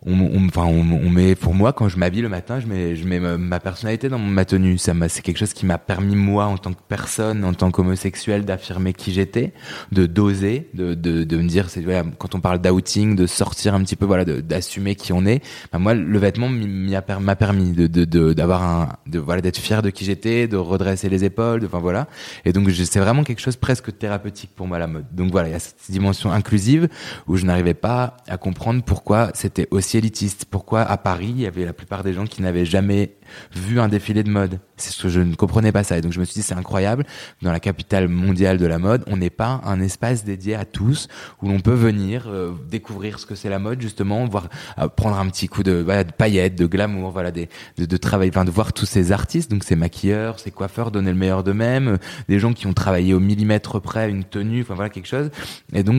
on, 0.05 0.45
enfin, 0.45 0.63
on, 0.63 0.79
on, 0.79 1.09
met 1.09 1.35
pour 1.35 1.53
moi 1.53 1.73
quand 1.73 1.89
je 1.89 1.97
m'habille 1.97 2.21
le 2.21 2.29
matin, 2.29 2.59
je 2.59 2.67
mets, 2.67 2.95
je 2.95 3.05
mets 3.05 3.19
ma, 3.19 3.59
personnalité 3.59 4.07
dans 4.07 4.17
ma 4.17 4.45
tenue. 4.45 4.77
Ça 4.77 4.93
c'est 5.09 5.21
quelque 5.21 5.37
chose 5.37 5.53
qui 5.53 5.65
m'a 5.65 5.77
permis 5.77 6.15
moi, 6.15 6.45
en 6.45 6.57
tant 6.57 6.71
que 6.71 6.79
personne, 6.87 7.43
en 7.43 7.53
tant 7.53 7.69
qu'homosexuel, 7.71 8.45
d'affirmer 8.45 8.93
qui 8.93 9.11
j'étais, 9.11 9.53
de 9.91 10.05
doser, 10.05 10.69
de, 10.73 10.93
de, 10.93 11.23
de 11.23 11.37
me 11.37 11.47
dire, 11.47 11.69
c'est 11.69 11.81
voilà, 11.81 12.03
quand 12.17 12.33
on 12.33 12.39
parle 12.39 12.59
d'outing, 12.59 13.15
de 13.15 13.27
sortir 13.27 13.73
un 13.73 13.83
petit 13.83 13.95
peu, 13.95 14.05
voilà, 14.05 14.23
d'assumer 14.23 14.95
qui 14.95 15.11
on 15.11 15.25
est. 15.25 15.43
Bah, 15.71 15.79
moi, 15.79 15.93
le 15.93 16.19
vêtement 16.19 16.49
m'a 16.49 17.35
permis 17.35 17.71
de, 17.71 17.87
de, 17.87 18.33
d'avoir 18.33 18.63
un, 18.63 18.89
de 19.05 19.19
voilà, 19.19 19.41
d'être 19.41 19.57
fier 19.57 19.81
de 19.81 19.89
qui 19.89 20.05
j'étais, 20.05 20.47
de 20.47 20.57
redresser 20.57 21.09
les 21.09 21.25
épaules, 21.25 21.63
enfin 21.65 21.79
voilà. 21.79 22.07
Et 22.45 22.53
donc, 22.53 22.69
c'est 22.71 22.99
vraiment 22.99 23.23
quelque 23.23 23.41
chose 23.41 23.57
presque 23.57 23.97
thérapeutique 23.97 24.51
pour 24.55 24.67
moi 24.67 24.79
la 24.79 24.87
mode. 24.87 25.05
Donc 25.11 25.31
voilà, 25.31 25.49
il 25.49 25.51
y 25.51 25.55
a 25.55 25.59
cette 25.59 25.89
dimension 25.89 26.31
inclusive 26.31 26.87
où 27.27 27.35
je 27.35 27.45
n'arrivais 27.45 27.73
pas 27.73 28.17
à 28.27 28.37
comprendre 28.37 28.81
pourquoi 28.83 29.31
c'était 29.33 29.67
aussi 29.71 29.88
élitiste 29.97 30.45
Pourquoi 30.49 30.81
à 30.81 30.97
Paris, 30.97 31.29
il 31.29 31.41
y 31.41 31.45
avait 31.45 31.65
la 31.65 31.73
plupart 31.73 32.03
des 32.03 32.13
gens 32.13 32.25
qui 32.25 32.41
n'avaient 32.41 32.65
jamais 32.65 33.15
vu 33.53 33.79
un 33.79 33.87
défilé 33.87 34.23
de 34.23 34.29
mode? 34.29 34.59
C'est 34.77 34.91
ce 34.91 35.03
que 35.03 35.09
je 35.09 35.19
ne 35.19 35.35
comprenais 35.35 35.71
pas 35.71 35.83
ça. 35.83 35.97
Et 35.97 36.01
donc 36.01 36.13
je 36.13 36.19
me 36.19 36.25
suis 36.25 36.35
dit, 36.35 36.41
c'est 36.41 36.55
incroyable, 36.55 37.05
dans 37.41 37.51
la 37.51 37.59
capitale 37.59 38.07
mondiale 38.07 38.57
de 38.57 38.65
la 38.65 38.79
mode, 38.79 39.03
on 39.07 39.17
n'est 39.17 39.29
pas 39.29 39.61
un 39.65 39.81
espace 39.81 40.23
dédié 40.23 40.55
à 40.55 40.65
tous, 40.65 41.07
où 41.41 41.49
l'on 41.49 41.59
peut 41.59 41.73
venir 41.73 42.27
euh, 42.27 42.51
découvrir 42.69 43.19
ce 43.19 43.25
que 43.25 43.35
c'est 43.35 43.49
la 43.49 43.59
mode, 43.59 43.81
justement, 43.81 44.25
voir 44.25 44.47
euh, 44.77 44.87
prendre 44.87 45.17
un 45.19 45.27
petit 45.27 45.47
coup 45.47 45.63
de, 45.63 45.85
paillettes, 46.17 46.55
de 46.55 46.65
glamour, 46.65 47.11
voilà, 47.11 47.31
de, 47.31 47.47
de 47.77 47.97
travail, 47.97 48.29
enfin, 48.29 48.45
de 48.45 48.51
voir 48.51 48.73
tous 48.73 48.85
ces 48.85 49.11
artistes, 49.11 49.51
donc 49.51 49.63
ces 49.63 49.75
maquilleurs, 49.75 50.39
ces 50.39 50.51
coiffeurs 50.51 50.91
donner 50.91 51.11
le 51.11 51.17
meilleur 51.17 51.43
d'eux-mêmes, 51.43 51.87
euh, 51.87 51.97
des 52.27 52.39
gens 52.39 52.53
qui 52.53 52.67
ont 52.67 52.73
travaillé 52.73 53.13
au 53.13 53.19
millimètre 53.19 53.79
près 53.81 54.09
une 54.09 54.23
tenue, 54.23 54.61
enfin 54.61 54.75
voilà 54.75 54.89
quelque 54.89 55.07
chose. 55.07 55.29
Et 55.73 55.83
donc 55.83 55.98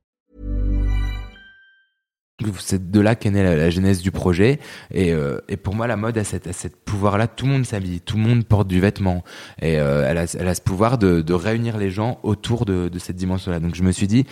C'est 2.59 2.91
de 2.91 2.99
là 2.99 3.15
qu'est 3.15 3.31
née 3.31 3.43
la, 3.43 3.69
genèse 3.69 4.01
du 4.01 4.11
projet. 4.11 4.59
Et, 4.93 5.13
euh, 5.13 5.39
et, 5.49 5.57
pour 5.57 5.75
moi, 5.75 5.87
la 5.87 5.97
mode 5.97 6.17
a 6.17 6.23
cette, 6.23 6.75
pouvoir-là. 6.77 7.27
Tout 7.27 7.45
le 7.45 7.51
monde 7.51 7.65
s'habille, 7.65 8.01
tout 8.01 8.17
le 8.17 8.23
monde 8.23 8.45
porte 8.45 8.67
du 8.67 8.79
vêtement. 8.79 9.23
Et 9.61 9.79
euh, 9.79 10.07
elle, 10.07 10.17
a, 10.17 10.55
ce 10.55 10.61
pouvoir 10.61 10.97
de, 10.97 11.33
réunir 11.33 11.77
les 11.77 11.89
gens 11.89 12.19
autour 12.23 12.65
de, 12.65 12.89
de 12.89 12.99
cette 12.99 13.15
dimension-là. 13.15 13.59
Donc 13.59 13.75
je 13.75 13.83
me 13.83 13.91
suis 13.91 14.07
dit, 14.07 14.25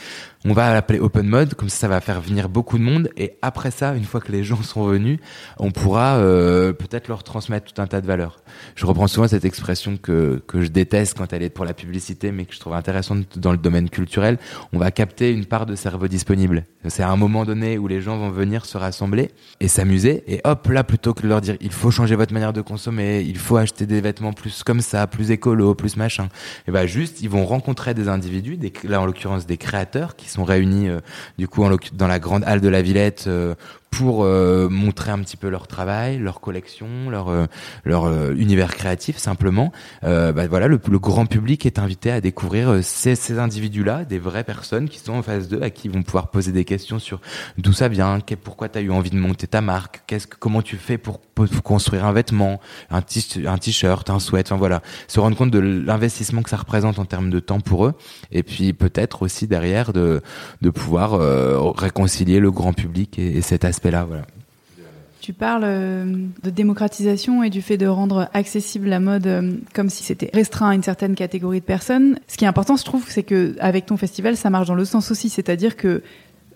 on 0.46 0.54
va 0.54 0.74
l'appeler 0.74 1.00
Open 1.00 1.28
Mode, 1.28 1.54
comme 1.56 1.70
ça, 1.70 1.78
ça 1.80 1.88
va 1.88 2.00
faire 2.02 2.22
venir 2.22 2.50
beaucoup 2.50 2.78
de 2.78 2.84
monde. 2.84 3.10
Et 3.18 3.34
après 3.42 3.72
ça, 3.72 3.96
une 3.96 4.04
fois 4.04 4.22
que 4.22 4.32
les 4.32 4.44
gens 4.44 4.62
sont 4.64 4.86
venus, 4.86 5.20
on 5.58 5.72
pourra 5.72 6.18
euh, 6.18 6.72
peut-être 6.74 7.08
leur 7.08 7.24
transmettre 7.24 7.74
tout 7.74 7.82
un 7.82 7.88
tas 7.88 8.02
de 8.02 8.08
valeurs. 8.08 8.38
Je 8.76 8.86
reprends 8.86 9.08
souvent 9.08 9.28
cette 9.28 9.46
expression 9.46 9.98
que, 9.98 10.42
que 10.48 10.62
je 10.62 10.70
déteste 10.70 11.18
quand 11.18 11.34
elle 11.34 11.44
est 11.44 11.50
pour 11.50 11.66
la 11.66 11.74
publicité, 11.74 12.32
mais 12.32 12.46
que 12.46 12.54
je 12.54 12.60
trouve 12.60 12.74
intéressante 12.74 13.38
dans 13.38 13.52
le 13.52 13.58
domaine 13.58 13.90
culturel. 13.90 14.38
On 14.72 14.78
va 14.78 14.92
capter 14.92 15.32
une 15.32 15.46
part 15.46 15.66
de 15.66 15.76
cerveau 15.76 16.08
disponible. 16.08 16.66
C'est 16.88 17.04
à 17.04 17.10
un 17.10 17.18
moment 17.18 17.44
donné 17.44 17.78
où 17.78 17.88
les 17.88 17.99
les 18.00 18.06
gens 18.06 18.18
vont 18.18 18.30
venir 18.30 18.66
se 18.66 18.78
rassembler 18.78 19.30
et 19.60 19.68
s'amuser. 19.68 20.24
Et 20.28 20.40
hop, 20.46 20.68
là, 20.70 20.86
plutôt 20.86 21.14
que 21.14 21.22
de 21.22 21.28
leur 21.28 21.42
dire 21.42 21.58
il 21.60 21.74
faut 21.74 21.92
changer 21.92 22.16
votre 22.16 22.34
manière 22.34 22.54
de 22.54 22.62
consommer, 22.62 23.20
il 23.20 23.38
faut 23.38 23.58
acheter 23.58 23.86
des 23.86 24.00
vêtements 24.00 24.32
plus 24.32 24.64
comme 24.64 24.80
ça, 24.80 25.06
plus 25.06 25.32
écolo, 25.32 25.76
plus 25.76 25.98
machin, 25.98 26.30
et 26.68 26.72
ben 26.72 26.86
juste, 26.86 27.22
ils 27.22 27.30
vont 27.30 27.46
rencontrer 27.46 27.94
des 27.94 28.08
individus, 28.08 28.58
là 28.86 29.02
en 29.02 29.06
l'occurrence 29.06 29.46
des 29.46 29.58
créateurs 29.58 30.16
qui 30.16 30.30
sont 30.30 30.46
réunis 30.46 30.88
euh, 30.88 31.00
du 31.38 31.50
coup 31.50 31.66
dans 31.94 32.08
la 32.08 32.20
grande 32.20 32.44
halle 32.46 32.62
de 32.62 32.70
la 32.70 32.82
Villette 32.82 33.26
euh, 33.28 33.56
pour 33.90 34.24
euh, 34.24 34.70
montrer 34.70 35.12
un 35.12 35.20
petit 35.20 35.38
peu 35.38 35.50
leur 35.50 35.68
travail, 35.68 36.18
leur 36.20 36.42
collection, 36.42 37.10
leur 37.10 37.30
euh, 37.30 37.46
leur 37.84 38.06
euh, 38.06 38.34
univers 38.36 38.76
créatif 38.76 39.18
simplement. 39.18 39.72
bah, 40.04 40.48
voilà, 40.48 40.68
le, 40.68 40.80
le, 40.90 41.00
grand 41.00 41.26
public 41.26 41.66
est 41.66 41.80
invité 41.80 42.12
à 42.12 42.22
découvrir 42.22 42.84
ces, 42.84 43.16
ces 43.16 43.40
individus-là, 43.40 44.06
des 44.06 44.20
vraies 44.20 44.44
personnes 44.44 44.90
qui 44.90 45.00
sont 45.00 45.14
en 45.14 45.22
face 45.22 45.48
d'eux, 45.48 45.62
à 45.62 45.70
qui 45.70 45.88
ils 45.88 45.94
vont 45.94 46.04
pouvoir 46.04 46.30
poser 46.30 46.52
des 46.52 46.66
questions 46.66 47.00
sur 47.00 47.20
d'où 47.58 47.74
ça 47.74 47.88
vient, 47.88 48.20
pourquoi 48.44 48.70
tu 48.70 48.78
as 48.78 48.82
eu 48.82 48.92
envie 48.92 49.10
de 49.10 49.18
monter 49.18 49.48
ta 49.48 49.62
marque, 49.62 50.02
qu'est-ce 50.08 50.28
que 50.28 50.38
comment 50.38 50.62
tu 50.62 50.78
fais 50.78 50.98
pour, 50.98 51.22
construire 51.64 52.06
un 52.06 52.12
vêtement, 52.12 52.60
un 52.90 53.02
t-shirt, 53.02 54.10
un 54.10 54.20
sweat, 54.20 54.48
enfin 54.48 54.58
voilà, 54.58 54.82
se 55.08 55.20
rendre 55.20 55.38
compte 55.38 55.52
de 55.52 55.60
l'investissement 55.60 56.42
que 56.42 56.50
ça 56.50 56.58
représente 56.58 57.00
en 57.00 57.06
termes 57.06 57.30
de 57.30 57.40
temps 57.40 57.62
pour 57.62 57.86
eux, 57.86 57.94
et 58.32 58.44
puis 58.44 58.74
peut-être 58.74 59.24
aussi 59.24 59.48
derrière 59.48 59.94
de 59.94 60.22
de 60.62 60.70
pouvoir 60.70 61.20
réconcilier 61.78 62.40
le 62.40 62.52
grand 62.52 62.74
public 62.74 63.18
et, 63.18 63.38
et 63.38 63.42
cet 63.42 63.66
aspect 63.66 63.79
Tu 65.22 65.34
parles 65.34 65.64
euh, 65.66 66.06
de 66.44 66.50
démocratisation 66.50 67.44
et 67.44 67.50
du 67.50 67.62
fait 67.62 67.78
de 67.78 67.88
rendre 67.88 68.30
accessible 68.34 68.88
la 68.88 69.02
mode 69.02 69.28
euh, 69.28 69.54
comme 69.74 69.90
si 69.90 70.04
c'était 70.04 70.30
restreint 70.34 70.70
à 70.70 70.76
une 70.76 70.84
certaine 70.84 71.14
catégorie 71.14 71.60
de 71.60 71.66
personnes. 71.66 72.20
Ce 72.28 72.38
qui 72.38 72.46
est 72.46 72.48
important, 72.48 72.78
je 72.78 72.86
trouve, 72.86 73.06
c'est 73.10 73.24
que 73.24 73.56
avec 73.60 73.86
ton 73.86 73.98
festival, 73.98 74.38
ça 74.38 74.50
marche 74.50 74.68
dans 74.68 74.76
le 74.76 74.86
sens 74.86 75.12
aussi, 75.12 75.30
c'est-à-dire 75.30 75.76
que 75.76 76.02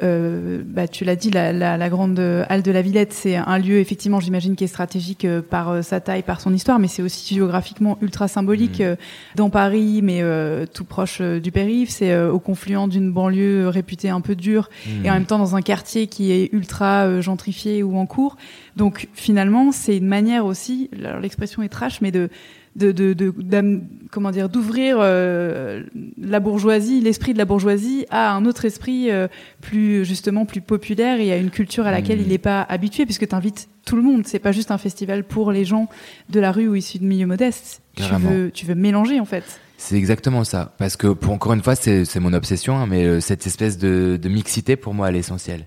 euh, 0.01 0.63
bah, 0.65 0.88
tu 0.88 1.06
l'as 1.06 1.15
dit, 1.15 1.29
la, 1.29 1.53
la, 1.53 1.77
la, 1.77 1.89
grande 1.89 2.19
halle 2.19 2.63
de 2.63 2.71
la 2.71 2.82
Villette, 2.82 3.13
c'est 3.13 3.36
un 3.36 3.60
lieu 3.60 3.77
effectivement, 3.77 4.19
j'imagine, 4.19 4.56
qui 4.56 4.63
est 4.63 4.67
stratégique 4.67 5.25
euh, 5.25 5.41
par 5.41 5.69
euh, 5.69 5.82
sa 5.84 5.99
taille, 5.99 6.23
par 6.23 6.41
son 6.41 6.53
histoire, 6.53 6.79
mais 6.79 6.88
c'est 6.88 7.03
aussi 7.03 7.36
géographiquement 7.36 7.97
ultra 8.01 8.27
symbolique 8.27 8.79
mmh. 8.79 8.95
dans 9.36 9.49
Paris, 9.49 10.01
mais 10.01 10.21
euh, 10.21 10.65
tout 10.65 10.86
proche 10.86 11.21
du 11.21 11.51
périph'. 11.51 11.89
C'est 11.89 12.17
au 12.23 12.39
confluent 12.39 12.88
d'une 12.88 13.12
banlieue 13.12 13.67
réputée 13.67 14.10
un 14.10 14.21
peu 14.21 14.36
dure 14.36 14.69
mmh. 14.86 15.06
et 15.06 15.10
en 15.12 15.13
même 15.13 15.25
temps 15.25 15.38
dans 15.38 15.56
un 15.56 15.62
quartier 15.62 16.08
qui 16.08 16.32
est 16.32 16.51
ultra 16.53 17.21
gentrifié 17.21 17.84
ou 17.84 17.97
en 17.97 18.06
cours. 18.06 18.38
Donc 18.75 19.08
finalement, 19.13 19.71
c'est 19.71 19.97
une 19.97 20.08
manière 20.08 20.45
aussi, 20.45 20.89
alors 20.97 21.19
l'expression 21.19 21.62
est 21.62 21.69
trash, 21.69 22.01
mais 22.01 22.12
de 22.12 22.29
de, 22.75 22.91
de, 22.91 23.13
de 23.13 23.81
comment 24.12 24.31
dire 24.31 24.49
d'ouvrir 24.49 24.97
euh, 24.99 25.83
la 26.17 26.39
bourgeoisie, 26.39 27.01
l'esprit 27.01 27.33
de 27.33 27.38
la 27.38 27.45
bourgeoisie 27.45 28.05
à 28.09 28.31
un 28.31 28.45
autre 28.45 28.65
esprit 28.65 29.12
euh, 29.12 29.27
plus 29.62 30.05
justement 30.05 30.45
plus 30.45 30.62
populaire 30.62 31.19
et 31.19 31.31
à 31.31 31.38
une 31.38 31.49
culture 31.49 31.86
à 31.86 31.91
laquelle 31.91 32.19
mmh. 32.19 32.23
il 32.23 32.27
n'est 32.29 32.38
pas 32.38 32.62
habitué 32.62 33.05
puisque 33.05 33.27
tu 33.27 33.36
invites 33.36 33.69
tout 33.86 33.95
le 33.95 34.01
monde. 34.01 34.25
C'est 34.25 34.39
pas 34.39 34.51
juste 34.51 34.71
un 34.71 34.77
festival 34.77 35.23
pour 35.23 35.51
les 35.51 35.65
gens 35.65 35.88
de 36.29 36.39
la 36.39 36.51
rue 36.51 36.67
ou 36.67 36.75
issus 36.75 36.99
de 36.99 37.05
milieux 37.05 37.27
modestes. 37.27 37.81
Tu 37.95 38.03
veux, 38.03 38.49
tu 38.51 38.65
veux 38.65 38.75
mélanger 38.75 39.19
en 39.19 39.25
fait. 39.25 39.43
C'est 39.77 39.97
exactement 39.97 40.45
ça. 40.45 40.73
Parce 40.77 40.95
que, 40.95 41.07
pour 41.07 41.33
encore 41.33 41.51
une 41.51 41.62
fois, 41.62 41.75
c'est 41.75 42.19
mon 42.19 42.31
obsession, 42.31 42.77
hein, 42.77 42.88
mais 42.88 43.03
euh, 43.03 43.19
cette 43.19 43.45
espèce 43.45 43.77
de, 43.77 44.17
de, 44.21 44.29
mixité, 44.29 44.77
pour 44.77 44.93
moi, 44.93 45.09
elle 45.09 45.17
est 45.17 45.19
essentielle 45.19 45.65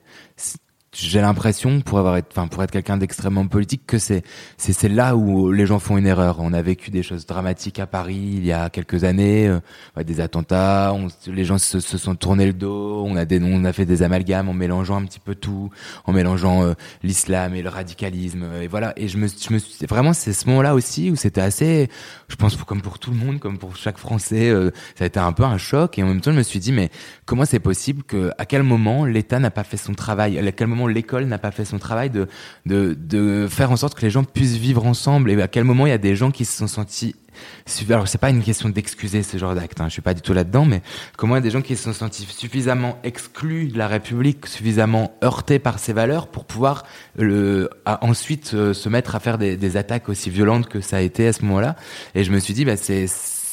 j'ai 0.99 1.21
l'impression 1.21 1.81
pour 1.83 1.99
avoir 1.99 2.19
enfin 2.31 2.49
pour 2.49 2.63
être 2.63 2.71
quelqu'un 2.71 2.97
d'extrêmement 2.97 3.47
politique 3.47 3.83
que 3.87 3.99
c'est 3.99 4.23
c'est 4.57 4.89
là 4.89 5.15
où 5.17 5.53
les 5.53 5.67
gens 5.67 5.79
font 5.79 5.99
une 5.99 6.07
erreur. 6.07 6.39
On 6.41 6.53
a 6.53 6.63
vécu 6.63 6.91
des 6.91 7.03
choses 7.03 7.27
dramatiques 7.27 7.79
à 7.79 7.87
Paris 7.87 8.35
il 8.37 8.47
y 8.47 8.53
a 8.53 8.71
quelques 8.71 9.05
années, 9.05 9.49
euh, 9.49 10.03
des 10.03 10.21
attentats, 10.21 10.93
on, 10.95 11.09
les 11.27 11.45
gens 11.45 11.59
se, 11.59 11.81
se, 11.81 11.99
sont 11.99 12.15
tournés 12.15 12.47
le 12.47 12.53
dos, 12.53 13.05
on 13.05 13.17
a 13.17 13.25
des 13.25 13.41
on 13.43 13.65
a 13.65 13.73
fait 13.73 13.85
des 13.85 14.03
amalgames 14.03 14.49
en 14.49 14.55
mélangeant 14.55 14.97
un 14.97 15.05
petit 15.05 15.21
peu 15.21 15.35
tout, 15.35 15.71
en 16.07 16.13
mélangeant 16.13 16.63
euh, 16.65 16.75
l'islam 17.03 17.55
et 17.55 17.63
le 17.63 17.69
radicalisme 17.69 18.45
euh, 18.45 18.63
et 18.63 18.67
voilà. 18.69 18.95
Et 18.97 19.09
je 19.09 19.19
me 19.19 19.29
je 19.29 19.53
me 19.53 19.59
suis 19.59 19.87
vraiment 19.87 20.13
c'est 20.15 20.33
ce 20.33 20.49
moment-là 20.49 20.75
aussi 20.75 21.11
où 21.11 21.17
c'était 21.17 21.43
assez 21.43 21.89
je 22.29 22.37
pense 22.37 22.57
comme 22.57 22.81
pour 22.81 22.99
tout 22.99 23.11
le 23.11 23.17
monde 23.17 23.39
comme 23.39 23.59
pour 23.59 23.77
chaque 23.77 23.99
français 23.99 24.53
ça 24.95 25.05
a 25.05 25.07
été 25.07 25.21
un 25.21 25.33
peu 25.33 25.45
un 25.45 25.59
choc. 25.59 25.99
Et 25.99 26.03
en 26.03 26.07
même 26.07 26.21
temps 26.21 26.33
je 26.33 26.39
me 26.39 26.43
suis 26.43 26.59
dit 26.59 26.73
mais 26.73 26.91
comment 27.27 27.45
c'est 27.45 27.61
possible 27.61 28.03
que 28.03 28.31
à 28.39 28.47
quel 28.47 28.63
moment 28.63 29.05
l'État 29.05 29.39
n'a 29.39 29.51
pas 29.51 29.65
fait 29.65 29.77
son 29.77 29.93
travail? 29.93 30.39
À 30.39 30.53
quel 30.53 30.69
moment 30.69 30.86
l'école 30.87 31.25
n'a 31.27 31.38
pas 31.38 31.51
fait 31.51 31.64
son 31.64 31.79
travail 31.79 32.11
de, 32.11 32.29
de, 32.64 32.96
de 32.99 33.46
faire 33.49 33.70
en 33.70 33.77
sorte 33.77 33.94
que 33.94 34.03
les 34.03 34.11
gens 34.11 34.25
puissent 34.25 34.57
vivre 34.57 34.87
ensemble 34.87 35.31
et 35.31 35.40
à 35.40 35.49
quel 35.49 35.64
moment 35.64 35.87
il 35.87 35.90
y 35.90 35.92
a 35.92 35.99
des 35.99 36.16
gens 36.16 36.31
qui 36.31 36.44
se 36.44 36.57
sont 36.57 36.66
sentis 36.66 37.14
alors 37.90 38.09
c'est 38.09 38.18
pas 38.18 38.31
une 38.31 38.42
question 38.42 38.68
d'excuser 38.68 39.22
ce 39.22 39.37
genre 39.37 39.55
d'acte, 39.55 39.81
hein, 39.81 39.87
je 39.88 39.92
suis 39.92 40.03
pas 40.03 40.14
du 40.14 40.22
tout 40.22 40.33
là-dedans, 40.33 40.64
mais 40.64 40.83
comment 41.16 41.35
il 41.35 41.38
y 41.38 41.40
a 41.40 41.42
des 41.42 41.51
gens 41.51 41.62
qui 41.62 41.77
se 41.77 41.85
sont 41.85 41.92
sentis 41.92 42.25
suffisamment 42.25 42.99
exclus 43.05 43.68
de 43.68 43.79
la 43.79 43.88
République, 43.88 44.46
suffisamment 44.46 45.12
heurtés 45.22 45.59
par 45.59 45.79
ses 45.79 45.92
valeurs 45.92 46.29
pour 46.29 46.44
pouvoir 46.44 46.85
le, 47.16 47.70
ensuite 48.01 48.53
euh, 48.55 48.72
se 48.72 48.88
mettre 48.88 49.14
à 49.14 49.20
faire 49.20 49.38
des, 49.38 49.77
attaques 49.77 50.09
aussi 50.09 50.31
violentes 50.31 50.68
que 50.68 50.81
ça 50.81 50.99
a 50.99 51.01
été 51.01 51.27
à 51.27 51.33
ce 51.33 51.44
moment-là. 51.44 51.77
Et 52.14 52.25
je 52.25 52.33
me 52.33 52.38
suis 52.38 52.55
dit, 52.55 52.64
bah, 52.64 52.77
c'est 52.77 53.07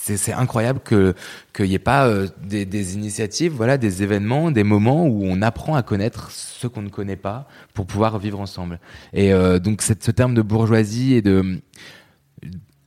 c'est 0.03 0.33
incroyable 0.33 0.81
qu'il 0.81 1.65
n'y 1.65 1.75
ait 1.75 1.79
pas 1.79 2.07
euh, 2.07 2.27
des, 2.41 2.95
initiatives, 2.95 3.53
voilà, 3.53 3.77
des 3.77 4.03
événements, 4.03 4.51
des 4.51 4.63
moments 4.63 5.05
où 5.07 5.23
on 5.23 5.41
apprend 5.41 5.75
à 5.75 5.83
connaître 5.83 6.29
ceux 6.31 6.67
qu'on 6.67 6.81
ne 6.81 6.89
connaît 6.89 7.15
pas 7.15 7.47
pour 7.73 7.85
pouvoir 7.85 8.19
vivre 8.19 8.39
ensemble. 8.39 8.79
Et 9.13 9.33
euh, 9.33 9.59
donc 9.59 9.81
ce 9.81 9.93
terme 10.11 10.33
de 10.33 10.41
bourgeoisie 10.41 11.13
et 11.13 11.21
de 11.21 11.61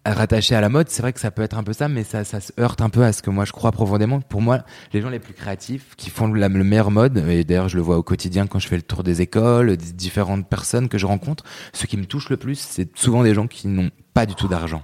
rattaché 0.05 0.55
à 0.55 0.61
la 0.61 0.68
mode, 0.68 0.88
c'est 0.90 1.02
vrai 1.02 1.12
que 1.12 1.18
ça 1.18 1.31
peut 1.31 1.42
être 1.42 1.57
un 1.57 1.64
peu 1.64 1.72
ça, 1.72 1.88
mais 1.88 2.05
ça, 2.05 2.22
se 2.24 2.52
heurte 2.61 2.81
un 2.81 2.90
peu 2.90 3.02
à 3.02 3.12
ce 3.12 3.22
que 3.22 3.31
moi 3.31 3.46
je 3.46 3.52
crois 3.52 3.72
profondément. 3.72 4.20
Pour 4.20 4.42
moi, 4.42 4.61
les 4.92 5.00
gens 5.00 5.09
les 5.09 5.18
plus 5.18 5.33
créatifs, 5.33 5.94
qui 5.96 6.11
font 6.11 6.29
le, 6.29 6.46
le 6.46 6.64
meilleur 6.64 6.90
mode, 6.90 7.16
et 7.29 7.44
d'ailleurs 7.44 7.70
je 7.70 7.76
le 7.76 7.83
vois 7.83 7.96
au 7.96 8.02
quotidien 8.02 8.46
quand 8.46 8.59
je 8.59 8.68
fais 8.68 8.76
le 8.76 8.83
tour 8.83 9.02
des 9.02 9.22
écoles, 9.22 9.76
des 9.76 9.92
différentes 9.92 10.46
personnes 10.48 10.88
que 10.88 10.98
je 10.98 11.07
rencontre, 11.07 11.44
ceux 11.72 11.87
qui 11.87 11.96
me 11.96 12.05
touchent 12.05 12.29
le 12.29 12.37
plus, 12.37 12.59
c'est 12.59 12.96
souvent 12.96 13.22
des 13.22 13.35
gens 13.35 13.46
qui 13.46 13.68
n'ont 13.68 13.90
pas 14.12 14.26
du 14.26 14.35
tout 14.35 14.48
d'argent 14.48 14.83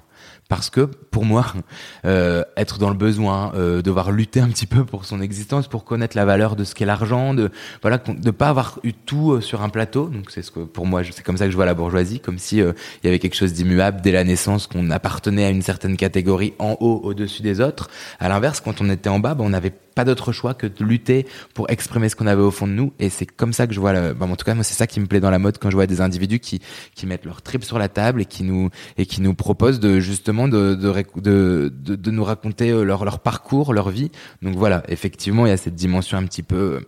parce 0.53 0.69
que 0.69 0.83
pour 0.83 1.25
moi, 1.25 1.47
euh, 2.05 2.43
être 2.59 2.77
dans 2.77 2.91
le 2.91 2.95
besoin, 2.95 3.53
euh, 3.55 3.81
devoir 3.81 4.13
lutter 4.13 4.39
un 4.39 4.51
petit 4.51 4.67
peu 4.67 4.85
pour 4.85 5.07
son 5.07 5.23
existence, 5.23 5.67
pour 5.67 5.87
connaître 5.87 6.15
la 6.15 6.27
valeur 6.27 6.57
de 6.57 6.65
ce 6.65 6.75
qu'est 6.75 6.85
l'argent, 6.85 7.33
de 7.33 7.51
voilà, 7.81 7.97
de 7.97 8.31
pas 8.31 8.51
avoir 8.51 8.79
eu 8.83 8.93
tout 8.93 9.33
euh, 9.33 9.41
sur 9.41 9.63
un 9.63 9.71
plateau. 9.71 10.09
Donc 10.09 10.31
c'est 10.31 10.43
ce 10.43 10.51
que 10.51 10.61
pour 10.61 10.85
moi, 10.85 11.01
c'est 11.11 11.25
comme 11.25 11.39
ça 11.39 11.47
que 11.47 11.53
je 11.53 11.57
vois 11.57 11.65
la 11.65 11.73
bourgeoisie, 11.73 12.21
comme 12.21 12.37
si 12.37 12.61
euh, 12.61 12.75
il 13.03 13.07
y 13.07 13.09
avait 13.09 13.19
quelque 13.19 13.35
chose 13.35 13.55
d'immuable 13.55 14.03
dès 14.03 14.13
la 14.13 14.25
naissance, 14.25 14.67
qu'on 14.67 14.91
appartenait 14.91 15.47
à 15.47 15.49
une 15.49 15.63
certaine 15.63 15.97
catégorie 15.97 16.53
en 16.59 16.77
haut, 16.81 17.01
au-dessus 17.03 17.41
des 17.41 17.63
autres. 17.63 17.89
À 18.21 18.29
l'inverse, 18.29 18.61
quand 18.61 18.83
on 18.83 18.91
était 18.91 19.09
en 19.09 19.21
bas, 19.21 19.35
ben, 19.35 19.45
on 19.47 19.55
avait 19.55 19.73
pas 19.95 20.05
d'autre 20.05 20.33
choix 20.33 20.55
que 20.55 20.67
de 20.67 20.85
lutter 20.85 21.27
pour 21.55 21.71
exprimer 21.71 22.09
ce 22.09 22.17
qu'on 22.17 22.27
avait 22.27 22.43
au 22.43 22.51
fond 22.51 22.67
de 22.67 22.73
nous. 22.73 22.93
Et 22.99 23.09
c'est 23.11 23.27
comme 23.27 23.53
ça 23.53 23.67
que 23.67 23.75
je 23.75 23.81
vois, 23.81 23.93
le, 23.93 24.17
en 24.19 24.37
tout 24.37 24.45
cas, 24.45 24.55
moi, 24.55 24.65
c'est 24.65 24.75
ça 24.75 24.87
qui 24.87 25.01
me 25.01 25.07
plaît 25.07 25.21
dans 25.21 25.31
la 25.31 25.39
mode 25.39 25.59
quand 25.59 25.71
je 25.71 25.77
vois 25.77 25.87
des 25.87 26.01
individus 26.01 26.41
qui, 26.41 26.61
qui 26.95 27.07
mettent 27.07 27.25
leur 27.25 27.43
trip 27.43 27.65
sur 27.65 27.79
la 27.79 27.89
table 27.89 28.23
et 28.23 28.25
qui 28.25 28.43
nous, 28.45 28.71
et 28.99 29.07
qui 29.07 29.21
nous 29.21 29.35
proposent 29.35 29.81
de, 29.81 30.01
justement, 30.01 30.42
de, 30.49 30.75
de, 30.75 31.69
de, 31.69 32.11
nous 32.11 32.25
raconter 32.25 32.71
euh, 32.71 32.85
leur, 32.85 33.05
leur 33.05 33.21
parcours, 33.21 33.73
leur 33.73 33.91
vie. 33.91 34.11
Donc 34.43 34.57
voilà, 34.57 34.83
effectivement, 34.89 35.47
il 35.47 35.51
y 35.51 35.53
a 35.53 35.57
cette 35.57 35.75
dimension 35.75 36.19
un 36.19 36.25
petit 36.25 36.43
peu 36.43 36.57
euh, 36.57 36.81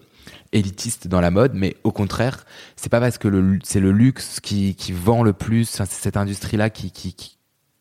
élitiste 0.53 1.09
dans 1.09 1.21
la 1.21 1.31
mode, 1.31 1.53
mais 1.55 1.77
au 1.85 1.93
contraire, 1.93 2.45
c'est 2.77 2.91
pas 2.91 3.01
parce 3.01 3.19
que 3.19 3.59
c'est 3.65 3.81
le 3.81 3.93
luxe 3.93 4.41
qui, 4.41 4.75
qui 4.75 4.93
vend 4.93 5.23
le 5.23 5.33
plus, 5.33 5.65
c'est 5.65 5.87
cette 5.87 6.17
industrie-là 6.17 6.71
qui, 6.71 6.93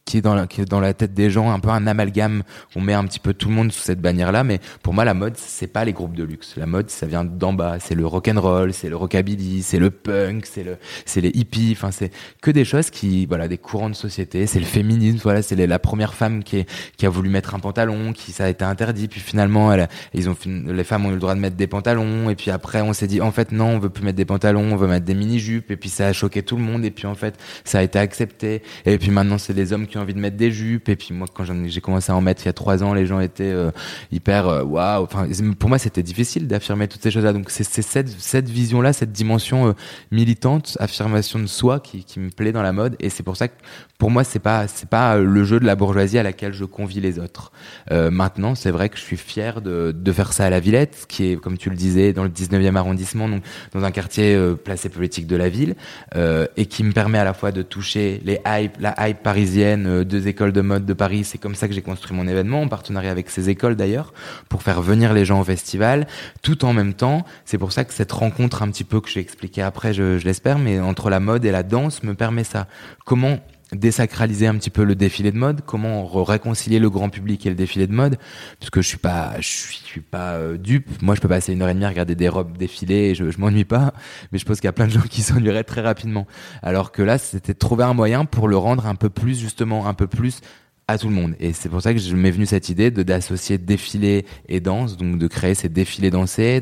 qui 0.06 0.18
est 0.18 0.22
dans 0.22 0.36
la, 0.80 0.94
tête 0.94 1.14
des 1.14 1.30
gens, 1.30 1.52
un 1.52 1.60
peu 1.60 1.70
un 1.70 1.88
amalgame. 1.88 2.44
On 2.76 2.82
met 2.82 2.94
un 2.94 3.06
petit 3.06 3.20
peu 3.20 3.34
tout 3.34 3.48
le 3.48 3.56
monde 3.56 3.72
sous 3.72 3.82
cette 3.82 4.02
bannière-là, 4.02 4.44
mais 4.44 4.60
pour 4.82 4.94
moi, 4.94 5.06
la 5.06 5.14
mode, 5.14 5.36
c'est 5.38 5.68
pas 5.68 5.86
les 5.86 5.94
groupes 5.94 6.16
de 6.16 6.24
luxe. 6.24 6.56
La 6.58 6.66
mode, 6.66 6.90
ça 6.90 7.06
vient 7.06 7.24
d'en 7.24 7.54
bas. 7.54 7.78
C'est 7.80 7.96
le 7.96 8.06
rock 8.06 8.28
and 8.28 8.40
roll, 8.40 8.74
c'est 8.74 8.90
le 8.90 8.98
rockabilly, 8.98 9.64
c'est 9.64 9.80
le 9.80 9.92
punk, 9.92 10.46
c'est 10.46 10.64
le, 10.64 10.78
c'est 11.06 11.22
les 11.22 11.30
hippies. 11.30 11.72
Enfin, 11.72 11.92
c'est 11.92 12.12
que 12.42 12.52
des 12.52 12.66
choses 12.66 12.90
qui, 12.90 13.26
voilà, 13.26 13.48
des 13.48 13.58
courants 13.58 13.90
de 13.90 13.96
société. 13.96 14.46
C'est 14.46 14.60
le 14.60 14.66
féminisme. 14.66 15.20
Voilà, 15.24 15.42
c'est 15.42 15.56
la 15.56 15.80
première 15.80 16.14
femme 16.14 16.44
qui, 16.44 16.66
a 17.04 17.10
voulu 17.10 17.30
mettre 17.30 17.56
un 17.56 17.60
pantalon, 17.60 18.14
qui 18.14 18.32
ça 18.32 18.46
a 18.46 18.50
été 18.50 18.66
interdit. 18.66 19.08
Puis 19.08 19.22
finalement, 19.22 19.72
elle, 19.72 19.88
ils 20.14 20.30
ont, 20.30 20.36
les 20.46 20.84
femmes 20.84 21.06
ont 21.06 21.10
eu 21.10 21.14
le 21.14 21.20
droit 21.20 21.36
de 21.36 21.40
mettre 21.40 21.56
des 21.56 21.68
pantalons. 21.68 22.30
Et 22.30 22.36
puis 22.36 22.52
après, 22.52 22.82
on 22.82 22.94
s'est 22.94 23.08
dit, 23.08 23.22
en 23.22 23.32
fait, 23.32 23.52
non, 23.52 23.68
on 23.68 23.80
veut 23.80 23.90
plus 23.90 24.04
mettre 24.04 24.18
des 24.18 24.26
pantalons, 24.26 24.74
on 24.74 24.76
veut 24.76 24.88
mettre 24.88 25.06
des 25.06 25.16
mini 25.16 25.40
jupes. 25.40 25.72
Et 25.72 25.78
puis 25.78 25.90
ça 25.90 26.08
a 26.08 26.14
choqué 26.14 26.44
tout 26.44 26.58
le 26.58 26.64
monde. 26.64 26.84
Et 26.84 26.92
puis 26.92 27.08
en 27.08 27.16
fait, 27.16 27.38
ça 27.64 27.80
a 27.80 27.84
été 27.84 28.00
accepté. 28.00 28.62
Et 28.86 28.98
puis 28.98 29.10
maintenant, 29.10 29.38
c'est 29.38 29.54
les 29.54 29.74
hommes 29.74 29.88
qui 29.88 29.98
ont 29.98 30.03
envie 30.04 30.14
de 30.14 30.20
mettre 30.20 30.38
des 30.38 30.52
jupes. 30.52 30.90
Et 30.90 30.96
puis 30.96 31.14
moi, 31.14 31.28
quand 31.34 31.44
j'ai 31.66 31.82
commencé 31.82 32.12
à 32.12 32.16
en 32.16 32.22
mettre 32.22 32.44
il 32.44 32.46
y 32.46 32.50
a 32.50 32.54
trois 32.54 32.84
ans, 32.84 32.94
les 32.94 33.06
gens 33.06 33.20
étaient 33.20 33.44
euh, 33.44 33.72
hyper 34.12 34.48
euh, 34.48 34.64
waouh. 34.64 35.04
Enfin, 35.04 35.28
pour 35.58 35.70
moi, 35.70 35.78
c'était 35.78 36.04
difficile 36.04 36.48
d'affirmer 36.48 36.88
toutes 36.88 37.02
ces 37.02 37.12
choses-là. 37.12 37.34
Donc 37.34 37.50
c'est 37.50 37.64
cette, 37.64 38.10
cette 38.10 38.50
vision-là, 38.50 38.94
cette 38.94 39.12
dimension 39.12 39.70
euh, 39.70 39.74
militante, 40.12 40.78
affirmation 40.80 41.40
de 41.40 41.48
soi, 41.48 41.80
qui, 41.80 42.06
me 42.20 42.30
plaît 42.30 42.52
dans 42.52 42.62
la 42.62 42.74
mode. 42.74 42.96
Et 43.00 43.10
c'est 43.10 43.24
pour 43.24 43.38
ça 43.38 43.48
que 43.48 43.54
pour 43.98 44.12
moi, 44.12 44.24
c'est 44.24 44.40
pas 44.40 44.66
pas 44.90 45.18
le 45.18 45.44
jeu 45.44 45.60
de 45.60 45.66
la 45.66 45.76
bourgeoisie 45.76 46.20
à 46.20 46.24
laquelle 46.24 46.54
je 46.54 46.66
convie 46.66 47.00
les 47.00 47.20
autres. 47.20 47.52
maintenant, 47.90 48.54
c'est 48.54 48.70
vrai 48.70 48.90
que 48.90 48.98
je 48.98 49.02
suis 49.02 49.18
fier 49.18 49.62
de, 49.62 49.96
de 49.96 50.12
faire 50.12 50.34
ça 50.34 50.46
à 50.46 50.50
la 50.50 50.60
Villette, 50.60 51.06
qui 51.08 51.32
est, 51.32 51.36
comme 51.38 51.58
tu 51.58 51.70
le 51.70 51.76
disais, 51.76 52.12
dans 52.12 52.24
le 52.24 52.30
19e 52.30 52.76
arrondissement, 52.76 53.30
donc 53.30 53.44
dans 53.74 53.84
un 53.84 53.92
quartier 53.92 54.38
placé 54.64 54.90
politique 54.90 55.26
de 55.26 55.36
la 55.36 55.50
ville, 55.50 55.76
et 56.16 56.66
qui 56.66 56.84
me 56.84 56.92
permet 56.92 57.18
à 57.18 57.24
la 57.24 57.34
fois 57.34 57.52
de 57.52 57.62
toucher 57.62 58.22
les 58.26 58.40
hype, 58.46 58.78
la 58.80 58.96
hype 59.08 59.24
parisienne, 59.24 59.83
de 59.84 60.28
écoles 60.28 60.52
de 60.52 60.62
mode 60.62 60.86
de 60.86 60.94
Paris. 60.94 61.24
C'est 61.24 61.38
comme 61.38 61.56
ça 61.56 61.68
que 61.68 61.74
j'ai 61.74 61.82
construit 61.82 62.16
mon 62.16 62.28
événement, 62.28 62.62
en 62.62 62.68
partenariat 62.68 63.12
avec 63.12 63.30
ces 63.30 63.50
écoles 63.50 63.76
d'ailleurs, 63.76 64.14
pour 64.50 64.64
faire 64.64 64.82
venir 64.82 65.14
les 65.14 65.26
gens 65.26 65.40
au 65.40 65.44
festival, 65.44 66.08
tout 66.42 66.66
en 66.66 66.74
même 66.74 66.94
temps. 66.94 67.26
C'est 67.46 67.58
pour 67.58 67.72
ça 67.72 67.84
que 67.84 67.94
cette 67.94 68.12
rencontre 68.12 68.64
un 68.64 68.70
petit 68.70 68.84
peu 68.84 69.02
que 69.02 69.10
j'ai 69.10 69.20
expliqué 69.20 69.62
après, 69.62 69.94
je 69.94 70.24
l'espère, 70.24 70.60
mais 70.60 70.80
entre 70.80 71.10
la 71.10 71.20
mode 71.20 71.46
et 71.46 71.52
la 71.52 71.64
danse 71.64 72.04
me 72.04 72.14
permet 72.14 72.44
ça. 72.44 72.68
Comment 73.06 73.40
désacraliser 73.72 74.48
un 74.48 74.56
petit 74.56 74.70
peu 74.70 74.84
le 74.84 74.96
défilé 74.96 75.32
de 75.32 75.38
mode, 75.38 75.62
comment 75.66 76.06
réconcilier 76.24 76.80
le 76.80 76.90
grand 76.90 77.10
public 77.10 77.46
et 77.46 77.50
le 77.50 77.56
défilé 77.56 77.88
de 77.88 77.94
mode, 77.94 78.18
puisque 78.60 78.82
je 78.82 78.88
suis 78.88 78.98
pas, 78.98 79.34
je 79.40 79.48
suis, 79.48 80.02
pas 80.02 80.34
euh, 80.34 80.58
dupe. 80.58 81.02
Moi, 81.02 81.16
je 81.16 81.22
peux 81.22 81.28
passer 81.28 81.54
une 81.54 81.62
heure 81.62 81.70
et 81.70 81.74
demie 81.74 81.86
à 81.86 81.90
regarder 81.90 82.16
des 82.16 82.30
robes 82.30 82.58
défiler 82.58 82.96
et 82.96 83.16
je, 83.16 83.32
je 83.32 83.40
m'ennuie 83.40 83.66
pas, 83.66 83.94
mais 84.32 84.40
je 84.40 84.46
pense 84.46 84.58
qu'il 84.58 84.68
y 84.68 84.70
a 84.70 84.74
plein 84.74 84.88
de 84.88 84.92
gens 84.92 85.02
qui 85.10 85.22
s'ennuieraient 85.22 85.64
très 85.64 85.82
rapidement. 85.82 86.28
Alors 86.62 86.92
que 86.92 87.02
là, 87.02 87.18
c'était 87.18 87.54
trouver 87.54 87.84
un 87.84 87.94
moyen 87.94 88.26
pour 88.26 88.48
le 88.48 88.58
rendre 88.58 88.86
un 88.88 88.96
peu 88.96 89.10
plus 89.10 89.40
justement, 89.40 89.88
un 89.88 89.94
peu 89.94 90.08
plus 90.08 90.42
à 90.88 90.98
tout 90.98 91.08
le 91.08 91.14
monde. 91.14 91.36
Et 91.40 91.54
c'est 91.54 91.70
pour 91.70 91.82
ça 91.82 91.94
que 91.94 92.00
je 92.00 92.16
m'est 92.16 92.32
venu 92.32 92.46
cette 92.46 92.70
idée 92.70 92.92
d'associer 92.92 93.58
défilé 93.58 94.26
et 94.50 94.60
danse, 94.60 94.98
donc 94.98 95.18
de 95.18 95.28
créer 95.28 95.56
ces 95.56 95.70
défilés 95.70 96.12
dansés, 96.12 96.62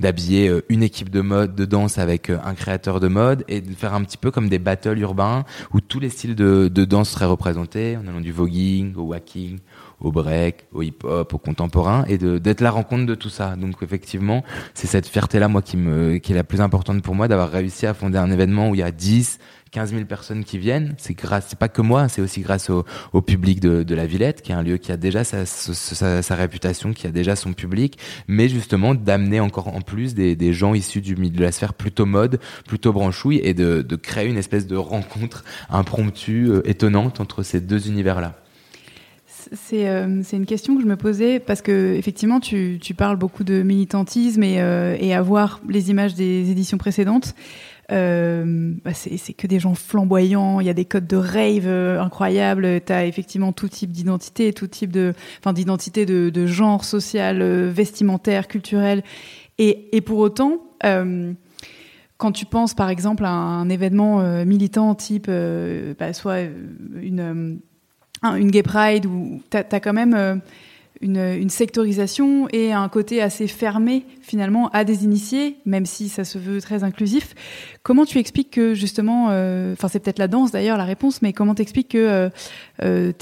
d'habiller 0.00 0.48
euh, 0.48 0.62
une 0.68 0.82
équipe 0.82 1.10
de 1.10 1.20
mode 1.20 1.54
de 1.54 1.64
danse 1.64 1.98
avec 1.98 2.30
euh, 2.30 2.38
un 2.44 2.54
créateur 2.54 3.00
de 3.00 3.08
mode 3.08 3.44
et 3.48 3.60
de 3.60 3.74
faire 3.74 3.94
un 3.94 4.02
petit 4.02 4.16
peu 4.16 4.30
comme 4.30 4.48
des 4.48 4.58
battles 4.58 4.98
urbains 4.98 5.44
où 5.72 5.80
tous 5.80 6.00
les 6.00 6.08
styles 6.08 6.34
de, 6.34 6.68
de 6.68 6.84
danse 6.84 7.10
seraient 7.10 7.26
représentés, 7.26 7.96
en 7.96 8.06
allant 8.06 8.20
du 8.20 8.32
voguing 8.32 8.94
au 8.96 9.02
walking, 9.02 9.58
au 10.00 10.12
break, 10.12 10.66
au 10.72 10.82
hip-hop, 10.82 11.32
au 11.34 11.38
contemporain, 11.38 12.04
et 12.08 12.18
d'être 12.18 12.60
la 12.60 12.70
rencontre 12.70 13.06
de 13.06 13.14
tout 13.14 13.28
ça. 13.28 13.56
Donc 13.56 13.82
effectivement, 13.82 14.42
c'est 14.74 14.86
cette 14.86 15.06
fierté-là, 15.06 15.48
moi, 15.48 15.62
qui 15.62 15.76
me, 15.76 16.18
qui 16.18 16.32
est 16.32 16.36
la 16.36 16.44
plus 16.44 16.60
importante 16.60 17.02
pour 17.02 17.14
moi, 17.14 17.28
d'avoir 17.28 17.50
réussi 17.50 17.86
à 17.86 17.94
fonder 17.94 18.18
un 18.18 18.30
événement 18.30 18.70
où 18.70 18.74
il 18.74 18.78
y 18.78 18.82
a 18.82 18.90
10, 18.90 19.38
15 19.72 19.92
000 19.92 20.04
personnes 20.04 20.44
qui 20.44 20.58
viennent. 20.58 20.94
C'est 20.98 21.14
grâce, 21.14 21.46
c'est 21.48 21.58
pas 21.58 21.68
que 21.68 21.82
moi, 21.82 22.08
c'est 22.08 22.20
aussi 22.20 22.40
grâce 22.40 22.70
au, 22.70 22.84
public 23.22 23.60
de, 23.60 23.94
la 23.94 24.06
Villette, 24.06 24.42
qui 24.42 24.52
est 24.52 24.54
un 24.54 24.62
lieu 24.62 24.78
qui 24.78 24.90
a 24.92 24.96
déjà 24.96 25.22
sa, 25.24 26.34
réputation, 26.34 26.92
qui 26.92 27.06
a 27.06 27.10
déjà 27.10 27.36
son 27.36 27.52
public, 27.52 27.98
mais 28.26 28.48
justement 28.48 28.94
d'amener 28.94 29.40
encore 29.40 29.68
en 29.68 29.80
plus 29.80 30.14
des, 30.14 30.52
gens 30.52 30.74
issus 30.74 31.00
du 31.00 31.14
de 31.14 31.40
la 31.42 31.52
sphère 31.52 31.74
plutôt 31.74 32.06
mode, 32.06 32.40
plutôt 32.66 32.92
branchouille, 32.92 33.40
et 33.44 33.54
de, 33.54 33.96
créer 33.96 34.28
une 34.28 34.38
espèce 34.38 34.66
de 34.66 34.76
rencontre 34.76 35.44
impromptue, 35.68 36.48
euh, 36.48 36.68
étonnante 36.68 37.20
entre 37.20 37.42
ces 37.42 37.60
deux 37.60 37.88
univers-là. 37.88 38.34
Euh, 39.72 40.20
c'est 40.22 40.36
une 40.36 40.46
question 40.46 40.76
que 40.76 40.82
je 40.82 40.86
me 40.86 40.96
posais 40.96 41.40
parce 41.40 41.62
que 41.62 41.94
effectivement 41.94 42.40
tu, 42.40 42.78
tu 42.80 42.94
parles 42.94 43.16
beaucoup 43.16 43.44
de 43.44 43.62
militantisme 43.62 44.42
et, 44.42 44.60
euh, 44.60 44.96
et 44.98 45.14
à 45.14 45.22
voir 45.22 45.60
les 45.68 45.90
images 45.90 46.14
des 46.14 46.50
éditions 46.50 46.78
précédentes. 46.78 47.34
Euh, 47.92 48.74
bah 48.84 48.94
c'est 48.94 49.32
que 49.32 49.48
des 49.48 49.58
gens 49.58 49.74
flamboyants, 49.74 50.60
il 50.60 50.66
y 50.66 50.70
a 50.70 50.74
des 50.74 50.84
codes 50.84 51.08
de 51.08 51.16
rave 51.16 51.66
euh, 51.66 52.00
incroyables, 52.00 52.80
tu 52.84 52.92
as 52.92 53.04
effectivement 53.04 53.52
tout 53.52 53.68
type 53.68 53.90
d'identité, 53.90 54.52
tout 54.52 54.68
type 54.68 54.92
de, 54.92 55.12
enfin 55.40 55.52
d'identité 55.52 56.06
de, 56.06 56.46
genre 56.46 56.84
social, 56.84 57.42
euh, 57.42 57.70
vestimentaire, 57.72 58.46
culturel. 58.46 59.02
Et, 59.58 60.00
pour 60.00 60.18
autant, 60.18 60.58
quand 60.80 62.32
tu 62.32 62.46
penses 62.46 62.72
par 62.72 62.88
exemple 62.88 63.26
à 63.26 63.30
un 63.30 63.68
événement 63.68 64.22
militant 64.46 64.94
type, 64.94 65.30
bah, 65.98 66.14
soit 66.14 66.38
une 67.02 67.60
une 68.22 68.50
gay 68.50 68.62
pride 68.62 69.06
tu 69.50 69.56
as, 69.56 69.80
quand 69.80 69.92
même 69.92 70.40
une, 71.00 71.48
sectorisation 71.48 72.48
et 72.52 72.72
un 72.72 72.88
côté 72.88 73.22
assez 73.22 73.46
fermé 73.46 74.04
finalement 74.20 74.68
à 74.68 74.84
des 74.84 75.04
initiés, 75.04 75.56
même 75.64 75.86
si 75.86 76.08
ça 76.08 76.24
se 76.24 76.38
veut 76.38 76.60
très 76.60 76.84
inclusif. 76.84 77.34
Comment 77.82 78.04
tu 78.04 78.18
expliques 78.18 78.50
que 78.50 78.74
justement, 78.74 79.28
euh, 79.30 79.72
enfin 79.72 79.88
c'est 79.88 80.00
peut-être 80.00 80.18
la 80.18 80.28
danse 80.28 80.50
d'ailleurs 80.50 80.76
la 80.76 80.84
réponse, 80.84 81.22
mais 81.22 81.32
comment 81.32 81.54
t'expliques 81.54 81.88
que 81.88 81.98
euh, 81.98 82.30
euh 82.82 83.12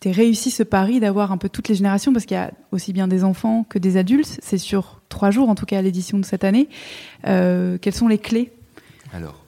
t'es 0.00 0.12
réussi 0.12 0.50
ce 0.50 0.62
pari 0.62 0.98
d'avoir 0.98 1.30
un 1.30 1.36
peu 1.36 1.50
toutes 1.50 1.68
les 1.68 1.74
générations? 1.74 2.12
Parce 2.12 2.24
qu'il 2.24 2.34
y 2.34 2.40
a 2.40 2.52
aussi 2.72 2.94
bien 2.94 3.06
des 3.06 3.22
enfants 3.22 3.66
que 3.68 3.78
des 3.78 3.98
adultes. 3.98 4.38
C'est 4.42 4.56
sur 4.56 5.02
trois 5.10 5.30
jours 5.30 5.50
en 5.50 5.54
tout 5.54 5.66
cas 5.66 5.78
à 5.78 5.82
l'édition 5.82 6.18
de 6.18 6.24
cette 6.24 6.44
année. 6.44 6.68
Euh, 7.26 7.76
quelles 7.78 7.94
sont 7.94 8.08
les 8.08 8.18
clés? 8.18 8.50
Alors 9.12 9.44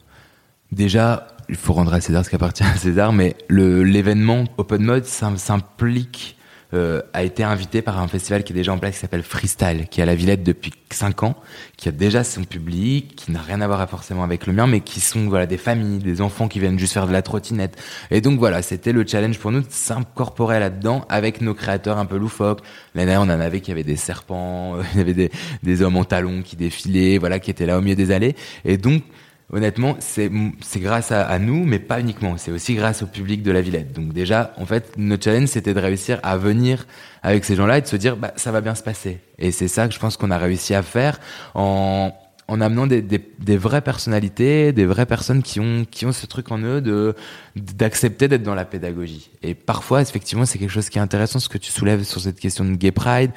déjà 0.71 1.27
il 1.49 1.55
faut 1.55 1.73
rendre 1.73 1.93
à 1.93 2.01
César 2.01 2.23
ce 2.23 2.29
qui 2.29 2.35
appartient 2.35 2.63
à 2.63 2.75
César, 2.75 3.13
mais 3.13 3.35
l'événement 3.49 4.45
Open 4.57 4.81
Mode 4.81 5.05
s'implique, 5.05 6.37
euh, 6.73 7.01
a 7.13 7.23
été 7.23 7.43
invité 7.43 7.81
par 7.81 7.99
un 7.99 8.07
festival 8.07 8.43
qui 8.43 8.53
est 8.53 8.55
déjà 8.55 8.73
en 8.73 8.77
place 8.77 8.95
qui 8.95 8.99
s'appelle 8.99 9.23
Freestyle, 9.23 9.87
qui 9.89 9.99
est 9.99 10.03
à 10.03 10.05
la 10.05 10.15
Villette 10.15 10.43
depuis 10.43 10.71
5 10.89 11.23
ans, 11.23 11.35
qui 11.77 11.89
a 11.89 11.91
déjà 11.91 12.23
son 12.23 12.43
public, 12.43 13.15
qui 13.15 13.31
n'a 13.31 13.41
rien 13.41 13.61
à 13.61 13.67
voir 13.67 13.87
forcément 13.89 14.23
avec 14.23 14.47
le 14.47 14.53
mien, 14.53 14.67
mais 14.67 14.79
qui 14.79 14.99
sont 14.99 15.27
voilà 15.27 15.45
des 15.45 15.57
familles, 15.57 15.99
des 15.99 16.21
enfants 16.21 16.47
qui 16.47 16.59
viennent 16.59 16.79
juste 16.79 16.93
faire 16.93 17.07
de 17.07 17.11
la 17.11 17.21
trottinette. 17.21 17.77
Et 18.11 18.21
donc 18.21 18.39
voilà, 18.39 18.61
c'était 18.61 18.91
le 18.91 19.05
challenge 19.05 19.37
pour 19.39 19.51
nous 19.51 19.61
de 19.61 19.67
s'incorporer 19.69 20.59
là-dedans 20.59 21.05
avec 21.09 21.41
nos 21.41 21.53
créateurs 21.53 21.97
un 21.97 22.05
peu 22.05 22.17
loufoques. 22.17 22.61
L'année 22.95 23.17
on 23.17 23.21
en 23.21 23.29
avait 23.29 23.61
qui 23.61 23.71
avaient 23.71 23.83
des 23.83 23.95
serpents, 23.95 24.77
il 24.93 24.97
y 24.97 25.01
avait 25.01 25.13
des, 25.13 25.31
des 25.61 25.81
hommes 25.81 25.97
en 25.97 26.05
talons 26.05 26.41
qui 26.41 26.55
défilaient, 26.55 27.17
voilà, 27.17 27.39
qui 27.39 27.51
étaient 27.51 27.65
là 27.65 27.77
au 27.77 27.81
milieu 27.81 27.95
des 27.95 28.11
allées. 28.11 28.35
Et 28.65 28.77
donc 28.77 29.03
honnêtement, 29.51 29.97
c'est 29.99 30.29
grâce 30.77 31.11
à, 31.11 31.39
nous, 31.39 31.63
mais 31.65 31.79
pas 31.79 31.99
uniquement. 31.99 32.37
C'est 32.37 32.51
aussi 32.51 32.75
grâce 32.75 33.03
au 33.03 33.07
public 33.07 33.43
de 33.43 33.51
la 33.51 33.61
Villette. 33.61 33.93
Donc 33.93 34.13
déjà, 34.13 34.53
en 34.57 34.65
fait, 34.65 34.93
notre 34.97 35.23
challenge, 35.23 35.49
c'était 35.49 35.73
de 35.73 35.79
réussir 35.79 36.19
à 36.23 36.37
venir 36.37 36.85
avec 37.21 37.45
ces 37.45 37.55
gens-là 37.55 37.77
et 37.77 37.81
de 37.81 37.87
se 37.87 37.95
dire, 37.95 38.17
bah, 38.17 38.33
ça 38.35 38.51
va 38.51 38.61
bien 38.61 38.75
se 38.75 38.83
passer. 38.83 39.19
Et 39.39 39.51
c'est 39.51 39.67
ça 39.67 39.87
que 39.87 39.93
je 39.93 39.99
pense 39.99 40.17
qu'on 40.17 40.31
a 40.31 40.37
réussi 40.37 40.73
à 40.73 40.81
faire 40.81 41.19
en, 41.53 42.13
en 42.47 42.61
amenant 42.61 42.87
des, 42.87 43.01
des, 43.01 43.23
des, 43.39 43.57
vraies 43.57 43.81
personnalités, 43.81 44.73
des 44.73 44.85
vraies 44.85 45.05
personnes 45.05 45.43
qui 45.43 45.59
ont 45.59 45.85
qui 45.89 46.05
ont 46.05 46.11
ce 46.11 46.25
truc 46.25 46.51
en 46.51 46.59
eux 46.59 47.15
d'accepter 47.55 48.27
d'être 48.27 48.43
dans 48.43 48.55
la 48.55 48.65
pédagogie. 48.65 49.29
Et 49.41 49.53
parfois, 49.53 50.01
effectivement, 50.01 50.45
c'est 50.45 50.59
quelque 50.59 50.71
chose 50.71 50.89
qui 50.89 50.97
est 50.97 51.01
intéressant 51.01 51.39
ce 51.39 51.49
que 51.49 51.57
tu 51.57 51.71
soulèves 51.71 52.03
sur 52.03 52.21
cette 52.21 52.39
question 52.39 52.65
de 52.65 52.75
gay 52.75 52.91
pride 52.91 53.31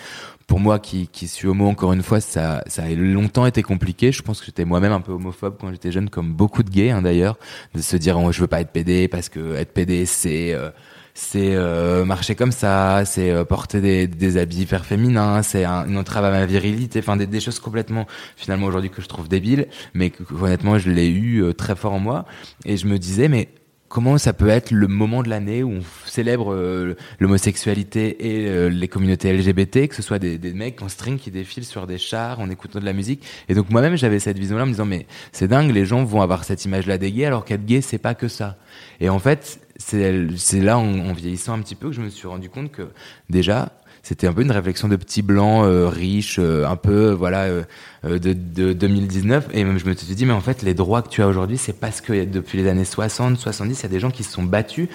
pour 0.47 0.61
moi 0.61 0.79
qui, 0.79 1.09
qui 1.09 1.27
suis 1.29 1.49
homo 1.49 1.67
encore 1.67 1.93
une 1.93 2.03
fois 2.03 2.21
ça, 2.21 2.63
ça 2.67 2.85
a 2.85 2.89
longtemps 2.91 3.47
été 3.47 3.63
compliqué. 3.63 4.13
Je 4.13 4.23
pense 4.23 4.41
que 4.41 4.47
j'étais 4.47 4.65
moi-même 4.65 4.93
un 4.93 5.01
peu 5.01 5.13
homophobe 5.13 5.57
quand 5.61 5.71
j'étais 5.71 5.91
jeune 5.93 6.09
comme 6.09 6.33
beaucoup 6.33 6.63
de 6.63 6.71
gays 6.71 6.91
hein, 6.91 7.03
d'ailleurs 7.03 7.37
de 7.75 7.83
se 7.83 7.97
dire 7.97 8.19
oh, 8.19 8.31
je 8.33 8.41
veux 8.41 8.47
pas 8.47 8.61
être 8.61 8.71
PD 8.71 9.09
parce 9.09 9.29
que 9.29 9.57
être 9.57 9.73
PD 9.73 10.07
c'est 10.07 10.55
euh, 10.55 10.71
c'est 11.15 11.55
euh, 11.55 12.05
marcher 12.05 12.37
comme 12.37 12.53
ça 12.53 13.05
c'est 13.05 13.31
euh, 13.31 13.45
porter 13.45 13.81
des, 13.81 14.07
des 14.07 14.37
habits 14.37 14.61
hyper 14.61 14.85
féminins 14.87 15.43
c'est 15.43 15.65
un, 15.65 15.87
une 15.87 15.99
entrave 15.99 16.25
à 16.25 16.31
ma 16.31 16.47
virilité 16.47 17.01
enfin 17.01 17.17
des, 17.17 17.27
des 17.27 17.41
choses 17.41 17.59
complètement 17.59 18.07
finalement 18.37 18.67
aujourd'hui 18.67 18.91
que 18.91 19.03
je 19.03 19.09
trouve 19.09 19.29
débiles 19.29 19.67
mais 19.95 20.11
que, 20.11 20.23
honnêtement 20.33 20.79
je 20.79 20.91
l'ai 20.91 21.09
eu 21.09 21.55
très 21.55 21.75
fort 21.75 21.95
en 21.95 22.01
moi. 22.01 22.25
Et 22.65 22.77
je 22.77 22.87
me 22.87 22.99
disais 22.99 23.29
mais 23.29 23.49
comment 23.89 24.19
ça 24.19 24.33
peut 24.33 24.49
être 24.49 24.71
le 24.71 24.89
moment 24.89 25.23
de 25.23 25.29
l'année 25.29 25.63
où 25.63 25.71
on 25.71 25.83
célèbre 26.07 26.53
euh, 26.53 26.97
l'homosexualité 27.21 28.27
et 28.27 28.49
euh, 28.49 28.69
les 28.69 28.89
communautés 28.89 29.33
LGBT, 29.33 29.89
que 29.89 29.95
ce 29.95 30.03
soit 30.03 30.19
des, 30.19 30.39
mecs 30.53 30.83
en 30.83 30.89
string 30.89 31.19
qui 31.19 31.31
défilent 31.31 31.65
sur 31.65 31.87
des 31.87 31.99
chars 31.99 32.41
en 32.41 32.51
écoutant 32.51 32.81
de 32.81 32.85
la 32.85 32.93
musique. 32.93 33.25
Et 33.49 33.55
donc 33.55 33.71
moi-même 33.71 33.97
j'avais 33.97 34.19
cette 34.19 34.39
vision-là 34.39 34.65
en 34.65 34.67
me 34.67 34.73
disant 34.73 34.87
mais 34.87 35.07
c'est 35.33 35.49
dingue, 35.49 35.71
les 35.71 35.87
gens 35.87 36.05
vont 36.05 36.23
avoir 36.23 36.45
cette 36.45 36.65
image-là 36.65 36.99
des 36.99 37.13
gays 37.13 37.27
alors 37.27 37.45
qu'être 37.45 37.65
gay 37.65 37.81
c'est 37.81 37.99
pas 37.99 38.15
que 38.15 38.29
ça. 38.29 38.57
Et 39.01 39.09
en 39.09 39.19
fait 39.19 39.61
c'est 39.79 40.61
là 40.61 40.79
en 40.79 41.13
vieillissant 41.13 41.53
un 41.53 41.61
petit 41.61 41.75
peu 41.75 41.89
que 41.89 41.95
je 41.95 42.01
me 42.01 42.09
suis 42.09 42.27
rendu 42.27 42.49
compte 42.49 42.73
que 42.73 42.89
déjà 43.29 43.73
c'était 44.07 44.29
un 44.29 44.33
peu 44.33 44.43
une 44.43 44.53
réflexion 44.53 44.87
de 44.87 44.95
petit 44.95 45.21
blanc 45.21 45.65
euh, 45.65 45.89
riche, 45.89 46.39
euh, 46.39 46.65
un 46.65 46.77
peu 46.77 47.11
voilà 47.11 47.47
euh, 47.47 47.65
euh, 48.05 48.21
de, 48.21 48.35
de, 48.35 48.73
2019. 48.73 49.49
Et 49.53 49.65
même 49.65 49.79
je 49.79 49.85
me 49.85 49.95
suis 49.97 50.15
dit, 50.15 50.25
mais 50.25 50.33
en 50.33 50.41
fait, 50.41 50.63
les 50.63 50.75
droits 50.75 51.03
que 51.03 51.09
tu 51.09 51.23
as 51.23 51.27
aujourd'hui, 51.27 51.59
c'est 51.59 51.73
parce 51.73 52.01
que 52.01 52.25
depuis 52.25 52.59
les 52.59 52.69
années 52.69 52.85
60, 52.85 53.37
70, 53.37 53.81
il 53.81 53.83
y 53.83 53.87
a 53.87 53.89
des 53.89 53.99
gens 53.99 54.13
qui 54.13 54.23
se 54.23 54.31
sont 54.31 54.45
battus 54.45 54.89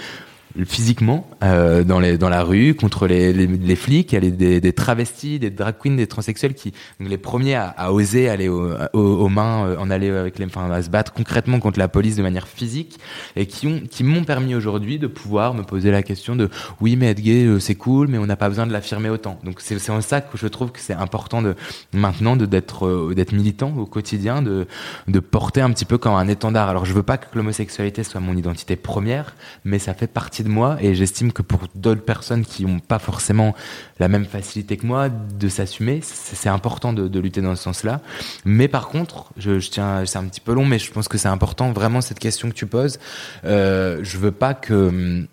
physiquement 0.66 1.28
euh, 1.43 1.84
dans 1.84 2.30
la 2.30 2.43
rue 2.43 2.76
contre 2.76 3.08
les, 3.08 3.76
flics, 3.76 4.12
il 4.12 4.24
y 4.24 4.28
a 4.28 4.60
des, 4.60 4.74
travestis, 4.74 5.39
des 5.39 5.49
drag 5.49 5.76
queens, 5.82 5.95
des 5.95 6.08
transsexuels 6.08 6.54
qui 6.54 6.74
les 6.99 7.18
premiers 7.18 7.56
à, 7.56 7.93
oser 7.93 8.30
aller 8.30 8.47
au, 8.47 8.72
au, 8.93 8.99
aux 8.99 9.30
mains, 9.30 9.66
euh, 9.66 9.78
en 9.78 9.89
aller 9.89 10.10
avec 10.10 10.39
les, 10.39 10.45
enfin 10.45 10.70
à 10.70 10.82
se 10.82 10.89
battre 10.89 11.14
concrètement 11.14 11.60
contre 11.60 11.80
la 11.80 11.88
police 11.88 12.16
de 12.16 12.22
manière 12.22 12.47
physique 12.47 12.99
et 13.36 13.45
qui 13.45 13.68
ont 13.68 13.82
qui 13.89 14.04
m'ont 14.04 14.24
permis 14.24 14.56
aujourd'hui 14.56 14.99
de 14.99 15.08
pouvoir 15.08 15.54
me 15.54 15.64
poser 15.64 15.91
la 15.91 16.04
question 16.04 16.36
de 16.36 16.49
oui 16.80 16.95
mais 16.95 17.08
être 17.08 17.22
gay 17.22 17.45
euh, 17.45 17.60
c'est 17.60 17.76
cool 17.76 18.08
mais 18.08 18.18
on 18.18 18.26
n'a 18.26 18.36
pas 18.36 18.49
besoin 18.49 18.68
de 18.68 18.74
l'affirmer 18.74 19.10
autant. 19.10 19.39
Donc 19.43 19.62
c'est 19.62 19.80
c'est 19.80 19.91
en 19.91 20.02
ça 20.02 20.22
que 20.22 20.38
je 20.38 20.47
trouve 20.47 20.72
que 20.72 20.80
c'est 20.80 20.93
important 20.93 21.41
de 21.41 21.56
maintenant 21.93 22.36
d'être 22.36 23.34
militant 23.34 23.74
au 23.78 23.86
quotidien, 23.86 24.41
de 24.41 24.68
de 25.08 25.20
porter 25.20 25.62
un 25.62 25.72
petit 25.72 25.86
peu 25.86 25.97
comme 25.97 26.14
un 26.14 26.28
étendard. 26.28 26.70
Alors 26.70 26.86
je 26.86 26.93
veux 26.93 27.04
pas 27.04 27.18
que 27.18 27.26
l'homosexualité 27.36 28.04
soit 28.04 28.20
mon 28.20 28.36
identité 28.36 28.76
première, 28.76 29.36
mais 29.66 29.80
ça 29.80 29.93
fait 29.93 30.08
partie 30.08 30.41
de 30.44 30.50
moi 30.50 30.78
et 30.82 30.96
j'estime 30.96 31.32
que 31.32 31.42
pour 31.42 31.62
d'autres 31.76 32.04
personnes 32.04 32.46
qui 32.46 32.66
n'ont 32.66 32.80
pas 32.80 33.00
forcément 33.00 33.56
la 34.00 34.08
même 34.08 34.26
facilité 34.26 34.78
que 34.78 34.86
moi 34.86 35.10
de 35.10 35.50
s'assumer, 35.50 36.02
c'est 36.04 36.50
important 36.50 36.94
de, 36.94 37.20
lutter 37.20 37.42
dans 37.42 37.56
ce 37.56 37.64
sens-là. 37.64 38.02
Mais 38.46 38.68
par 38.68 38.88
contre, 38.88 39.32
je, 39.38 39.60
je 39.60 39.70
tiens, 39.70 40.06
c'est 40.06 40.18
un 40.18 40.26
petit 40.26 40.42
peu 40.42 40.54
long, 40.54 40.66
mais 40.66 40.80
je 40.80 40.92
pense 40.92 41.08
que 41.08 41.18
c'est 41.18 41.28
important 41.28 41.72
vraiment 41.72 42.02
cette 42.02 42.20
question 42.20 42.50
que 42.50 42.56
tu 42.56 42.66
poses. 42.66 43.00
Euh, 43.46 44.00
je 44.02 44.18
veux 44.18 44.32
pas 44.32 44.54
que 44.54 45.28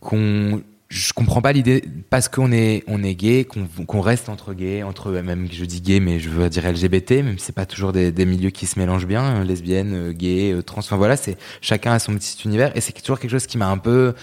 qu'on 0.00 0.62
je 0.88 1.12
comprends 1.12 1.42
pas 1.42 1.52
l'idée 1.52 1.82
parce 2.10 2.28
qu'on 2.28 2.52
est 2.52 2.84
on 2.86 3.02
est 3.02 3.14
gay 3.14 3.44
qu'on 3.44 4.00
reste 4.00 4.28
entre 4.28 4.54
gays 4.54 4.84
entre 4.84 5.10
même 5.10 5.48
je 5.50 5.64
dis 5.64 5.80
gay 5.80 5.98
mais 5.98 6.20
je 6.20 6.30
veux 6.30 6.48
dire 6.48 6.70
LGBT 6.70 7.10
même 7.24 7.38
c'est 7.38 7.54
pas 7.54 7.66
toujours 7.66 7.92
des, 7.92 8.12
milieux 8.24 8.50
qui 8.50 8.66
se 8.66 8.78
mélangent 8.78 9.06
bien 9.06 9.22
hein, 9.22 9.44
lesbiennes 9.44 9.94
euh, 9.94 10.12
gays 10.12 10.52
euh, 10.52 10.62
trans 10.62 10.78
enfin 10.78 10.96
voilà 10.96 11.16
c'est 11.16 11.38
chacun 11.60 11.92
a 11.92 11.98
son 11.98 12.14
petit 12.14 12.36
univers 12.44 12.76
et 12.76 12.80
c'est 12.80 12.92
toujours 12.92 13.18
quelque 13.18 13.32
chose 13.32 13.46
qui 13.46 13.58
m'a 13.58 13.68
un 13.68 13.78
peu 13.78 14.14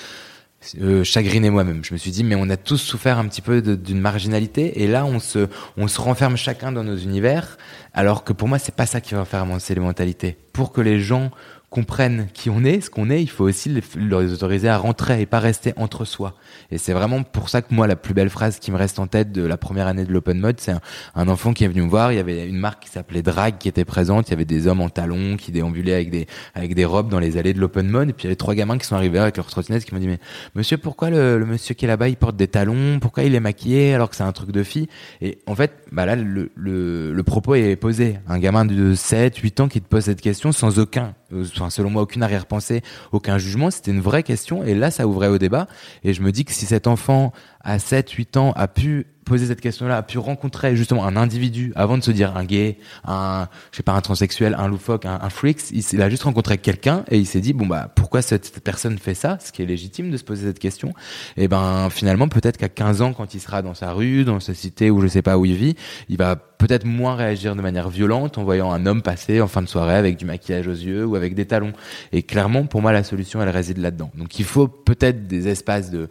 euh, 0.79 1.03
chagriné 1.03 1.49
moi-même. 1.49 1.83
Je 1.83 1.93
me 1.93 1.97
suis 1.97 2.11
dit 2.11 2.23
mais 2.23 2.35
on 2.35 2.49
a 2.49 2.57
tous 2.57 2.77
souffert 2.77 3.17
un 3.17 3.27
petit 3.27 3.41
peu 3.41 3.61
d'une 3.61 3.99
marginalité 3.99 4.81
et 4.81 4.87
là 4.87 5.05
on 5.05 5.19
se 5.19 5.49
on 5.77 5.87
se 5.87 5.99
renferme 5.99 6.37
chacun 6.37 6.71
dans 6.71 6.83
nos 6.83 6.95
univers 6.95 7.57
alors 7.93 8.23
que 8.23 8.31
pour 8.31 8.47
moi 8.47 8.59
c'est 8.59 8.75
pas 8.75 8.85
ça 8.85 9.01
qui 9.01 9.13
va 9.13 9.25
faire 9.25 9.41
avancer 9.41 9.75
les 9.75 9.81
mentalités. 9.81 10.37
Pour 10.53 10.71
que 10.71 10.81
les 10.81 10.99
gens 10.99 11.31
comprennent 11.73 12.27
qui 12.33 12.51
on 12.51 12.63
est, 12.63 12.81
ce 12.81 12.91
qu'on 12.91 13.09
est, 13.09 13.23
il 13.23 13.29
faut 13.29 13.45
aussi 13.45 13.67
les, 13.67 14.31
autoriser 14.31 14.69
à 14.69 14.77
rentrer 14.77 15.21
et 15.21 15.25
pas 15.25 15.39
rester 15.39 15.73
entre 15.75 16.05
soi. 16.05 16.35
Et 16.69 16.77
c'est 16.77 16.93
vraiment 16.93 17.23
pour 17.23 17.49
ça 17.49 17.63
que 17.63 17.73
moi, 17.73 17.87
la 17.87 17.95
plus 17.95 18.13
belle 18.13 18.29
phrase 18.29 18.59
qui 18.59 18.71
me 18.71 18.77
reste 18.77 18.99
en 18.99 19.07
tête 19.07 19.31
de 19.31 19.41
la 19.41 19.57
première 19.57 19.87
année 19.87 20.05
de 20.05 20.13
l'open 20.13 20.39
mode, 20.39 20.59
c'est 20.59 20.73
un, 21.15 21.27
enfant 21.27 21.51
qui 21.51 21.63
est 21.63 21.67
venu 21.67 21.81
me 21.81 21.89
voir. 21.89 22.11
Il 22.11 22.15
y 22.15 22.19
avait 22.19 22.47
une 22.47 22.57
marque 22.57 22.83
qui 22.83 22.89
s'appelait 22.89 23.23
Drag 23.23 23.57
qui 23.57 23.67
était 23.67 23.85
présente. 23.85 24.27
Il 24.27 24.31
y 24.31 24.33
avait 24.35 24.45
des 24.45 24.67
hommes 24.67 24.81
en 24.81 24.89
talons 24.89 25.35
qui 25.35 25.51
déambulaient 25.51 25.95
avec 25.95 26.11
des 26.11 26.27
avec 26.53 26.75
des 26.75 26.85
robes 26.85 27.09
dans 27.09 27.19
les 27.19 27.37
allées 27.37 27.53
de 27.53 27.59
l'open 27.59 27.87
mode. 27.87 28.09
Et 28.09 28.13
puis 28.13 28.23
il 28.23 28.25
y 28.25 28.27
avait 28.27 28.35
trois 28.35 28.53
gamins 28.53 28.77
qui 28.77 28.85
sont 28.85 28.95
arrivés 28.95 29.17
avec 29.17 29.37
leurs 29.37 29.47
trottinettes 29.47 29.83
qui 29.83 29.95
m'ont 29.95 29.99
dit 29.99 30.07
mais 30.07 30.19
monsieur 30.53 30.77
pourquoi 30.77 31.09
le, 31.09 31.39
le 31.39 31.45
monsieur 31.45 31.73
qui 31.73 31.85
est 31.85 31.87
là-bas 31.87 32.07
il 32.07 32.17
porte 32.17 32.35
des 32.35 32.47
talons? 32.47 32.99
Pourquoi 32.99 33.23
il 33.23 33.33
est 33.33 33.39
maquillé 33.39 33.95
alors 33.95 34.11
que 34.11 34.15
c'est 34.15 34.23
un 34.23 34.31
truc 34.31 34.51
de 34.51 34.61
fille? 34.61 34.87
Et 35.21 35.39
en 35.47 35.55
fait, 35.55 35.71
bah 35.91 36.05
là 36.05 36.15
le, 36.15 36.51
le, 36.53 37.13
le 37.13 37.23
propos 37.23 37.55
est 37.55 37.75
posé. 37.77 38.19
Un 38.27 38.37
gamin 38.37 38.65
de 38.65 38.93
7, 38.93 39.37
8 39.37 39.59
ans 39.61 39.67
qui 39.67 39.81
te 39.81 39.87
pose 39.87 40.03
cette 40.03 40.21
question 40.21 40.51
sans 40.51 40.77
aucun 40.77 41.15
enfin, 41.41 41.69
selon 41.69 41.89
moi, 41.89 42.01
aucune 42.01 42.23
arrière-pensée, 42.23 42.81
aucun 43.11 43.37
jugement. 43.37 43.71
C'était 43.71 43.91
une 43.91 44.01
vraie 44.01 44.23
question. 44.23 44.63
Et 44.63 44.73
là, 44.73 44.91
ça 44.91 45.07
ouvrait 45.07 45.27
au 45.27 45.37
débat. 45.37 45.67
Et 46.03 46.13
je 46.13 46.21
me 46.21 46.31
dis 46.31 46.45
que 46.45 46.51
si 46.53 46.65
cet 46.65 46.87
enfant, 46.87 47.31
à 47.61 47.79
7, 47.79 48.09
8 48.11 48.37
ans, 48.37 48.51
a 48.55 48.67
pu 48.67 49.07
poser 49.23 49.47
cette 49.47 49.61
question-là, 49.61 49.97
a 49.97 50.03
pu 50.03 50.17
rencontrer 50.17 50.75
justement 50.75 51.05
un 51.05 51.15
individu 51.15 51.71
avant 51.75 51.97
de 51.97 52.03
se 52.03 52.11
dire 52.11 52.35
un 52.35 52.43
gay, 52.43 52.77
un, 53.05 53.47
je 53.71 53.77
sais 53.77 53.83
pas, 53.83 53.93
un 53.93 54.01
transsexuel, 54.01 54.55
un 54.57 54.67
loufoque, 54.67 55.05
un, 55.05 55.19
un 55.21 55.29
freak, 55.29 55.59
il, 55.71 55.83
il, 55.93 56.01
a 56.01 56.09
juste 56.09 56.23
rencontré 56.23 56.57
quelqu'un 56.57 57.03
et 57.09 57.17
il 57.17 57.25
s'est 57.25 57.41
dit, 57.41 57.53
bon, 57.53 57.65
bah, 57.65 57.91
pourquoi 57.95 58.21
cette, 58.21 58.59
personne 58.63 58.97
fait 58.97 59.13
ça? 59.13 59.37
Ce 59.43 59.51
qui 59.51 59.61
est 59.61 59.65
légitime 59.65 60.11
de 60.11 60.17
se 60.17 60.23
poser 60.23 60.47
cette 60.47 60.59
question. 60.59 60.93
Et 61.37 61.47
ben, 61.47 61.89
finalement, 61.89 62.27
peut-être 62.27 62.57
qu'à 62.57 62.69
15 62.69 63.01
ans, 63.01 63.13
quand 63.13 63.33
il 63.33 63.39
sera 63.39 63.61
dans 63.61 63.73
sa 63.73 63.91
rue, 63.91 64.23
dans 64.23 64.39
sa 64.39 64.53
cité 64.53 64.91
ou 64.91 65.01
je 65.01 65.07
sais 65.07 65.21
pas 65.21 65.37
où 65.37 65.45
il 65.45 65.55
vit, 65.55 65.75
il 66.09 66.17
va 66.17 66.35
peut-être 66.35 66.85
moins 66.85 67.15
réagir 67.15 67.55
de 67.55 67.61
manière 67.61 67.89
violente 67.89 68.37
en 68.37 68.43
voyant 68.43 68.71
un 68.71 68.85
homme 68.85 69.01
passer 69.01 69.41
en 69.41 69.47
fin 69.47 69.61
de 69.61 69.67
soirée 69.67 69.95
avec 69.95 70.17
du 70.17 70.25
maquillage 70.25 70.67
aux 70.67 70.71
yeux 70.71 71.05
ou 71.05 71.15
avec 71.15 71.35
des 71.35 71.45
talons. 71.45 71.73
Et 72.11 72.23
clairement, 72.23 72.65
pour 72.65 72.81
moi, 72.81 72.91
la 72.91 73.03
solution, 73.03 73.41
elle 73.41 73.49
réside 73.49 73.79
là-dedans. 73.79 74.11
Donc, 74.15 74.39
il 74.39 74.45
faut 74.45 74.67
peut-être 74.67 75.27
des 75.27 75.47
espaces 75.49 75.91
de, 75.91 76.09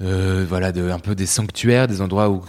euh, 0.00 0.44
voilà, 0.48 0.72
de, 0.72 0.90
un 0.90 0.98
peu 0.98 1.14
des 1.14 1.26
sanctuaires, 1.26 1.86
des 1.86 2.00
endroits 2.00 2.28
où 2.28 2.42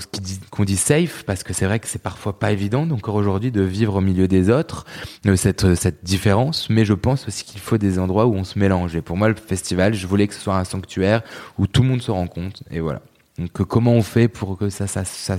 qu'on 0.49 0.63
dit 0.63 0.77
safe, 0.77 1.23
parce 1.25 1.43
que 1.43 1.53
c'est 1.53 1.65
vrai 1.65 1.79
que 1.79 1.87
c'est 1.87 2.01
parfois 2.01 2.39
pas 2.39 2.51
évident 2.51 2.89
encore 2.89 3.15
aujourd'hui 3.15 3.51
de 3.51 3.61
vivre 3.61 3.95
au 3.95 4.01
milieu 4.01 4.27
des 4.27 4.49
autres, 4.49 4.85
euh, 5.27 5.35
cette, 5.35 5.75
cette 5.75 6.03
différence. 6.03 6.69
Mais 6.69 6.85
je 6.85 6.93
pense 6.93 7.27
aussi 7.27 7.43
qu'il 7.43 7.59
faut 7.59 7.77
des 7.77 7.99
endroits 7.99 8.25
où 8.25 8.33
on 8.33 8.43
se 8.43 8.57
mélange. 8.57 8.95
Et 8.95 9.01
pour 9.01 9.17
moi, 9.17 9.29
le 9.29 9.35
festival, 9.35 9.93
je 9.93 10.07
voulais 10.07 10.27
que 10.27 10.33
ce 10.33 10.41
soit 10.41 10.57
un 10.57 10.63
sanctuaire 10.63 11.21
où 11.57 11.67
tout 11.67 11.83
le 11.83 11.89
monde 11.89 12.01
se 12.01 12.11
rencontre. 12.11 12.63
Et 12.71 12.79
voilà. 12.79 13.01
Donc 13.39 13.51
comment 13.51 13.93
on 13.93 14.03
fait 14.03 14.27
pour 14.27 14.59
que 14.59 14.69
ça, 14.69 14.87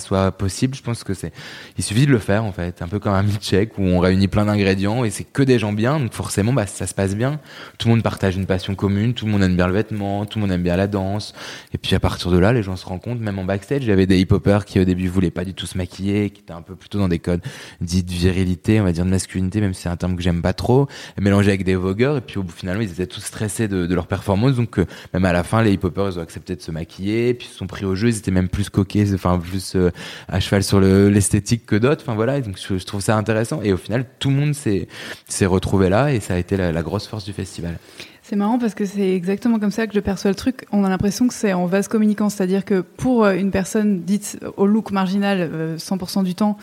soit 0.01 0.33
possible 0.33 0.75
Je 0.75 0.83
pense 0.83 1.05
que 1.05 1.13
il 1.79 1.85
suffit 1.85 2.07
de 2.07 2.11
le 2.11 2.19
faire 2.19 2.45
en 2.45 2.51
fait, 2.51 2.83
un 2.83 2.89
peu 2.89 2.99
comme 2.99 3.13
un 3.13 3.23
milkshake 3.23 3.79
où 3.79 3.83
on 3.83 4.01
réunit 4.01 4.27
plein 4.27 4.47
d'ingrédients 4.47 5.05
et 5.05 5.11
c'est 5.11 5.23
que 5.23 5.45
des 5.45 5.61
gens 5.61 5.73
bien, 5.73 6.01
donc 6.01 6.13
forcément 6.13 6.53
bah 6.53 6.67
ça 6.67 6.89
se 6.89 6.95
passe 6.95 7.15
bien. 7.15 7.39
Tout 7.79 7.87
le 7.87 7.95
monde 7.95 8.03
partage 8.03 8.35
une 8.35 8.47
passion 8.47 8.75
commune, 8.75 9.15
tout 9.15 9.27
le 9.27 9.31
monde 9.31 9.45
aime 9.45 9.55
bien 9.55 9.69
le 9.69 9.75
vêtement, 9.75 10.27
tout 10.27 10.39
le 10.39 10.43
monde 10.43 10.51
aime 10.51 10.65
bien 10.65 10.77
la 10.77 10.89
danse, 10.89 11.35
et 11.73 11.79
puis 11.79 11.95
à 11.95 12.01
partir 12.01 12.33
de 12.33 12.39
là, 12.39 12.53
les 12.53 12.65
gens 12.65 12.75
se 12.75 12.85
rencontrent. 12.85 13.21
Même 13.21 13.39
en 13.39 13.45
backstage, 13.45 13.83
j'avais 13.83 14.07
des 14.07 14.19
hip-hoppers 14.19 14.65
qui 14.65 14.81
au 14.81 14.85
début 14.85 15.07
voulaient 15.07 15.31
pas 15.31 15.45
du 15.45 15.55
tout 15.55 15.67
se 15.67 15.79
maquiller, 15.79 16.31
qui 16.31 16.41
étaient 16.41 16.53
un 16.53 16.63
peu 16.63 16.75
plutôt 16.75 16.99
dans 16.99 17.09
des 17.09 17.21
codes 17.21 17.43
dits 17.81 18.03
de 18.03 18.11
virilité, 18.11 18.81
on 18.81 18.85
va 18.85 18.93
dire 18.93 19.05
de 19.05 19.11
masculinité, 19.11 19.61
même 19.61 19.73
si 19.73 19.83
c'est 19.83 19.89
un 19.89 19.97
terme 19.97 20.17
que 20.17 20.23
j'aime 20.23 20.43
pas 20.43 20.53
trop, 20.53 20.89
mélangés 21.21 21.51
avec 21.51 21.63
des 21.63 21.77
vogueurs, 21.77 22.17
et 22.17 22.23
puis 22.23 22.39
au 22.39 22.43
bout 22.43 22.53
finalement 22.53 22.83
ils 22.83 22.91
étaient 22.91 23.07
tous 23.07 23.21
stressés 23.21 23.69
de, 23.69 23.95
leur 23.95 24.09
performance, 24.09 24.57
donc 24.57 24.81
euh, 24.81 24.87
même 25.13 25.25
à 25.25 25.33
la 25.33 25.45
fin 25.45 25.63
les 25.63 25.73
hip-hoppers 25.73 26.09
ils 26.09 26.19
ont 26.19 26.23
accepté 26.23 26.57
de 26.57 26.61
se 26.61 26.73
maquiller, 26.73 27.35
puis 27.35 27.49
ils 27.49 27.57
sont 27.57 27.69
pris 27.69 27.84
au 27.85 27.95
jeu, 27.95 28.09
ils 28.09 28.19
étaient 28.19 28.31
même 28.31 28.49
plus 28.49 28.71
coquets, 28.71 29.13
enfin 29.15 29.39
plus 29.39 29.77
euh, 29.77 29.91
à 30.29 30.41
cheval 30.41 30.63
sur 30.63 30.81
l'esthétique 30.81 31.67
que 31.67 31.77
d'autres. 31.77 32.03
Enfin 32.03 32.15
voilà, 32.15 32.41
donc 32.41 32.59
je, 32.59 32.85
trouve 32.85 33.01
ça 33.01 33.17
intéressant. 33.17 33.61
Et 33.63 33.73
au 33.73 33.77
final, 33.77 34.05
tout 34.19 34.31
le 34.31 34.37
monde 34.37 34.55
s'est 34.55 35.47
retrouvé 35.47 35.89
là, 35.89 36.13
et 36.13 36.21
ça 36.21 36.35
a 36.35 36.39
été 36.39 36.57
la, 36.57 36.83
grosse 36.83 37.07
force 37.07 37.25
du 37.25 37.33
festival. 37.33 37.79
C'est 38.23 38.37
marrant 38.37 38.59
parce 38.59 38.75
que 38.75 38.87
c'est 38.87 39.15
exactement 39.15 39.59
comme 39.59 39.71
ça 39.71 39.87
que 39.87 39.93
je 39.93 40.01
perçois 40.01 40.31
le 40.31 40.35
truc. 40.35 40.65
On 40.73 40.83
a 40.83 40.89
l'impression 40.89 41.29
que 41.29 41.35
c'est 41.35 41.53
en 41.53 41.67
vase 41.67 41.89
communicant, 41.89 42.31
c'est-à-dire 42.31 42.65
que 42.65 42.81
pour 42.81 43.27
une 43.27 43.51
personne 43.51 44.01
dite 44.01 44.39
au 44.57 44.67
look 44.67 44.93
marginal 44.93 45.77
100% 45.77 46.25
du 46.25 46.35
temps, 46.35 46.57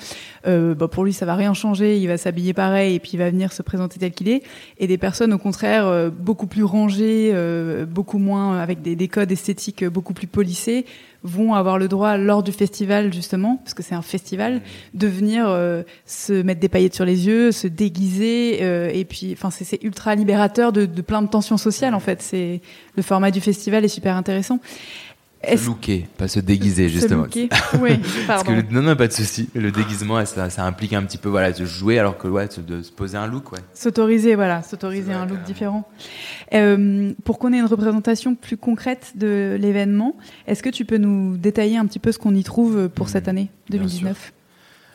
euh, 0.48 0.74
bah 0.74 0.88
pour 0.88 1.06
lui 1.06 1.14
ça 1.14 1.28
va 1.28 1.36
rien 1.36 1.54
changer, 1.54 2.00
il 2.00 2.08
va 2.08 2.18
s'habiller 2.18 2.54
pareil 2.54 2.96
et 2.96 3.00
puis 3.00 3.12
il 3.14 3.18
va 3.18 3.30
venir 3.30 3.54
se 3.54 3.62
présenter 3.62 4.00
tel 4.00 4.12
qu'il 4.12 4.28
est. 4.28 4.42
Et 4.80 4.88
des 4.88 4.98
personnes 4.98 5.34
au 5.34 5.38
contraire 5.38 5.86
euh, 5.86 6.10
beaucoup 6.10 6.48
plus 6.48 6.64
rangées, 6.64 7.30
euh, 7.34 7.86
beaucoup 7.86 8.18
moins 8.18 8.60
avec 8.60 8.82
des, 8.82 8.96
des 8.96 9.08
codes 9.08 9.32
esthétiques 9.32 9.86
beaucoup 9.86 10.14
plus 10.14 10.28
polissés, 10.28 10.86
vont 11.24 11.54
avoir 11.54 11.78
le 11.78 11.88
droit 11.88 12.18
lors 12.18 12.44
du 12.44 12.52
festival 12.52 13.14
justement, 13.14 13.58
parce 13.58 13.74
que 13.74 13.84
c'est 13.84 13.96
un 13.96 14.02
festival, 14.02 14.62
de 14.94 15.08
venir 15.08 15.46
euh, 15.48 15.84
se 16.06 16.34
mettre 16.34 16.60
des 16.60 16.70
paillettes 16.70 16.96
sur 16.96 17.06
les 17.06 17.28
yeux, 17.28 17.52
se 17.52 17.68
déguiser, 17.68 18.60
euh, 18.62 18.90
et 18.94 19.06
puis, 19.06 19.34
enfin, 19.34 19.50
c'est 19.52 19.82
ultra 19.84 20.16
libérateur 20.16 20.72
de, 20.72 20.86
de, 20.86 21.02
plein 21.02 21.22
de 21.22 21.28
tensions 21.28 21.58
sociales 21.58 21.94
en 21.94 22.00
fait. 22.00 22.22
C'est 22.22 22.62
le 22.96 23.04
format 23.04 23.32
du 23.32 23.42
festival 23.42 23.86
est 23.86 23.90
super 23.90 24.16
intéressant. 24.16 24.60
Se 25.44 25.66
looker, 25.66 26.08
pas 26.18 26.28
se 26.28 26.40
déguiser 26.40 26.88
se 26.88 26.94
justement. 26.94 27.24
Looker. 27.24 27.50
Oui, 27.82 28.00
Parce 28.28 28.44
que 28.44 28.52
le, 28.52 28.64
non, 28.70 28.82
non, 28.82 28.96
pas 28.96 29.08
de 29.08 29.14
souci. 29.14 29.50
Le 29.56 29.72
déguisement, 29.72 30.24
ça, 30.26 30.50
ça, 30.50 30.66
implique 30.66 30.94
un 30.94 31.04
petit 31.04 31.18
peu, 31.18 31.30
voilà, 31.30 31.52
de 31.52 31.66
jouer, 31.66 31.98
alors 31.98 32.18
que 32.18 32.28
ouais, 32.28 32.48
de 32.66 32.82
se 32.82 32.92
poser 32.92 33.18
un 33.18 33.28
look, 33.28 33.52
ouais. 33.52 33.60
S'autoriser, 33.74 34.36
voilà, 34.36 34.62
s'autoriser 34.62 35.14
un 35.14 35.26
look 35.26 35.40
carrément. 35.40 35.46
différent. 35.46 35.90
Euh, 36.54 37.14
pour 37.24 37.40
qu'on 37.40 37.54
ait 37.54 37.60
une 37.60 37.66
représentation 37.66 38.36
plus 38.36 38.58
concrète 38.58 39.14
de 39.16 39.58
l'événement, 39.60 40.16
est-ce 40.46 40.62
que 40.62 40.70
tu 40.70 40.86
peux 40.86 40.98
nous 40.98 41.38
détailler 41.38 41.78
un 41.78 41.86
petit 41.86 42.00
peu 42.00 42.12
ce 42.12 42.20
qu'on 42.20 42.36
y 42.36 42.44
trouve 42.44 42.90
pour 42.90 43.08
mmh, 43.08 43.10
cette 43.10 43.28
année 43.28 43.50
2019 43.70 44.34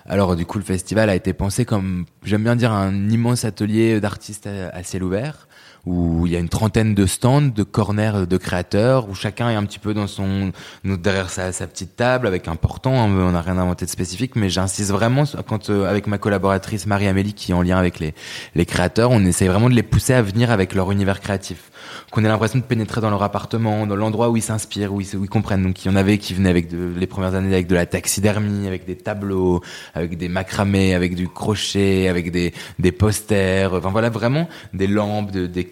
alors 0.09 0.36
du 0.36 0.47
coup, 0.47 0.59
le 0.59 0.64
festival 0.64 1.11
a 1.11 1.16
été 1.16 1.32
pensé 1.32 1.64
comme, 1.64 2.05
j'aime 2.22 2.44
bien 2.44 2.55
dire, 2.55 2.70
un 2.70 3.11
immense 3.11 3.44
atelier 3.44 4.01
d'artistes 4.01 4.47
à, 4.47 4.68
à 4.68 4.84
ciel 4.84 5.03
ouvert 5.03 5.49
où 5.87 6.26
il 6.26 6.32
y 6.32 6.37
a 6.37 6.41
une 6.41 6.49
trentaine 6.49 6.95
de 6.95 7.07
stands, 7.07 7.43
de 7.43 7.62
corners 7.62 8.26
de 8.28 8.37
créateurs, 8.37 9.09
où 9.09 9.14
chacun 9.14 9.49
est 9.51 9.55
un 9.55 9.64
petit 9.64 9.78
peu 9.78 9.95
dans 9.95 10.09
son 10.09 10.53
derrière 10.84 11.30
sa, 11.30 11.53
petite 11.53 11.97
table 11.97 12.26
avec 12.26 12.49
un 12.49 12.57
portant. 12.57 12.93
On 12.93 13.30
n'a 13.30 13.41
rien 13.41 13.57
inventé 13.59 13.87
de 13.87 13.91
spécifique, 13.91 14.37
mais 14.37 14.51
j'insiste 14.51 14.91
vraiment 14.91 15.24
quand 15.47 15.70
euh, 15.70 15.89
avec 15.89 16.07
ma 16.09 16.18
collaboratrice 16.18 16.87
Marie-Amélie 16.87 17.34
qui 17.34 17.53
est 17.53 17.55
en 17.55 17.62
lien 17.62 17.78
avec 17.78 18.01
les 18.01 18.14
les 18.55 18.66
créateurs, 18.66 19.11
on 19.11 19.24
essaye 19.24 19.49
vraiment 19.49 19.70
de 19.70 19.74
les 19.74 19.82
pousser 19.82 20.14
à 20.14 20.22
venir 20.22 20.51
avec 20.51 20.74
leur 20.74 20.91
univers 20.91 21.20
créatif 21.20 21.70
qu'on 22.11 22.24
ait 22.24 22.28
l'impression 22.28 22.59
de 22.59 22.64
pénétrer 22.64 23.01
dans 23.01 23.11
leur 23.11 23.22
appartement, 23.22 23.87
dans 23.87 23.97
l'endroit 23.97 24.30
où 24.30 24.37
ils 24.37 24.43
s'inspirent, 24.43 24.93
où 24.93 24.97
où 24.97 25.24
ils 25.24 25.28
comprennent. 25.28 25.62
Donc 25.62 25.84
il 25.84 25.89
y 25.89 25.91
en 25.91 25.97
avait 25.97 26.18
qui 26.18 26.34
venaient 26.34 26.51
avec 26.51 26.68
de, 26.68 26.93
les 26.97 27.07
premières 27.07 27.34
années 27.34 27.53
avec 27.53 27.66
de 27.66 27.74
la 27.74 27.87
taxidermie, 27.87 28.66
avec 28.66 28.87
des 28.87 28.97
tableaux, 28.97 29.62
avec 29.95 30.16
des 30.16 30.28
macramés, 30.28 30.95
avec 30.95 31.14
du 31.14 31.28
crochet, 31.28 32.09
avec 32.09 32.30
des, 32.30 32.53
des 32.78 32.93
posters, 32.93 33.74
enfin 33.74 33.91
voilà 33.91 34.11
vraiment 34.11 34.49
des 34.72 34.87
lampes, 34.87 35.30
de, 35.30 35.47
des 35.47 35.64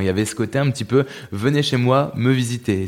il 0.00 0.04
y 0.04 0.08
avait 0.08 0.24
ce 0.24 0.34
côté 0.34 0.58
un 0.58 0.70
petit 0.70 0.84
peu 0.84 1.04
venez 1.32 1.62
chez 1.62 1.76
moi, 1.76 2.12
me 2.14 2.32
visiter. 2.32 2.86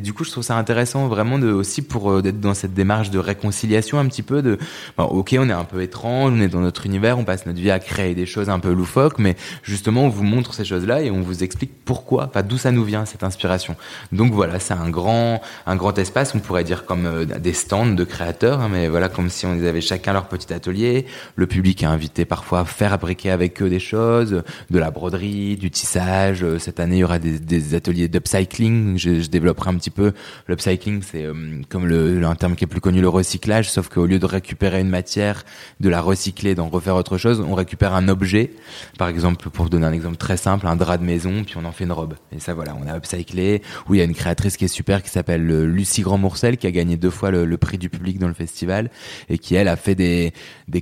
Du 0.00 0.12
coup 0.12 0.24
je 0.24 0.30
trouve 0.30 0.44
ça 0.44 0.56
intéressant 0.56 1.08
vraiment 1.08 1.38
de 1.38 1.50
aussi 1.50 1.82
pour 1.82 2.10
euh, 2.10 2.22
d'être 2.22 2.40
dans 2.40 2.54
cette 2.54 2.74
démarche 2.74 3.10
de 3.10 3.18
réconciliation 3.18 3.98
un 3.98 4.06
petit 4.06 4.22
peu 4.22 4.42
de 4.42 4.58
ok 4.98 5.36
on 5.38 5.48
est 5.48 5.52
un 5.52 5.64
peu 5.64 5.82
étrange, 5.82 6.32
on 6.36 6.40
est 6.40 6.48
dans 6.48 6.60
notre 6.60 6.86
univers, 6.86 7.18
on 7.18 7.24
passe 7.24 7.46
notre 7.46 7.60
vie 7.60 7.70
à 7.70 7.78
créer 7.78 8.14
des 8.14 8.26
choses 8.26 8.48
un 8.48 8.60
peu 8.60 8.72
loufoques, 8.72 9.18
mais 9.18 9.36
justement 9.62 10.04
on 10.04 10.08
vous 10.08 10.24
montre 10.24 10.54
ces 10.54 10.64
choses 10.64 10.86
là 10.86 11.02
et 11.02 11.10
on 11.10 11.20
vous 11.20 11.42
explique 11.42 11.72
pourquoi 11.84 12.30
d'où 12.42 12.58
ça 12.58 12.72
nous 12.72 12.84
vient 12.84 13.04
cette 13.04 13.22
inspiration. 13.22 13.76
Donc 14.12 14.32
voilà, 14.32 14.58
c'est 14.60 14.74
un 14.74 14.90
grand, 14.90 15.40
un 15.66 15.76
grand 15.76 15.98
espace, 15.98 16.34
on 16.34 16.40
pourrait 16.40 16.64
dire 16.64 16.84
comme 16.84 17.06
euh, 17.06 17.24
des 17.24 17.52
stands 17.52 17.86
de 17.86 18.04
créateurs, 18.04 18.60
hein, 18.60 18.68
mais 18.70 18.88
voilà 18.88 19.08
comme 19.08 19.30
si 19.30 19.46
on 19.46 19.52
avait 19.52 19.80
chacun 19.80 20.12
leur 20.12 20.26
petit 20.26 20.52
atelier. 20.52 21.06
Le 21.36 21.46
public 21.46 21.82
est 21.82 21.86
invité 21.86 22.24
parfois 22.24 22.60
à 22.60 22.64
fabriquer 22.64 23.30
avec 23.30 23.62
eux 23.62 23.68
des 23.68 23.78
choses, 23.80 24.42
de 24.70 24.78
la 24.78 24.90
broderie, 24.90 25.56
du 25.56 25.70
tissage. 25.94 26.44
Cette 26.58 26.80
année, 26.80 26.96
il 26.96 27.00
y 27.00 27.04
aura 27.04 27.18
des, 27.18 27.74
ateliers 27.74 28.08
d'upcycling. 28.08 28.98
Je, 28.98 29.28
développerai 29.28 29.70
un 29.70 29.74
petit 29.74 29.90
peu. 29.90 30.12
L'upcycling, 30.48 31.02
c'est 31.02 31.24
euh, 31.24 31.34
comme 31.68 31.86
le, 31.86 32.24
un 32.24 32.34
terme 32.34 32.56
qui 32.56 32.64
est 32.64 32.68
plus 32.68 32.80
connu, 32.80 33.00
le 33.00 33.08
recyclage, 33.08 33.70
sauf 33.70 33.88
qu'au 33.88 34.06
lieu 34.06 34.18
de 34.18 34.26
récupérer 34.26 34.80
une 34.80 34.88
matière, 34.88 35.44
de 35.80 35.88
la 35.88 36.00
recycler, 36.00 36.54
d'en 36.54 36.68
refaire 36.68 36.96
autre 36.96 37.18
chose, 37.18 37.40
on 37.46 37.54
récupère 37.54 37.94
un 37.94 38.08
objet. 38.08 38.50
Par 38.98 39.08
exemple, 39.08 39.50
pour 39.50 39.68
donner 39.68 39.86
un 39.86 39.92
exemple 39.92 40.16
très 40.16 40.36
simple, 40.36 40.66
un 40.66 40.76
drap 40.76 40.98
de 40.98 41.04
maison, 41.04 41.44
puis 41.44 41.54
on 41.56 41.64
en 41.64 41.72
fait 41.72 41.84
une 41.84 41.92
robe. 41.92 42.14
Et 42.32 42.40
ça, 42.40 42.54
voilà, 42.54 42.76
on 42.80 42.86
a 42.88 42.96
upcyclé. 42.96 43.62
Où 43.88 43.94
il 43.94 43.98
y 43.98 44.00
a 44.00 44.04
une 44.04 44.14
créatrice 44.14 44.56
qui 44.56 44.64
est 44.64 44.68
super, 44.68 45.02
qui 45.02 45.10
s'appelle 45.10 45.48
euh, 45.50 45.64
Lucie 45.64 46.02
Grand-Mourcel, 46.02 46.56
qui 46.56 46.66
a 46.66 46.70
gagné 46.70 46.96
deux 46.96 47.10
fois 47.10 47.30
le, 47.30 47.56
prix 47.56 47.78
du 47.78 47.88
public 47.88 48.18
dans 48.18 48.28
le 48.28 48.34
festival, 48.34 48.90
et 49.28 49.38
qui, 49.38 49.54
elle, 49.54 49.68
a 49.68 49.76
fait 49.76 49.94
des, 49.94 50.32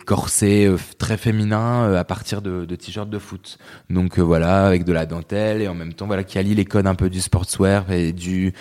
corsets 0.04 0.66
euh, 0.66 0.78
très 0.98 1.16
féminins 1.16 1.84
euh, 1.84 1.98
à 1.98 2.04
partir 2.04 2.42
de 2.42 2.64
t-shirts 2.74 3.10
de 3.10 3.18
foot. 3.18 3.58
Donc 3.90 4.18
voilà, 4.18 4.66
avec 4.66 4.84
de 4.84 4.92
la 4.92 5.01
dentelle, 5.06 5.62
et 5.62 5.68
en 5.68 5.74
même 5.74 5.92
temps, 5.92 6.06
voilà, 6.06 6.24
qui 6.24 6.38
allie 6.38 6.54
les 6.54 6.64
codes 6.64 6.86
un 6.86 6.94
peu 6.94 7.10
du 7.10 7.20
sportswear 7.20 7.90
et 7.92 8.12
du 8.12 8.52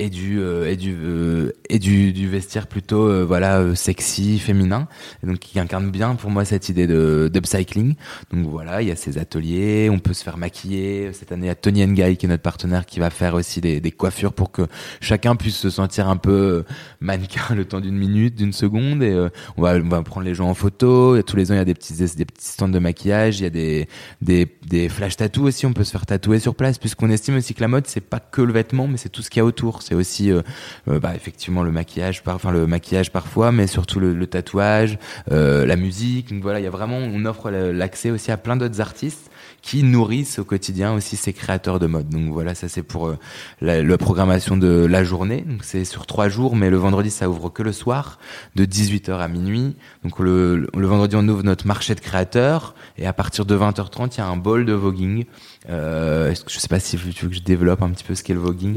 et 0.00 0.08
du 0.08 0.40
euh, 0.40 0.70
et 0.70 0.76
du 0.76 0.96
euh, 0.98 1.52
et 1.68 1.78
du, 1.78 2.12
du 2.12 2.28
vestiaire 2.28 2.66
plutôt 2.66 3.06
euh, 3.06 3.24
voilà 3.24 3.74
sexy 3.74 4.38
féminin. 4.38 4.88
Donc 5.22 5.38
qui 5.38 5.60
incarne 5.60 5.90
bien 5.90 6.14
pour 6.14 6.30
moi 6.30 6.44
cette 6.46 6.70
idée 6.70 6.86
de 6.86 7.30
d'upcycling. 7.32 7.94
Donc 8.32 8.46
voilà 8.46 8.80
il 8.80 8.88
y 8.88 8.90
a 8.90 8.96
ces 8.96 9.18
ateliers 9.18 9.88
on 9.90 9.98
peut 9.98 10.14
se 10.14 10.24
faire 10.24 10.38
maquiller. 10.38 11.12
Cette 11.12 11.32
année 11.32 11.46
il 11.46 11.48
y 11.48 11.50
a 11.50 11.54
Tony 11.54 11.86
Nguy 11.86 12.16
qui 12.16 12.26
est 12.26 12.28
notre 12.28 12.42
partenaire 12.42 12.86
qui 12.86 12.98
va 12.98 13.10
faire 13.10 13.34
aussi 13.34 13.60
des, 13.60 13.80
des 13.80 13.90
coiffures 13.90 14.32
pour 14.32 14.50
que 14.50 14.62
chacun 15.00 15.36
puisse 15.36 15.56
se 15.56 15.68
sentir 15.68 16.08
un 16.08 16.16
peu 16.16 16.64
mannequin 17.00 17.54
le 17.54 17.66
temps 17.66 17.80
d'une 17.80 17.96
minute 17.96 18.34
d'une 18.34 18.54
seconde. 18.54 19.02
Et 19.02 19.14
on 19.58 19.62
va 19.62 19.74
on 19.74 19.88
va 19.88 20.02
prendre 20.02 20.24
les 20.24 20.34
gens 20.34 20.48
en 20.48 20.54
photo. 20.54 21.20
Tous 21.22 21.36
les 21.36 21.50
ans 21.50 21.54
il 21.54 21.58
y 21.58 21.60
a 21.60 21.66
des 21.66 21.74
petits 21.74 21.94
des 21.94 22.24
petits 22.24 22.48
stands 22.48 22.68
de 22.68 22.78
maquillage. 22.78 23.40
Il 23.40 23.42
y 23.42 23.46
a 23.46 23.50
des 23.50 23.86
des 24.22 24.48
des 24.66 24.88
flash 24.88 25.16
tattoos 25.16 25.48
aussi. 25.48 25.66
On 25.66 25.74
peut 25.74 25.84
se 25.84 25.90
faire 25.92 26.06
tatouer 26.06 26.38
sur 26.38 26.54
place 26.54 26.78
puisqu'on 26.78 27.10
estime 27.10 27.36
aussi 27.36 27.52
que 27.52 27.60
la 27.60 27.68
mode 27.68 27.86
c'est 27.86 28.00
pas 28.00 28.20
que 28.20 28.40
le 28.40 28.54
vêtement 28.54 28.88
mais 28.88 28.96
c'est 28.96 29.10
tout 29.10 29.20
ce 29.20 29.28
qu'il 29.28 29.40
y 29.40 29.42
a 29.42 29.44
autour 29.44 29.82
c'est 29.90 29.96
aussi 29.96 30.30
euh, 30.30 30.42
euh, 30.88 31.00
bah, 31.00 31.12
effectivement 31.16 31.64
le 31.64 31.72
maquillage, 31.72 32.22
par, 32.22 32.36
enfin 32.36 32.52
le 32.52 32.66
maquillage 32.68 33.10
parfois, 33.10 33.50
mais 33.50 33.66
surtout 33.66 33.98
le, 33.98 34.26
tatouage, 34.26 34.98
euh, 35.32 35.66
la 35.66 35.74
musique. 35.74 36.32
Donc 36.32 36.42
voilà, 36.42 36.60
il 36.60 36.62
y 36.62 36.68
a 36.68 36.70
vraiment, 36.70 36.98
on 36.98 37.24
offre 37.24 37.50
l'accès 37.50 38.10
aussi 38.10 38.30
à 38.30 38.36
plein 38.36 38.56
d'autres 38.56 38.80
artistes 38.80 39.30
qui 39.62 39.82
nourrissent 39.82 40.38
au 40.38 40.44
quotidien 40.44 40.94
aussi 40.94 41.16
ces 41.16 41.32
créateurs 41.32 41.80
de 41.80 41.86
mode. 41.86 42.08
Donc 42.08 42.32
voilà, 42.32 42.54
ça 42.54 42.68
c'est 42.68 42.82
pour 42.84 43.14
la, 43.60 43.98
programmation 43.98 44.56
de 44.56 44.86
la 44.88 45.02
journée. 45.02 45.44
Donc 45.46 45.64
c'est 45.64 45.84
sur 45.84 46.06
trois 46.06 46.28
jours, 46.28 46.54
mais 46.54 46.70
le 46.70 46.76
vendredi 46.76 47.10
ça 47.10 47.28
ouvre 47.28 47.50
que 47.50 47.62
le 47.62 47.72
soir, 47.72 48.18
de 48.54 48.64
18h 48.64 49.18
à 49.18 49.28
minuit. 49.28 49.76
Donc 50.04 50.20
le, 50.20 50.68
le 50.74 50.86
vendredi 50.86 51.16
on 51.16 51.26
ouvre 51.26 51.42
notre 51.42 51.66
marché 51.66 51.94
de 51.94 52.00
créateurs 52.00 52.74
et 52.96 53.06
à 53.06 53.12
partir 53.12 53.44
de 53.44 53.56
20h30 53.56 54.14
il 54.14 54.18
y 54.18 54.20
a 54.20 54.26
un 54.26 54.36
bol 54.36 54.64
de 54.64 54.72
voguing. 54.72 55.24
Euh, 55.68 56.32
je 56.46 56.58
sais 56.58 56.68
pas 56.68 56.80
si 56.80 56.96
tu 56.96 57.24
veux 57.24 57.30
que 57.30 57.36
je 57.36 57.42
développe 57.42 57.82
un 57.82 57.90
petit 57.90 58.04
peu 58.04 58.14
ce 58.14 58.22
qu'est 58.22 58.34
le 58.34 58.40
voguing? 58.40 58.74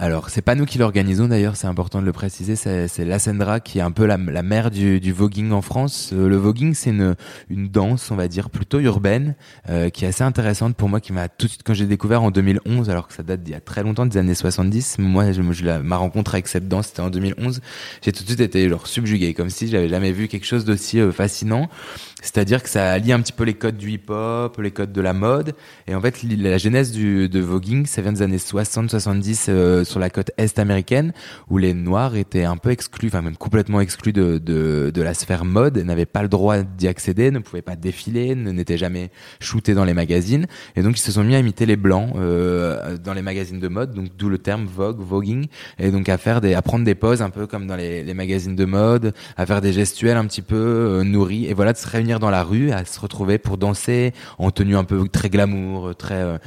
Alors, 0.00 0.30
c'est 0.30 0.42
pas 0.42 0.54
nous 0.54 0.64
qui 0.64 0.78
l'organisons 0.78 1.26
d'ailleurs, 1.26 1.56
c'est 1.56 1.66
important 1.66 2.00
de 2.00 2.06
le 2.06 2.12
préciser. 2.12 2.54
C'est 2.54 3.04
l'Ascendra 3.04 3.58
qui 3.58 3.78
est 3.78 3.82
un 3.82 3.90
peu 3.90 4.06
la, 4.06 4.16
la 4.16 4.44
mère 4.44 4.70
du, 4.70 5.00
du, 5.00 5.12
voguing 5.12 5.50
en 5.50 5.60
France. 5.60 6.10
Euh, 6.12 6.28
le 6.28 6.36
voguing, 6.36 6.72
c'est 6.72 6.90
une, 6.90 7.16
une 7.50 7.68
danse, 7.68 8.12
on 8.12 8.14
va 8.14 8.28
dire, 8.28 8.48
plutôt 8.48 8.78
urbaine, 8.78 9.34
euh, 9.68 9.90
qui 9.90 10.04
est 10.04 10.08
assez 10.08 10.22
intéressante 10.22 10.76
pour 10.76 10.88
moi, 10.88 11.00
qui 11.00 11.12
m'a 11.12 11.28
tout 11.28 11.46
de 11.46 11.50
suite, 11.50 11.62
quand 11.64 11.74
j'ai 11.74 11.86
découvert 11.86 12.22
en 12.22 12.30
2011, 12.30 12.90
alors 12.90 13.08
que 13.08 13.14
ça 13.14 13.24
date 13.24 13.42
d'il 13.42 13.50
y 13.50 13.56
a 13.56 13.60
très 13.60 13.82
longtemps, 13.82 14.06
des 14.06 14.18
années 14.18 14.36
70. 14.36 14.98
Moi, 14.98 15.32
je, 15.32 15.42
je 15.50 15.64
ma 15.80 15.96
rencontre 15.96 16.34
avec 16.34 16.46
cette 16.46 16.68
danse, 16.68 16.86
c'était 16.88 17.00
en 17.00 17.10
2011. 17.10 17.60
J'ai 18.00 18.12
tout 18.12 18.22
de 18.22 18.28
suite 18.28 18.40
été 18.40 18.68
genre 18.68 18.86
subjugué, 18.86 19.34
comme 19.34 19.50
si 19.50 19.66
j'avais 19.66 19.88
jamais 19.88 20.12
vu 20.12 20.28
quelque 20.28 20.46
chose 20.46 20.64
d'aussi 20.64 21.00
euh, 21.00 21.10
fascinant. 21.10 21.68
C'est-à-dire 22.20 22.62
que 22.62 22.68
ça 22.68 22.90
allie 22.90 23.12
un 23.12 23.20
petit 23.20 23.32
peu 23.32 23.44
les 23.44 23.54
codes 23.54 23.76
du 23.76 23.92
hip-hop, 23.92 24.58
les 24.60 24.70
codes 24.70 24.92
de 24.92 25.00
la 25.00 25.12
mode. 25.12 25.54
Et 25.86 25.94
en 25.94 26.00
fait, 26.00 26.22
la 26.22 26.58
genèse 26.58 26.90
du, 26.90 27.28
de 27.28 27.40
voguing, 27.40 27.86
ça 27.86 28.02
vient 28.02 28.12
des 28.12 28.22
années 28.22 28.38
60-70 28.38 29.46
euh, 29.48 29.84
sur 29.84 30.00
la 30.00 30.10
côte 30.10 30.30
est 30.36 30.58
américaine, 30.58 31.12
où 31.48 31.58
les 31.58 31.74
Noirs 31.74 32.16
étaient 32.16 32.44
un 32.44 32.56
peu 32.56 32.70
exclus, 32.70 33.08
enfin 33.08 33.22
même 33.22 33.36
complètement 33.36 33.80
exclus 33.80 34.12
de, 34.12 34.38
de, 34.38 34.90
de 34.92 35.02
la 35.02 35.14
sphère 35.14 35.44
mode, 35.44 35.78
n'avaient 35.78 36.06
pas 36.06 36.22
le 36.22 36.28
droit 36.28 36.62
d'y 36.62 36.88
accéder, 36.88 37.30
ne 37.30 37.38
pouvaient 37.38 37.62
pas 37.62 37.76
défiler, 37.76 38.34
n'étaient 38.34 38.78
jamais 38.78 39.10
shootés 39.40 39.74
dans 39.74 39.84
les 39.84 39.94
magazines. 39.94 40.46
Et 40.74 40.82
donc, 40.82 40.98
ils 40.98 41.02
se 41.02 41.12
sont 41.12 41.22
mis 41.22 41.36
à 41.36 41.38
imiter 41.38 41.66
les 41.66 41.76
Blancs 41.76 42.12
euh, 42.16 42.96
dans 42.96 43.14
les 43.14 43.22
magazines 43.22 43.60
de 43.60 43.68
mode, 43.68 43.94
donc 43.94 44.08
d'où 44.16 44.28
le 44.28 44.38
terme 44.38 44.66
vogue, 44.66 44.98
voguing. 45.00 45.46
Et 45.78 45.90
donc 45.90 46.08
à 46.08 46.18
faire 46.18 46.40
des, 46.40 46.54
à 46.54 46.62
prendre 46.62 46.84
des 46.84 46.94
poses 46.94 47.22
un 47.22 47.30
peu 47.30 47.46
comme 47.46 47.66
dans 47.66 47.76
les, 47.76 48.02
les 48.02 48.14
magazines 48.14 48.56
de 48.56 48.64
mode, 48.64 49.14
à 49.36 49.46
faire 49.46 49.60
des 49.60 49.72
gestuels 49.72 50.16
un 50.16 50.26
petit 50.26 50.42
peu 50.42 50.56
euh, 50.56 51.04
nourris. 51.04 51.46
Et 51.46 51.54
voilà, 51.54 51.72
de 51.72 51.78
se 51.78 51.86
réunir 51.86 52.07
dans 52.18 52.30
la 52.30 52.42
rue, 52.42 52.72
à 52.72 52.86
se 52.86 52.98
retrouver 52.98 53.36
pour 53.36 53.58
danser 53.58 54.14
en 54.38 54.50
tenue 54.50 54.76
un 54.76 54.84
peu 54.84 55.06
très 55.08 55.28
glamour, 55.28 55.94
très 55.94 56.22
euh, 56.22 56.38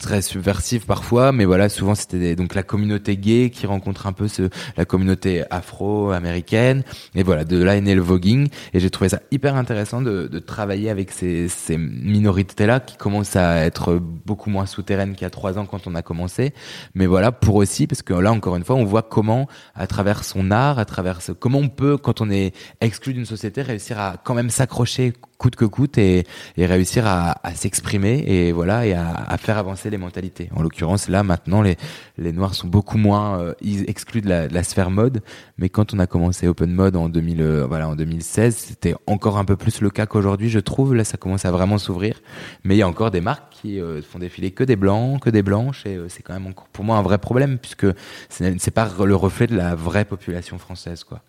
très 0.00 0.22
subversive 0.22 0.86
parfois, 0.86 1.30
mais 1.30 1.44
voilà, 1.44 1.68
souvent 1.68 1.94
c'était 1.94 2.34
donc 2.34 2.54
la 2.54 2.62
communauté 2.62 3.16
gay 3.16 3.50
qui 3.50 3.66
rencontre 3.66 4.06
un 4.06 4.12
peu 4.12 4.26
ce, 4.26 4.48
la 4.76 4.84
communauté 4.84 5.44
afro-américaine, 5.50 6.82
et 7.14 7.22
voilà, 7.22 7.44
de 7.44 7.62
là 7.62 7.76
est 7.76 7.80
né 7.80 7.94
le 7.94 8.00
voguing, 8.00 8.48
et 8.72 8.80
j'ai 8.80 8.90
trouvé 8.90 9.10
ça 9.10 9.20
hyper 9.30 9.54
intéressant 9.54 10.00
de, 10.00 10.26
de 10.26 10.38
travailler 10.38 10.90
avec 10.90 11.12
ces, 11.12 11.48
ces 11.48 11.76
minorités-là 11.76 12.80
qui 12.80 12.96
commencent 12.96 13.36
à 13.36 13.64
être 13.64 14.00
beaucoup 14.00 14.50
moins 14.50 14.66
souterraines 14.66 15.12
qu'il 15.12 15.22
y 15.22 15.26
a 15.26 15.30
trois 15.30 15.58
ans 15.58 15.66
quand 15.66 15.86
on 15.86 15.94
a 15.94 16.02
commencé, 16.02 16.54
mais 16.94 17.06
voilà, 17.06 17.30
pour 17.30 17.56
aussi, 17.56 17.86
parce 17.86 18.02
que 18.02 18.14
là, 18.14 18.32
encore 18.32 18.56
une 18.56 18.64
fois, 18.64 18.76
on 18.76 18.84
voit 18.84 19.02
comment, 19.02 19.46
à 19.74 19.86
travers 19.86 20.24
son 20.24 20.50
art, 20.50 20.78
à 20.78 20.86
travers 20.86 21.20
ce, 21.20 21.32
comment 21.32 21.58
on 21.58 21.68
peut, 21.68 21.98
quand 21.98 22.20
on 22.22 22.30
est 22.30 22.54
exclu 22.80 23.12
d'une 23.12 23.26
société, 23.26 23.62
réussir 23.62 24.00
à 24.00 24.16
quand 24.24 24.34
même 24.34 24.50
s'accrocher 24.50 25.12
coûte 25.40 25.56
que 25.56 25.64
coûte 25.64 25.98
et, 25.98 26.26
et 26.56 26.66
réussir 26.66 27.06
à, 27.06 27.34
à 27.42 27.54
s'exprimer 27.54 28.22
et 28.26 28.52
voilà 28.52 28.86
et 28.86 28.92
à, 28.92 29.10
à, 29.10 29.38
faire 29.38 29.56
avancer 29.56 29.89
les 29.90 29.98
mentalités. 29.98 30.48
En 30.54 30.62
l'occurrence, 30.62 31.08
là 31.08 31.22
maintenant, 31.22 31.62
les, 31.62 31.76
les 32.18 32.32
noirs 32.32 32.54
sont 32.54 32.68
beaucoup 32.68 32.98
moins 32.98 33.40
euh, 33.40 33.54
exclus 33.86 34.20
de 34.20 34.28
la, 34.28 34.62
sphère 34.62 34.90
mode, 34.90 35.22
mais 35.58 35.68
quand 35.68 35.94
on 35.94 35.98
a 35.98 36.06
commencé 36.06 36.46
Open 36.46 36.72
Mode 36.72 36.96
en 36.96 37.08
2000, 37.08 37.42
euh, 37.42 37.68
en 37.68 37.96
2016, 37.96 38.56
c'était 38.56 38.94
encore 39.06 39.38
un 39.38 39.44
peu 39.44 39.56
plus 39.56 39.80
le 39.80 39.90
cas 39.90 40.06
qu'aujourd'hui, 40.06 40.48
je 40.48 40.60
trouve. 40.60 40.94
Là, 40.94 41.04
ça 41.04 41.16
commence 41.16 41.44
à 41.44 41.50
vraiment 41.50 41.78
s'ouvrir, 41.78 42.20
mais 42.64 42.76
il 42.76 42.78
y 42.78 42.82
a 42.82 42.88
encore 42.88 43.10
des 43.10 43.20
marques 43.20 43.52
qui 43.52 43.80
euh, 43.80 44.02
font 44.02 44.18
défiler 44.18 44.50
que 44.50 44.64
des 44.64 44.76
blancs, 44.76 45.20
que 45.20 45.30
des 45.30 45.42
blanches, 45.42 45.86
et 45.86 45.98
c'est 46.08 46.22
quand 46.22 46.38
même 46.38 46.54
pour 46.72 46.84
moi 46.84 46.96
un 46.96 47.02
vrai 47.02 47.18
problème 47.18 47.58
puisque 47.58 47.86
c'est 48.28 48.70
pas 48.70 48.88
le 49.04 49.16
reflet 49.16 49.46
de 49.46 49.56
la 49.56 49.74
vraie 49.74 50.04
population 50.04 50.58
française, 50.58 51.04
quoi. 51.04 51.22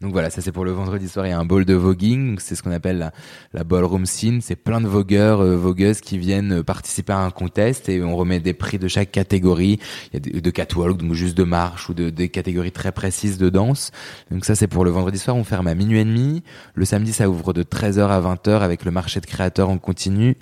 Donc 0.00 0.12
voilà, 0.12 0.30
ça 0.30 0.40
c'est 0.40 0.52
pour 0.52 0.64
le 0.64 0.70
vendredi 0.70 1.08
soir. 1.08 1.26
Il 1.26 1.30
y 1.30 1.32
a 1.32 1.38
un 1.40 1.44
ball 1.44 1.64
de 1.64 1.74
voguing, 1.74 2.38
c'est 2.38 2.54
ce 2.54 2.62
qu'on 2.62 2.70
appelle 2.70 3.10
la, 3.52 3.64
ballroom 3.64 4.06
scene. 4.06 4.40
C'est 4.40 4.54
plein 4.54 4.80
de 4.80 4.86
vogueurs, 4.86 5.40
euh, 5.40 5.56
vogueuses 5.56 6.00
qui 6.00 6.18
viennent 6.18 6.62
participer 6.62 7.12
à 7.12 7.18
un 7.18 7.32
contest 7.32 7.88
et 7.88 8.00
on 8.00 8.14
remet 8.14 8.38
des 8.38 8.54
prix 8.54 8.78
de 8.78 8.86
chaque 8.86 9.10
catégorie. 9.10 9.80
Il 10.12 10.14
y 10.14 10.16
a 10.16 10.20
de, 10.20 10.38
de 10.38 10.50
catwalk, 10.50 10.98
donc 10.98 11.14
juste 11.14 11.36
de 11.36 11.42
marche 11.42 11.88
ou 11.88 11.94
de, 11.94 12.10
des 12.10 12.28
catégories 12.28 12.70
très 12.70 12.92
précises 12.92 13.38
de 13.38 13.50
danse. 13.50 13.90
Donc 14.30 14.44
ça 14.44 14.54
c'est 14.54 14.68
pour 14.68 14.84
le 14.84 14.92
vendredi 14.92 15.18
soir. 15.18 15.36
On 15.36 15.42
ferme 15.42 15.66
à 15.66 15.74
minuit 15.74 15.98
et 15.98 16.04
demi. 16.04 16.44
Le 16.74 16.84
samedi 16.84 17.12
ça 17.12 17.28
ouvre 17.28 17.52
de 17.52 17.64
13h 17.64 18.06
à 18.06 18.20
20h 18.20 18.60
avec 18.60 18.84
le 18.84 18.92
marché 18.92 19.18
de 19.18 19.26
créateurs 19.26 19.68
en 19.68 19.78
continu. 19.78 20.36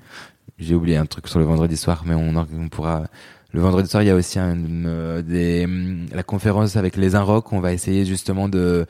J'ai 0.58 0.74
oublié 0.74 0.98
un 0.98 1.06
truc 1.06 1.28
sur 1.28 1.38
le 1.38 1.46
vendredi 1.46 1.78
soir, 1.78 2.02
mais 2.04 2.14
on, 2.14 2.36
on 2.36 2.68
pourra 2.68 3.04
le 3.52 3.60
vendredi 3.60 3.88
soir, 3.88 4.02
il 4.02 4.06
y 4.06 4.10
a 4.10 4.14
aussi 4.14 4.38
euh, 4.38 6.02
la 6.12 6.22
conférence 6.22 6.76
avec 6.76 6.96
les 6.96 7.14
Inrock. 7.14 7.52
On 7.52 7.60
va 7.60 7.72
essayer 7.72 8.04
justement 8.04 8.48
de, 8.48 8.86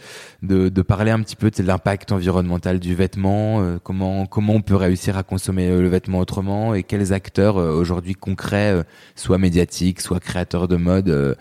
parler 0.89 1.11
un 1.11 1.21
petit 1.21 1.37
peu 1.37 1.51
de 1.51 1.63
l'impact 1.63 2.11
environnemental 2.11 2.81
du 2.81 2.95
vêtement, 2.95 3.61
euh, 3.61 3.79
comment, 3.83 4.27
comment 4.27 4.55
on 4.55 4.63
peut 4.63 4.75
réussir 4.75 5.17
à 5.19 5.23
consommer 5.23 5.69
le 5.69 5.89
vêtement 5.89 6.19
autrement 6.19 6.75
et 6.75 6.83
quels 6.83 7.13
acteurs 7.13 7.59
euh, 7.59 7.73
aujourd'hui 7.73 8.15
concrets, 8.15 8.83
soit 9.15 9.39
médiatiques, 9.39 10.01
soit 10.01 10.21
créateurs 10.21 10.69
de 10.69 10.77
mode, 10.77 11.37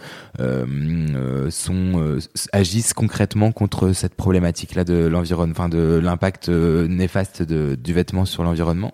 agissent 2.52 2.94
concrètement 2.94 3.52
contre 3.52 3.94
cette 3.94 4.16
problématique-là 4.16 4.84
de 4.84 5.06
l'environnement, 5.08 5.54
enfin 5.58 5.70
de 5.70 6.00
l'impact 6.04 6.50
néfaste 6.50 7.44
du 7.44 7.94
vêtement 7.94 8.26
sur 8.26 8.44
l'environnement 8.44 8.94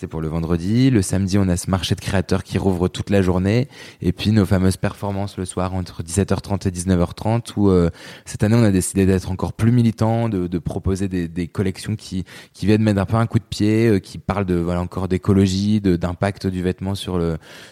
c'est 0.00 0.06
pour 0.06 0.22
le 0.22 0.28
vendredi. 0.28 0.88
Le 0.88 1.02
samedi, 1.02 1.36
on 1.36 1.46
a 1.50 1.58
ce 1.58 1.68
marché 1.68 1.94
de 1.94 2.00
créateurs 2.00 2.42
qui 2.42 2.56
rouvre 2.56 2.88
toute 2.88 3.10
la 3.10 3.20
journée. 3.20 3.68
Et 4.00 4.12
puis 4.12 4.32
nos 4.32 4.46
fameuses 4.46 4.78
performances 4.78 5.36
le 5.36 5.44
soir 5.44 5.74
entre 5.74 6.02
17h30 6.02 6.66
et 6.66 6.70
19h30 6.70 7.52
où 7.58 7.68
euh, 7.68 7.90
cette 8.24 8.42
année, 8.42 8.54
on 8.56 8.64
a 8.64 8.70
décidé 8.70 9.04
d'être 9.04 9.30
encore 9.30 9.52
plus 9.52 9.72
militant, 9.72 10.30
de, 10.30 10.46
de 10.46 10.58
proposer 10.58 11.08
des, 11.08 11.28
des, 11.28 11.48
collections 11.48 11.96
qui, 11.96 12.24
qui 12.54 12.64
viennent 12.64 12.82
mettre 12.82 12.98
un 12.98 13.04
peu 13.04 13.16
un 13.16 13.26
coup 13.26 13.38
de 13.38 13.44
pied, 13.44 13.88
euh, 13.88 13.98
qui 13.98 14.16
parlent 14.16 14.46
de 14.46 14.54
voilà 14.54 14.80
encore 14.80 15.06
d'écologie, 15.06 15.82
d'impact 15.82 16.46
du 16.46 16.62
vêtement 16.62 16.94
sur 16.94 17.20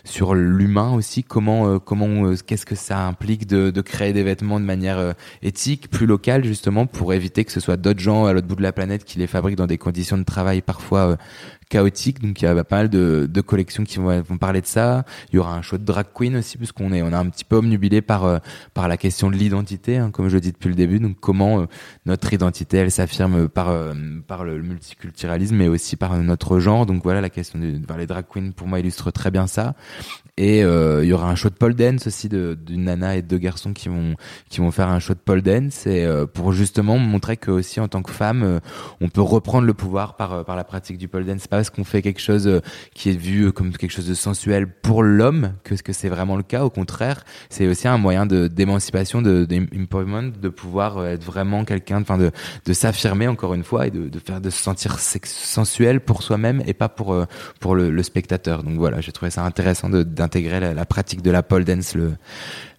sur 0.04 0.34
l'humain 0.34 0.92
aussi. 0.92 1.24
Comment 1.24 1.66
euh, 1.66 1.78
comment 1.78 2.34
qu'est-ce 2.46 2.66
que 2.66 2.74
ça 2.74 3.06
implique 3.06 3.46
de, 3.46 3.70
de 3.70 3.80
créer 3.80 4.12
des 4.12 4.22
vêtements 4.22 4.60
de 4.60 4.66
manière 4.66 5.14
éthique, 5.40 5.88
plus 5.88 6.04
locale 6.04 6.44
justement 6.44 6.84
pour 6.84 7.14
éviter 7.14 7.46
que 7.46 7.52
ce 7.52 7.60
soit 7.60 7.78
d'autres 7.78 8.00
gens 8.00 8.26
à 8.26 8.34
l'autre 8.34 8.48
bout 8.48 8.56
de 8.56 8.62
la 8.62 8.72
planète 8.72 9.04
qui 9.04 9.18
les 9.18 9.26
fabriquent 9.26 9.56
dans 9.56 9.66
des 9.66 9.78
conditions 9.78 10.18
de 10.18 10.24
travail 10.24 10.60
parfois 10.60 11.16
chaotique. 11.68 12.20
Donc 12.20 12.40
il 12.40 12.44
y 12.44 12.48
a 12.48 12.64
pas 12.64 12.76
mal 12.76 12.88
de, 12.88 13.40
collections 13.40 13.84
qui 13.84 13.98
vont, 13.98 14.22
parler 14.38 14.60
de 14.60 14.66
ça. 14.66 15.04
Il 15.32 15.36
y 15.36 15.38
aura 15.38 15.54
un 15.54 15.62
show 15.62 15.78
de 15.78 15.84
drag 15.84 16.06
queen 16.14 16.36
aussi, 16.36 16.58
puisqu'on 16.58 16.92
est 16.92 17.02
on 17.02 17.12
a 17.12 17.18
un 17.18 17.26
petit 17.26 17.44
peu 17.44 17.56
omnubilé 17.56 18.02
par 18.02 18.24
euh, 18.24 18.38
par 18.74 18.88
la 18.88 18.96
question 18.96 19.30
de 19.30 19.36
l'identité, 19.36 19.98
hein, 19.98 20.10
comme 20.10 20.28
je 20.28 20.34
le 20.34 20.40
dis 20.40 20.52
depuis 20.52 20.68
le 20.68 20.74
début. 20.74 20.98
Donc 20.98 21.16
comment 21.20 21.60
euh, 21.60 21.66
notre 22.06 22.32
identité 22.32 22.78
elle 22.78 22.90
s'affirme 22.90 23.48
par 23.48 23.68
euh, 23.68 23.94
par 24.26 24.44
le 24.44 24.60
multiculturalisme, 24.60 25.56
mais 25.56 25.68
aussi 25.68 25.96
par 25.96 26.16
notre 26.16 26.58
genre. 26.58 26.86
Donc 26.86 27.02
voilà 27.02 27.20
la 27.20 27.30
question 27.30 27.58
de, 27.58 27.80
les 27.96 28.06
drag 28.06 28.24
queens 28.32 28.52
pour 28.52 28.66
moi 28.66 28.80
illustre 28.80 29.10
très 29.10 29.30
bien 29.30 29.46
ça. 29.46 29.74
Et 30.36 30.60
il 30.60 31.04
y 31.04 31.12
aura 31.12 31.28
un 31.28 31.34
show 31.34 31.50
de 31.50 31.56
pole 31.56 31.74
dance 31.74 32.06
aussi 32.06 32.28
d'une 32.28 32.84
nana 32.84 33.16
et 33.16 33.22
de 33.22 33.26
deux 33.26 33.38
garçons 33.38 33.72
qui 33.72 33.88
vont 33.88 34.14
qui 34.48 34.60
vont 34.60 34.70
faire 34.70 34.88
un 34.88 35.00
show 35.00 35.14
de 35.14 35.18
pole 35.18 35.42
dance 35.42 35.88
pour 36.32 36.52
justement 36.52 36.96
montrer 36.96 37.36
que 37.36 37.50
aussi 37.50 37.80
en 37.80 37.88
tant 37.88 38.02
que 38.02 38.12
femme 38.12 38.60
on 39.00 39.08
peut 39.08 39.20
reprendre 39.20 39.66
le 39.66 39.74
pouvoir 39.74 40.14
par 40.14 40.44
par 40.44 40.54
la 40.54 40.62
pratique 40.62 40.96
du 40.96 41.08
pole 41.08 41.24
dance 41.24 41.48
parce 41.58 41.70
qu'on 41.70 41.82
fait 41.82 42.02
quelque 42.02 42.20
chose 42.20 42.46
euh, 42.46 42.60
qui 42.94 43.10
est 43.10 43.16
vu 43.16 43.52
comme 43.52 43.72
quelque 43.72 43.90
chose 43.90 44.06
de 44.06 44.14
sensuel 44.14 44.68
pour 44.68 45.02
l'homme 45.02 45.54
que 45.64 45.74
ce 45.74 45.82
que 45.82 45.92
c'est 45.92 46.08
vraiment 46.08 46.36
le 46.36 46.44
cas. 46.44 46.64
Au 46.64 46.70
contraire, 46.70 47.24
c'est 47.50 47.66
aussi 47.66 47.88
un 47.88 47.98
moyen 47.98 48.26
de 48.26 48.46
d'émancipation, 48.46 49.22
de 49.22 49.44
d'empowerment, 49.44 50.30
de 50.40 50.48
pouvoir 50.48 51.04
être 51.06 51.24
vraiment 51.24 51.64
quelqu'un, 51.64 52.02
enfin 52.02 52.16
de 52.16 52.30
de 52.64 52.72
s'affirmer 52.72 53.26
encore 53.26 53.54
une 53.54 53.64
fois 53.64 53.88
et 53.88 53.90
de, 53.90 54.08
de 54.08 54.18
faire 54.20 54.40
de 54.40 54.50
se 54.50 54.62
sentir 54.62 55.00
sensuel 55.00 56.00
pour 56.00 56.22
soi-même 56.22 56.62
et 56.64 56.74
pas 56.74 56.88
pour 56.88 57.26
pour 57.58 57.74
le, 57.74 57.90
le 57.90 58.02
spectateur. 58.04 58.62
Donc 58.62 58.76
voilà, 58.78 59.00
j'ai 59.00 59.10
trouvé 59.10 59.30
ça 59.30 59.44
intéressant 59.44 59.88
d'intégrer 59.90 60.60
la, 60.60 60.74
la, 60.74 60.86
pratique 60.86 61.22
de 61.22 61.32
la 61.32 61.42
pole 61.42 61.64
dance 61.64 61.96
le 61.96 62.12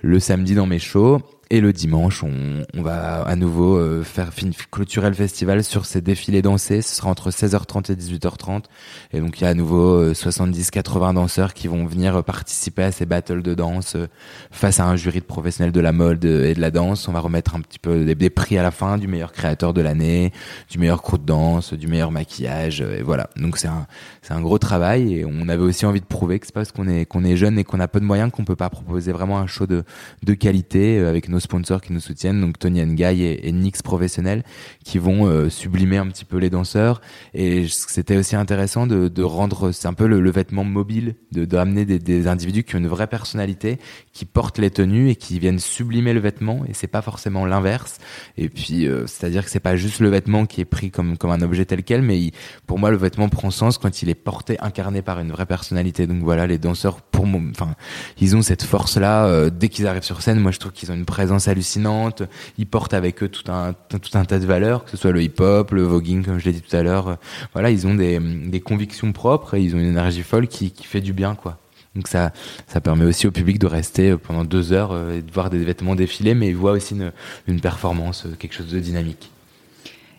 le 0.02 0.20
samedi 0.22 0.56
dans 0.56 0.68
mes 0.68 0.80
shows. 0.80 1.22
Et 1.52 1.62
le 1.62 1.74
dimanche, 1.74 2.24
on, 2.24 2.64
on 2.76 2.84
va 2.84 3.24
à 3.24 3.36
nouveau 3.36 3.76
euh, 3.76 4.04
faire 4.04 4.30
clôturer 4.70 5.08
le 5.08 5.16
festival 5.16 5.64
sur 5.64 5.88
ces 5.88 6.00
défilés 6.00 6.44
dansés. 6.44 6.84
Ce 6.84 6.98
sera 6.98 7.10
entre 7.10 7.32
16h30 7.32 7.92
et 7.92 7.96
18h30. 7.96 8.66
Et 9.14 9.20
donc 9.20 9.42
il 9.42 9.46
y 9.46 9.48
a 9.48 9.50
à 9.50 9.54
nouveau 9.56 10.12
70-80 10.12 11.10
euh, 11.10 11.14
danseurs 11.14 11.56
qui 11.56 11.68
vont 11.68 11.88
venir 11.88 12.24
participer 12.24 12.84
à 12.84 12.92
ces 12.92 13.08
battles 13.08 13.42
de 13.42 13.56
danse 13.56 13.96
euh, 13.96 14.08
face 14.52 14.80
à 14.80 14.86
un 14.86 14.96
jury 14.96 15.22
de 15.22 15.26
professionnels 15.26 15.72
de 15.72 15.80
la 15.80 15.92
mode 15.92 16.24
et 16.24 16.54
de 16.54 16.62
la 16.62 16.70
danse. 16.70 17.08
On 17.08 17.14
va 17.14 17.20
remettre 17.20 17.56
un 17.56 17.62
petit 17.62 17.80
peu 17.80 18.06
des, 18.06 18.30
prix 18.30 18.60
à 18.60 18.62
la 18.62 18.70
fin 18.70 19.00
du 19.00 19.08
meilleur 19.08 19.32
créateur 19.32 19.74
de 19.74 19.82
l'année, 19.82 20.32
du 20.70 20.78
meilleur 20.78 21.02
crew 21.02 21.18
de 21.18 21.26
danse, 21.26 21.74
du 21.74 21.88
meilleur 21.88 22.12
maquillage. 22.12 22.82
Et 22.82 23.02
voilà. 23.02 23.28
Donc 23.38 23.58
c'est 23.58 23.68
un, 23.68 23.88
c'est 24.22 24.34
un 24.34 24.42
gros 24.42 24.60
travail. 24.60 25.16
Et 25.16 25.26
on 25.26 25.50
avait 25.50 25.64
aussi 25.64 25.88
envie 25.88 26.02
de 26.02 26.06
prouver 26.06 26.38
que 26.38 26.46
c'est 26.46 26.54
parce 26.54 26.72
qu'on 26.72 26.88
est, 26.88 27.06
qu'on 27.06 27.24
est 27.24 27.38
jeune 27.38 27.58
et 27.58 27.64
qu'on 27.64 27.80
a 27.80 27.88
peu 27.88 28.00
de 28.00 28.06
moyens 28.06 28.32
qu'on 28.32 28.46
peut 28.46 28.56
pas 28.56 28.70
proposer 28.70 29.12
vraiment 29.12 29.40
un 29.40 29.48
show 29.48 29.66
de, 29.66 29.84
de 30.22 30.34
qualité 30.36 31.00
avec 31.00 31.28
nos 31.28 31.39
sponsors 31.40 31.82
qui 31.82 31.94
nous 31.94 32.00
soutiennent, 32.00 32.42
donc 32.42 32.60
Tony 32.60 32.84
Guy 32.86 33.24
et, 33.24 33.48
et 33.48 33.52
Nix 33.52 33.82
Professionnel, 33.82 34.44
qui 34.84 34.98
vont 34.98 35.28
euh, 35.28 35.50
sublimer 35.50 35.98
un 35.98 36.08
petit 36.08 36.26
peu 36.26 36.38
les 36.38 36.50
danseurs. 36.50 37.02
Et 37.34 37.68
c'était 37.68 38.18
aussi 38.18 38.36
intéressant 38.36 38.88
de, 38.88 39.08
de 39.08 39.24
rendre, 39.24 39.72
c'est 39.72 39.88
un 39.88 39.94
peu 39.94 40.08
le, 40.08 40.32
vêtement 40.32 40.64
mobile, 40.64 41.16
de 41.32 41.46
d'amener 41.46 41.86
des, 41.86 42.28
individus 42.28 42.64
qui 42.64 42.76
ont 42.76 42.80
une 42.80 42.88
vraie 42.88 43.08
personnalité, 43.08 43.80
qui 44.14 44.26
portent 44.26 44.58
les 44.58 44.70
tenues 44.70 45.10
et 45.10 45.16
qui 45.16 45.40
viennent 45.40 45.60
sublimer 45.60 46.14
le 46.14 46.20
vêtement. 46.20 46.64
Et 46.68 46.74
c'est 46.74 46.88
pas 46.88 47.02
forcément 47.02 47.46
l'inverse. 47.46 47.98
Et 48.38 48.50
puis, 48.50 48.88
euh, 48.88 49.08
c'est-à-dire 49.08 49.46
que 49.46 49.52
c'est 49.52 49.60
pas 49.60 49.76
juste 49.76 50.00
le 50.00 50.10
vêtement 50.10 50.46
qui 50.46 50.62
est 50.62 50.66
pris 50.66 50.92
comme 50.92 51.18
comme 51.18 51.32
un 51.32 51.42
objet 51.42 51.66
tel 51.66 51.84
quel, 51.84 52.02
mais 52.02 52.32
pour 52.68 52.80
moi, 52.80 52.92
le 52.92 52.98
vêtement 52.98 53.30
prend 53.30 53.52
sens 53.52 53.78
quand 53.78 54.02
il 54.02 54.10
est 54.10 54.16
porté, 54.16 54.58
incarné 54.60 55.02
par 55.02 55.20
une 55.20 55.32
vraie 55.32 55.46
personnalité. 55.46 56.08
Donc 56.08 56.24
voilà, 56.24 56.48
les 56.48 56.58
danseurs, 56.58 57.02
pour 57.02 57.26
moi, 57.26 57.42
enfin, 57.52 57.76
ils 58.20 58.36
ont 58.36 58.42
cette 58.42 58.64
force-là. 58.64 59.26
Euh, 59.26 59.50
dès 59.50 59.70
qu'ils 59.70 59.88
arrivent 59.88 60.04
sur 60.04 60.22
scène, 60.22 60.40
moi, 60.40 60.52
je 60.52 60.60
trouve 60.60 60.72
qu'ils 60.72 60.92
ont 60.92 60.96
une 60.96 61.06
présence 61.06 61.29
hallucinante. 61.38 62.24
Ils 62.58 62.68
portent 62.68 62.94
avec 62.94 63.22
eux 63.22 63.30
tout 63.30 63.52
un, 63.52 63.74
tout 63.74 64.18
un 64.18 64.26
tas 64.26 64.40
de 64.40 64.46
valeurs, 64.46 64.86
que 64.86 64.92
ce 64.92 64.98
soit 64.98 65.12
le 65.12 65.22
hip-hop, 65.22 65.72
le 65.72 65.84
voguing, 65.84 66.24
comme 66.26 66.40
je 66.40 66.46
l'ai 66.46 66.54
dit 66.54 66.62
tout 66.62 66.76
à 66.76 66.82
l'heure. 66.82 67.18
Voilà, 67.54 67.70
ils 67.70 67.86
ont 67.86 67.96
des, 67.96 68.20
des 68.20 68.60
convictions 68.60 69.12
propres 69.12 69.54
et 69.54 69.62
ils 69.62 69.76
ont 69.76 69.80
une 69.80 69.90
énergie 69.90 70.24
folle 70.24 70.48
qui, 70.48 70.72
qui 70.72 70.86
fait 70.86 71.02
du 71.02 71.14
bien, 71.14 71.36
quoi. 71.36 71.58
Donc 71.96 72.08
ça, 72.08 72.32
ça 72.68 72.82
permet 72.82 73.04
aussi 73.04 73.26
au 73.26 73.32
public 73.32 73.58
de 73.58 73.66
rester 73.66 74.16
pendant 74.16 74.46
deux 74.46 74.74
heures 74.74 74.92
euh, 74.92 75.18
et 75.18 75.22
de 75.24 75.32
voir 75.32 75.50
des 75.50 75.58
vêtements 75.58 75.96
défiler, 75.96 76.36
mais 76.36 76.50
ils 76.50 76.56
voient 76.56 76.74
aussi 76.74 76.94
une, 76.94 77.12
une 77.48 77.60
performance, 77.60 78.28
euh, 78.28 78.36
quelque 78.38 78.54
chose 78.54 78.72
de 78.72 78.80
dynamique. 78.80 79.32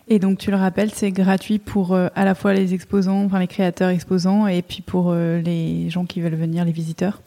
Et 0.09 0.19
donc 0.19 0.37
tu 0.37 0.51
le 0.51 0.57
rappelles, 0.57 0.91
c'est 0.93 1.11
gratuit 1.11 1.59
pour 1.59 1.93
euh, 1.93 2.09
à 2.13 2.25
la 2.25 2.35
fois 2.35 2.53
les 2.53 2.73
exposants, 2.73 3.23
enfin 3.23 3.39
les 3.39 3.47
créateurs 3.47 3.89
exposants, 3.89 4.47
et 4.47 4.61
puis 4.61 4.81
pour 4.81 5.13
les 5.13 5.89
gens 5.89 6.05
qui 6.05 6.19
veulent 6.19 6.35
venir, 6.35 6.65
les 6.65 6.73
visiteurs? 6.73 7.21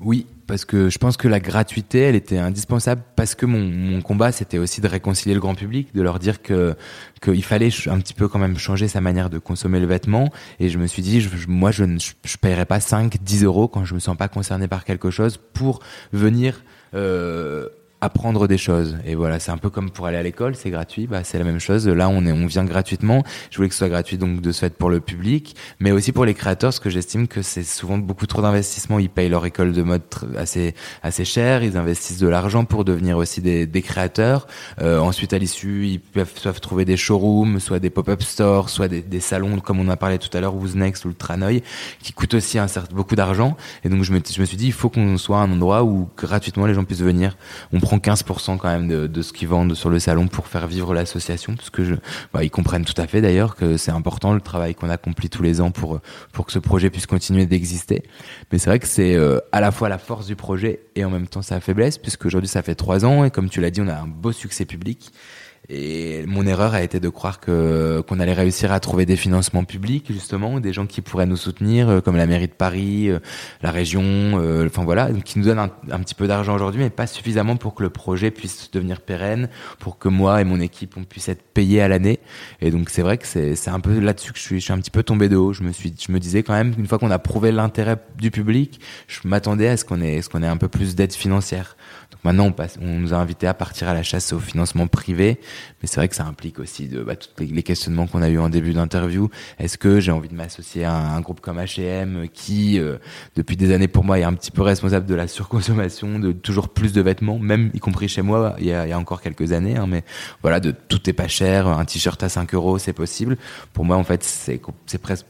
Oui, 0.00 0.26
parce 0.46 0.64
que 0.64 0.88
je 0.88 0.98
pense 0.98 1.16
que 1.16 1.28
la 1.28 1.40
gratuité, 1.40 2.00
elle 2.00 2.14
était 2.14 2.38
indispensable 2.38 3.02
parce 3.16 3.34
que 3.34 3.46
mon, 3.46 4.00
combat, 4.00 4.32
c'était 4.32 4.58
aussi 4.58 4.80
de 4.80 4.88
réconcilier 4.88 5.34
le 5.34 5.40
grand 5.40 5.54
public, 5.54 5.94
de 5.94 6.02
leur 6.02 6.18
dire 6.18 6.42
que 6.42 6.76
qu'il 7.22 7.42
fallait 7.42 7.70
un 7.86 7.98
petit 7.98 8.14
peu 8.14 8.28
quand 8.28 8.38
même 8.38 8.58
changer 8.58 8.88
sa 8.88 9.00
manière 9.00 9.30
de 9.30 9.38
consommer 9.38 9.80
le 9.80 9.86
vêtement. 9.86 10.30
Et 10.60 10.68
je 10.68 10.78
me 10.78 10.86
suis 10.86 11.02
dit, 11.02 11.20
je, 11.20 11.30
moi, 11.48 11.70
je 11.70 11.84
ne 11.84 11.98
je, 11.98 12.36
paierai 12.36 12.66
pas 12.66 12.80
5, 12.80 13.16
10 13.22 13.44
euros 13.44 13.68
quand 13.68 13.84
je 13.84 13.94
me 13.94 13.98
sens 13.98 14.16
pas 14.16 14.28
concerné 14.28 14.68
par 14.68 14.84
quelque 14.84 15.10
chose 15.10 15.38
pour 15.52 15.80
venir 16.12 16.62
euh, 16.94 17.68
apprendre 18.06 18.48
des 18.48 18.58
choses. 18.58 18.96
Et 19.04 19.14
voilà, 19.14 19.38
c'est 19.38 19.50
un 19.50 19.58
peu 19.58 19.70
comme 19.70 19.90
pour 19.90 20.06
aller 20.06 20.16
à 20.16 20.22
l'école, 20.22 20.54
c'est 20.54 20.70
gratuit, 20.70 21.06
bah 21.06 21.24
c'est 21.24 21.38
la 21.38 21.44
même 21.44 21.60
chose. 21.60 21.86
Là, 21.86 22.08
on 22.08 22.24
est, 22.24 22.32
on 22.32 22.46
vient 22.46 22.64
gratuitement. 22.64 23.22
Je 23.50 23.56
voulais 23.56 23.68
que 23.68 23.74
ce 23.74 23.78
soit 23.78 23.88
gratuit 23.88 24.16
donc 24.16 24.40
de 24.40 24.52
ce 24.52 24.66
pour 24.66 24.90
le 24.90 25.00
public, 25.00 25.54
mais 25.78 25.92
aussi 25.92 26.12
pour 26.12 26.24
les 26.24 26.34
créateurs, 26.34 26.68
parce 26.68 26.80
que 26.80 26.90
j'estime 26.90 27.28
que 27.28 27.42
c'est 27.42 27.62
souvent 27.62 27.98
beaucoup 27.98 28.26
trop 28.26 28.42
d'investissement. 28.42 28.98
Ils 28.98 29.10
payent 29.10 29.28
leur 29.28 29.44
école 29.46 29.72
de 29.72 29.82
mode 29.82 30.02
assez 30.36 30.74
assez 31.02 31.24
cher, 31.24 31.62
ils 31.62 31.76
investissent 31.76 32.18
de 32.18 32.28
l'argent 32.28 32.64
pour 32.64 32.84
devenir 32.84 33.16
aussi 33.16 33.40
des, 33.40 33.82
créateurs. 33.82 34.46
Euh, 34.80 34.98
ensuite, 34.98 35.32
à 35.32 35.38
l'issue, 35.38 35.86
ils 35.86 36.00
peuvent 36.00 36.32
soit 36.34 36.52
trouver 36.54 36.84
des 36.84 36.96
showrooms, 36.96 37.60
soit 37.60 37.78
des 37.78 37.90
pop-up 37.90 38.22
stores, 38.22 38.70
soit 38.70 38.88
des, 38.88 39.20
salons 39.20 39.58
comme 39.60 39.80
on 39.80 39.88
a 39.88 39.96
parlé 39.96 40.18
tout 40.18 40.34
à 40.36 40.40
l'heure, 40.40 40.54
Who's 40.54 40.74
Next 40.74 41.04
ou 41.04 41.08
le 41.08 41.14
Tranoï, 41.14 41.62
qui 42.00 42.12
coûtent 42.12 42.34
aussi 42.34 42.58
un 42.58 42.68
certain 42.68 42.94
beaucoup 42.94 43.16
d'argent. 43.16 43.56
Et 43.84 43.88
donc 43.88 44.02
je 44.02 44.12
me, 44.12 44.20
je 44.24 44.40
me 44.40 44.46
suis 44.46 44.56
dit, 44.56 44.66
il 44.66 44.72
faut 44.72 44.88
qu'on 44.88 45.18
soit 45.18 45.38
un 45.38 45.50
endroit 45.50 45.84
où 45.84 46.08
gratuitement 46.16 46.66
les 46.66 46.74
gens 46.74 46.84
puissent 46.84 47.02
venir. 47.02 47.36
On 47.72 47.80
prend 47.80 47.95
15% 47.98 48.58
quand 48.58 48.68
même 48.68 49.08
de, 49.08 49.22
ce 49.22 49.32
qu'ils 49.32 49.48
vendent 49.48 49.74
sur 49.74 49.90
le 49.90 49.98
salon 49.98 50.28
pour 50.28 50.46
faire 50.46 50.66
vivre 50.66 50.94
l'association, 50.94 51.54
parce 51.54 51.70
je, 51.78 51.94
bah, 52.32 52.44
ils 52.44 52.50
comprennent 52.50 52.84
tout 52.84 53.00
à 53.00 53.06
fait 53.06 53.20
d'ailleurs 53.20 53.56
que 53.56 53.76
c'est 53.76 53.90
important 53.90 54.32
le 54.32 54.40
travail 54.40 54.74
qu'on 54.74 54.90
accomplit 54.90 55.28
tous 55.28 55.42
les 55.42 55.60
ans 55.60 55.70
pour 55.70 56.00
pour 56.32 56.46
que 56.46 56.52
ce 56.52 56.58
projet 56.58 56.90
puisse 56.90 57.06
continuer 57.06 57.46
d'exister. 57.46 58.02
Mais 58.50 58.58
c'est 58.58 58.70
vrai 58.70 58.78
que 58.78 58.86
c'est 58.86 59.14
euh, 59.14 59.38
à 59.52 59.60
la 59.60 59.70
fois 59.70 59.88
la 59.88 59.98
force 59.98 60.26
du 60.26 60.36
projet 60.36 60.80
et 60.94 61.04
en 61.04 61.10
même 61.10 61.26
temps 61.26 61.42
sa 61.42 61.60
faiblesse, 61.60 61.98
puisque 61.98 62.26
aujourd'hui 62.26 62.48
ça 62.48 62.62
fait 62.62 62.74
trois 62.74 63.04
ans 63.04 63.24
et 63.24 63.30
comme 63.30 63.48
tu 63.48 63.60
l'as 63.60 63.70
dit, 63.70 63.80
on 63.80 63.88
a 63.88 63.94
un 63.94 64.06
beau 64.06 64.32
succès 64.32 64.64
public. 64.64 65.12
Et 65.68 66.24
mon 66.26 66.46
erreur 66.46 66.74
a 66.74 66.82
été 66.82 67.00
de 67.00 67.08
croire 67.08 67.40
que 67.40 68.00
qu'on 68.06 68.20
allait 68.20 68.32
réussir 68.32 68.70
à 68.70 68.78
trouver 68.78 69.04
des 69.04 69.16
financements 69.16 69.64
publics 69.64 70.12
justement, 70.12 70.60
des 70.60 70.72
gens 70.72 70.86
qui 70.86 71.00
pourraient 71.00 71.26
nous 71.26 71.36
soutenir, 71.36 71.88
euh, 71.88 72.00
comme 72.00 72.16
la 72.16 72.26
mairie 72.26 72.46
de 72.46 72.52
Paris, 72.52 73.08
euh, 73.08 73.18
la 73.62 73.72
région, 73.72 74.02
euh, 74.04 74.66
enfin 74.66 74.84
voilà, 74.84 75.10
qui 75.24 75.38
nous 75.38 75.46
donnent 75.46 75.58
un, 75.58 75.98
petit 75.98 76.14
peu 76.14 76.28
d'argent 76.28 76.54
aujourd'hui, 76.54 76.80
mais 76.80 76.90
pas 76.90 77.08
suffisamment 77.08 77.56
pour 77.56 77.74
que 77.74 77.82
le 77.82 77.90
projet 77.90 78.30
puisse 78.30 78.70
devenir 78.70 79.00
pérenne, 79.00 79.48
pour 79.80 79.98
que 79.98 80.08
moi 80.08 80.40
et 80.40 80.44
mon 80.44 80.60
équipe 80.60 80.96
on 80.96 81.02
puisse 81.02 81.28
être 81.28 81.42
payés 81.42 81.80
à 81.80 81.88
l'année. 81.88 82.20
Et 82.60 82.70
donc 82.70 82.88
c'est 82.88 83.02
vrai 83.02 83.18
que 83.18 83.26
c'est 83.26 83.56
c'est 83.56 83.70
un 83.70 83.80
peu 83.80 83.98
là-dessus 83.98 84.32
que 84.32 84.38
je 84.38 84.44
suis 84.44 84.60
je 84.60 84.64
suis 84.64 84.72
un 84.72 84.78
petit 84.78 84.92
peu 84.92 85.02
tombé 85.02 85.28
de 85.28 85.36
haut. 85.36 85.52
Je 85.52 85.64
me 85.64 85.72
suis 85.72 85.92
je 85.98 86.12
me 86.12 86.20
disais 86.20 86.44
quand 86.44 86.54
même 86.54 86.74
une 86.78 86.86
fois 86.86 86.98
qu'on 86.98 87.10
a 87.10 87.18
prouvé 87.18 87.50
l'intérêt 87.50 87.96
du 88.18 88.30
public, 88.30 88.80
je 89.08 89.20
m'attendais 89.24 89.68
à 89.68 89.76
ce 89.76 89.84
qu'on 89.84 90.00
ait 90.00 90.22
ce 90.22 90.28
qu'on 90.28 90.42
ait 90.44 90.46
un 90.46 90.58
peu 90.58 90.68
plus 90.68 90.94
d'aide 90.94 91.12
financière. 91.12 91.76
Donc 92.10 92.24
maintenant, 92.24 92.54
on, 92.80 92.86
nous 92.86 93.14
a 93.14 93.16
invités 93.16 93.46
à 93.46 93.54
partir 93.54 93.88
à 93.88 93.94
la 93.94 94.02
chasse 94.02 94.32
au 94.32 94.38
financement 94.38 94.86
privé, 94.86 95.40
mais 95.80 95.88
c'est 95.88 95.96
vrai 95.96 96.08
que 96.08 96.14
ça 96.14 96.24
implique 96.24 96.58
aussi 96.58 96.88
bah, 96.88 97.16
tous 97.16 97.44
les, 97.44 97.62
questionnements 97.62 98.06
qu'on 98.06 98.22
a 98.22 98.28
eu 98.28 98.38
en 98.38 98.48
début 98.48 98.72
d'interview. 98.72 99.28
Est-ce 99.58 99.76
que 99.76 100.00
j'ai 100.00 100.12
envie 100.12 100.28
de 100.28 100.34
m'associer 100.34 100.84
à 100.84 100.94
un, 100.94 101.20
groupe 101.20 101.40
comme 101.40 101.58
H&M 101.58 102.28
qui, 102.32 102.78
euh, 102.78 102.98
depuis 103.34 103.56
des 103.56 103.74
années 103.74 103.88
pour 103.88 104.04
moi, 104.04 104.18
est 104.18 104.24
un 104.24 104.34
petit 104.34 104.50
peu 104.50 104.62
responsable 104.62 105.06
de 105.06 105.14
la 105.14 105.26
surconsommation, 105.26 106.18
de 106.18 106.32
toujours 106.32 106.68
plus 106.68 106.92
de 106.92 107.00
vêtements, 107.00 107.38
même 107.38 107.70
y 107.74 107.80
compris 107.80 108.08
chez 108.08 108.22
moi, 108.22 108.54
il 108.58 108.66
y 108.66 108.72
a, 108.72 108.86
il 108.86 108.90
y 108.90 108.92
a 108.92 108.98
encore 108.98 109.20
quelques 109.20 109.52
années, 109.52 109.76
hein, 109.76 109.86
mais 109.88 110.04
voilà, 110.42 110.60
de 110.60 110.70
tout 110.70 111.10
est 111.10 111.12
pas 111.12 111.28
cher, 111.28 111.66
un 111.66 111.84
t-shirt 111.84 112.22
à 112.22 112.28
5 112.28 112.54
euros, 112.54 112.78
c'est 112.78 112.92
possible. 112.92 113.36
Pour 113.72 113.84
moi, 113.84 113.96
en 113.96 114.04
fait, 114.04 114.22
c'est 114.22 114.98
presque 114.98 115.26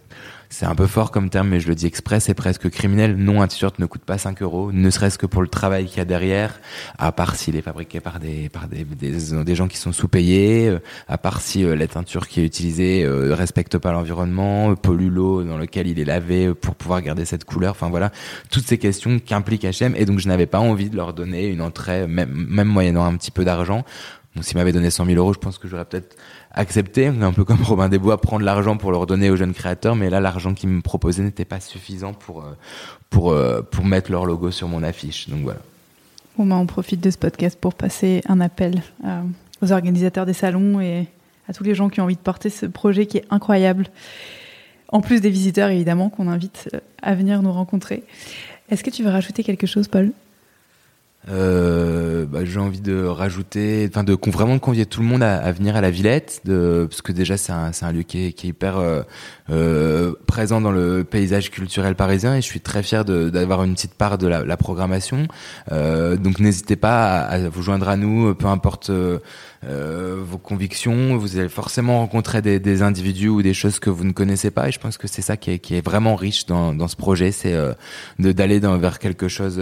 c'est 0.48 0.66
un 0.66 0.74
peu 0.74 0.86
fort 0.86 1.10
comme 1.10 1.30
terme, 1.30 1.48
mais 1.48 1.60
je 1.60 1.68
le 1.68 1.74
dis 1.74 1.86
exprès, 1.86 2.20
c'est 2.20 2.34
presque 2.34 2.70
criminel. 2.70 3.16
Non, 3.16 3.42
un 3.42 3.48
t-shirt 3.48 3.78
ne 3.78 3.86
coûte 3.86 4.04
pas 4.04 4.18
5 4.18 4.42
euros, 4.42 4.72
ne 4.72 4.90
serait-ce 4.90 5.18
que 5.18 5.26
pour 5.26 5.42
le 5.42 5.48
travail 5.48 5.86
qu'il 5.86 5.98
y 5.98 6.00
a 6.00 6.04
derrière, 6.04 6.60
à 6.98 7.12
part 7.12 7.36
s'il 7.36 7.56
est 7.56 7.62
fabriqué 7.62 8.00
par 8.00 8.20
des, 8.20 8.48
par 8.48 8.68
des, 8.68 8.84
des, 8.84 9.54
gens 9.54 9.68
qui 9.68 9.76
sont 9.76 9.92
sous-payés, 9.92 10.68
euh, 10.68 10.78
à 11.08 11.18
part 11.18 11.40
si 11.40 11.64
euh, 11.64 11.74
la 11.76 11.86
teinture 11.86 12.28
qui 12.28 12.40
est 12.40 12.44
utilisée 12.44 13.04
euh, 13.04 13.34
respecte 13.34 13.78
pas 13.78 13.92
l'environnement, 13.92 14.74
pollue 14.76 15.08
l'eau 15.08 15.42
dans 15.42 15.58
lequel 15.58 15.86
il 15.86 15.98
est 15.98 16.04
lavé 16.04 16.52
pour 16.54 16.74
pouvoir 16.74 17.02
garder 17.02 17.24
cette 17.24 17.44
couleur. 17.44 17.72
Enfin 17.72 17.88
voilà, 17.88 18.10
toutes 18.50 18.66
ces 18.66 18.78
questions 18.78 19.18
qu'implique 19.18 19.64
H&M. 19.64 19.94
Et 19.96 20.04
donc 20.04 20.18
je 20.18 20.28
n'avais 20.28 20.46
pas 20.46 20.60
envie 20.60 20.90
de 20.90 20.96
leur 20.96 21.12
donner 21.12 21.46
une 21.46 21.60
entrée, 21.60 22.06
même, 22.06 22.46
même 22.48 22.68
moyennant 22.68 23.04
un 23.04 23.16
petit 23.16 23.30
peu 23.30 23.44
d'argent. 23.44 23.84
Bon, 24.36 24.42
s'ils 24.42 24.58
m'avaient 24.58 24.72
donné 24.72 24.90
100 24.90 25.06
000 25.06 25.16
euros, 25.16 25.32
je 25.32 25.38
pense 25.38 25.56
que 25.56 25.66
j'aurais 25.66 25.86
peut-être 25.86 26.14
accepter, 26.52 27.06
un 27.06 27.32
peu 27.32 27.44
comme 27.44 27.62
Robin 27.62 27.88
Desbois, 27.88 28.20
prendre 28.20 28.44
l'argent 28.44 28.76
pour 28.76 28.90
le 28.90 28.98
redonner 28.98 29.30
aux 29.30 29.36
jeunes 29.36 29.54
créateurs, 29.54 29.96
mais 29.96 30.10
là, 30.10 30.20
l'argent 30.20 30.52
qu'ils 30.52 30.68
me 30.68 30.82
proposaient 30.82 31.22
n'était 31.22 31.46
pas 31.46 31.58
suffisant 31.58 32.12
pour, 32.12 32.42
euh, 32.42 32.54
pour, 33.08 33.30
euh, 33.30 33.62
pour 33.62 33.86
mettre 33.86 34.10
leur 34.10 34.26
logo 34.26 34.50
sur 34.50 34.68
mon 34.68 34.82
affiche. 34.82 35.30
Donc 35.30 35.40
voilà. 35.40 35.60
Bah, 36.38 36.56
on 36.56 36.66
profite 36.66 37.00
de 37.00 37.08
ce 37.08 37.16
podcast 37.16 37.58
pour 37.58 37.72
passer 37.72 38.20
un 38.28 38.42
appel 38.42 38.82
euh, 39.06 39.22
aux 39.62 39.72
organisateurs 39.72 40.26
des 40.26 40.34
salons 40.34 40.82
et 40.82 41.08
à 41.48 41.54
tous 41.54 41.64
les 41.64 41.74
gens 41.74 41.88
qui 41.88 42.02
ont 42.02 42.04
envie 42.04 42.16
de 42.16 42.20
porter 42.20 42.50
ce 42.50 42.66
projet 42.66 43.06
qui 43.06 43.16
est 43.16 43.24
incroyable. 43.30 43.86
En 44.88 45.00
plus 45.00 45.22
des 45.22 45.30
visiteurs, 45.30 45.70
évidemment, 45.70 46.10
qu'on 46.10 46.28
invite 46.28 46.68
à 47.00 47.14
venir 47.14 47.40
nous 47.40 47.52
rencontrer. 47.52 48.02
Est-ce 48.68 48.84
que 48.84 48.90
tu 48.90 49.02
veux 49.02 49.10
rajouter 49.10 49.44
quelque 49.44 49.66
chose, 49.66 49.88
Paul? 49.88 50.12
Bah, 51.26 52.44
j'ai 52.44 52.60
envie 52.60 52.80
de 52.80 53.04
rajouter, 53.04 53.88
enfin 53.90 54.04
de 54.04 54.16
vraiment 54.30 54.58
convier 54.58 54.86
tout 54.86 55.00
le 55.00 55.06
monde 55.06 55.22
à, 55.22 55.50
venir 55.52 55.76
à 55.76 55.80
la 55.80 55.90
Villette, 55.90 56.40
de, 56.44 56.86
parce 56.88 57.02
que 57.02 57.12
déjà 57.12 57.36
c'est 57.36 57.52
un, 57.52 57.70
un 57.80 57.92
lieu 57.92 58.02
qui 58.02 58.26
est, 58.26 58.32
qui 58.32 58.46
est 58.46 58.50
hyper 58.50 58.78
euh, 58.78 59.02
euh, 59.50 60.12
présent 60.26 60.60
dans 60.60 60.72
le 60.72 61.04
paysage 61.04 61.50
culturel 61.50 61.94
parisien 61.94 62.34
et 62.34 62.40
je 62.42 62.46
suis 62.46 62.60
très 62.60 62.82
fier 62.82 63.04
d'avoir 63.04 63.62
une 63.64 63.74
petite 63.74 63.94
part 63.94 64.18
de 64.18 64.26
la, 64.26 64.44
la 64.44 64.56
programmation. 64.56 65.28
Euh, 65.72 66.16
donc 66.16 66.40
n'hésitez 66.40 66.76
pas 66.76 67.20
à, 67.20 67.34
à, 67.34 67.48
vous 67.48 67.62
joindre 67.62 67.88
à 67.88 67.96
nous, 67.96 68.34
peu 68.34 68.46
importe 68.46 68.90
euh, 68.90 69.18
vos 69.62 70.38
convictions. 70.38 71.16
Vous 71.16 71.38
allez 71.38 71.48
forcément 71.48 72.00
rencontrer 72.00 72.42
des, 72.42 72.58
des, 72.58 72.82
individus 72.82 73.28
ou 73.28 73.42
des 73.42 73.54
choses 73.54 73.78
que 73.78 73.90
vous 73.90 74.04
ne 74.04 74.12
connaissez 74.12 74.50
pas 74.50 74.68
et 74.68 74.72
je 74.72 74.80
pense 74.80 74.98
que 74.98 75.06
c'est 75.06 75.22
ça 75.22 75.36
qui 75.36 75.52
est, 75.52 75.58
qui 75.58 75.76
est 75.76 75.84
vraiment 75.84 76.16
riche 76.16 76.46
dans, 76.46 76.74
dans 76.74 76.88
ce 76.88 76.96
projet, 76.96 77.32
c'est 77.32 77.56
d'aller 78.18 78.58
vers 78.58 78.98
quelque 78.98 79.28
chose 79.28 79.60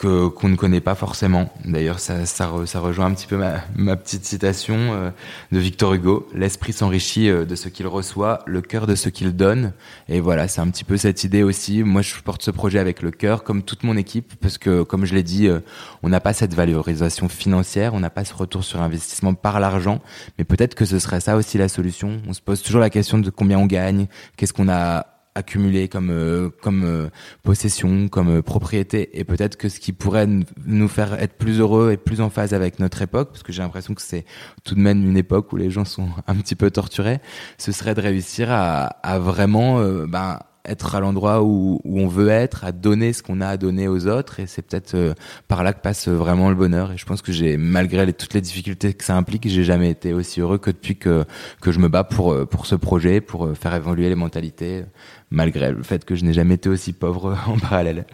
que 0.00 0.28
qu'on 0.28 0.48
ne 0.48 0.56
connaît 0.56 0.80
pas 0.80 0.94
forcément. 0.94 1.52
D'ailleurs, 1.66 2.00
ça, 2.00 2.24
ça, 2.24 2.50
ça, 2.64 2.80
rejoint 2.80 3.04
un 3.04 3.12
petit 3.12 3.26
peu 3.26 3.36
ma, 3.36 3.60
ma 3.76 3.96
petite 3.96 4.24
citation 4.24 4.74
euh, 4.78 5.10
de 5.52 5.58
Victor 5.58 5.92
Hugo 5.92 6.26
l'esprit 6.34 6.72
s'enrichit 6.72 7.28
euh, 7.28 7.44
de 7.44 7.54
ce 7.54 7.68
qu'il 7.68 7.86
reçoit, 7.86 8.38
le 8.46 8.62
cœur 8.62 8.86
de 8.86 8.94
ce 8.94 9.10
qu'il 9.10 9.36
donne. 9.36 9.74
Et 10.08 10.20
voilà, 10.20 10.48
c'est 10.48 10.62
un 10.62 10.68
petit 10.68 10.84
peu 10.84 10.96
cette 10.96 11.22
idée 11.22 11.42
aussi. 11.42 11.82
Moi, 11.82 12.00
je 12.00 12.14
porte 12.22 12.42
ce 12.42 12.50
projet 12.50 12.78
avec 12.78 13.02
le 13.02 13.10
cœur, 13.10 13.44
comme 13.44 13.62
toute 13.62 13.82
mon 13.82 13.98
équipe, 13.98 14.32
parce 14.40 14.56
que, 14.56 14.82
comme 14.84 15.04
je 15.04 15.14
l'ai 15.14 15.22
dit, 15.22 15.48
euh, 15.48 15.60
on 16.02 16.08
n'a 16.08 16.20
pas 16.20 16.32
cette 16.32 16.54
valorisation 16.54 17.28
financière, 17.28 17.92
on 17.92 18.00
n'a 18.00 18.10
pas 18.10 18.24
ce 18.24 18.32
retour 18.32 18.64
sur 18.64 18.80
investissement 18.80 19.34
par 19.34 19.60
l'argent, 19.60 20.00
mais 20.38 20.44
peut-être 20.44 20.74
que 20.74 20.86
ce 20.86 20.98
serait 20.98 21.20
ça 21.20 21.36
aussi 21.36 21.58
la 21.58 21.68
solution. 21.68 22.22
On 22.26 22.32
se 22.32 22.40
pose 22.40 22.62
toujours 22.62 22.80
la 22.80 22.88
question 22.88 23.18
de 23.18 23.28
combien 23.28 23.58
on 23.58 23.66
gagne, 23.66 24.06
qu'est-ce 24.38 24.54
qu'on 24.54 24.70
a 24.70 25.19
accumulé 25.34 25.88
comme 25.88 26.10
euh, 26.10 26.50
comme 26.62 26.84
euh, 26.84 27.08
possession, 27.42 28.08
comme 28.08 28.38
euh, 28.38 28.42
propriété, 28.42 29.18
et 29.18 29.24
peut-être 29.24 29.56
que 29.56 29.68
ce 29.68 29.80
qui 29.80 29.92
pourrait 29.92 30.26
nous 30.66 30.88
faire 30.88 31.14
être 31.14 31.34
plus 31.34 31.60
heureux 31.60 31.92
et 31.92 31.96
plus 31.96 32.20
en 32.20 32.30
phase 32.30 32.54
avec 32.54 32.78
notre 32.78 33.02
époque, 33.02 33.30
parce 33.30 33.42
que 33.42 33.52
j'ai 33.52 33.62
l'impression 33.62 33.94
que 33.94 34.02
c'est 34.02 34.24
tout 34.64 34.74
de 34.74 34.80
même 34.80 35.04
une 35.04 35.16
époque 35.16 35.52
où 35.52 35.56
les 35.56 35.70
gens 35.70 35.84
sont 35.84 36.08
un 36.26 36.34
petit 36.36 36.56
peu 36.56 36.70
torturés, 36.70 37.20
ce 37.58 37.72
serait 37.72 37.94
de 37.94 38.00
réussir 38.00 38.50
à, 38.50 38.84
à 38.86 39.18
vraiment 39.18 39.80
ben 40.06 40.40
être 40.64 40.94
à 40.94 41.00
l'endroit 41.00 41.42
où, 41.42 41.80
où, 41.84 42.00
on 42.00 42.06
veut 42.06 42.28
être, 42.28 42.64
à 42.64 42.72
donner 42.72 43.12
ce 43.12 43.22
qu'on 43.22 43.40
a 43.40 43.48
à 43.48 43.56
donner 43.56 43.88
aux 43.88 44.06
autres, 44.06 44.40
et 44.40 44.46
c'est 44.46 44.62
peut-être 44.62 45.14
par 45.48 45.62
là 45.62 45.72
que 45.72 45.80
passe 45.80 46.08
vraiment 46.08 46.50
le 46.50 46.54
bonheur. 46.54 46.92
Et 46.92 46.96
je 46.96 47.06
pense 47.06 47.22
que 47.22 47.32
j'ai, 47.32 47.56
malgré 47.56 48.06
les, 48.06 48.12
toutes 48.12 48.34
les 48.34 48.40
difficultés 48.40 48.94
que 48.94 49.04
ça 49.04 49.16
implique, 49.16 49.48
j'ai 49.48 49.64
jamais 49.64 49.90
été 49.90 50.12
aussi 50.12 50.40
heureux 50.40 50.58
que 50.58 50.70
depuis 50.70 50.96
que 50.96 51.24
que 51.60 51.72
je 51.72 51.78
me 51.78 51.88
bats 51.88 52.04
pour 52.04 52.46
pour 52.48 52.66
ce 52.66 52.74
projet, 52.74 53.20
pour 53.20 53.56
faire 53.56 53.74
évoluer 53.74 54.08
les 54.08 54.14
mentalités 54.14 54.84
malgré 55.30 55.72
le 55.72 55.82
fait 55.82 56.04
que 56.04 56.14
je 56.14 56.24
n'ai 56.24 56.32
jamais 56.32 56.54
été 56.54 56.68
aussi 56.68 56.92
pauvre 56.92 57.36
en 57.46 57.58
parallèle. 57.58 58.04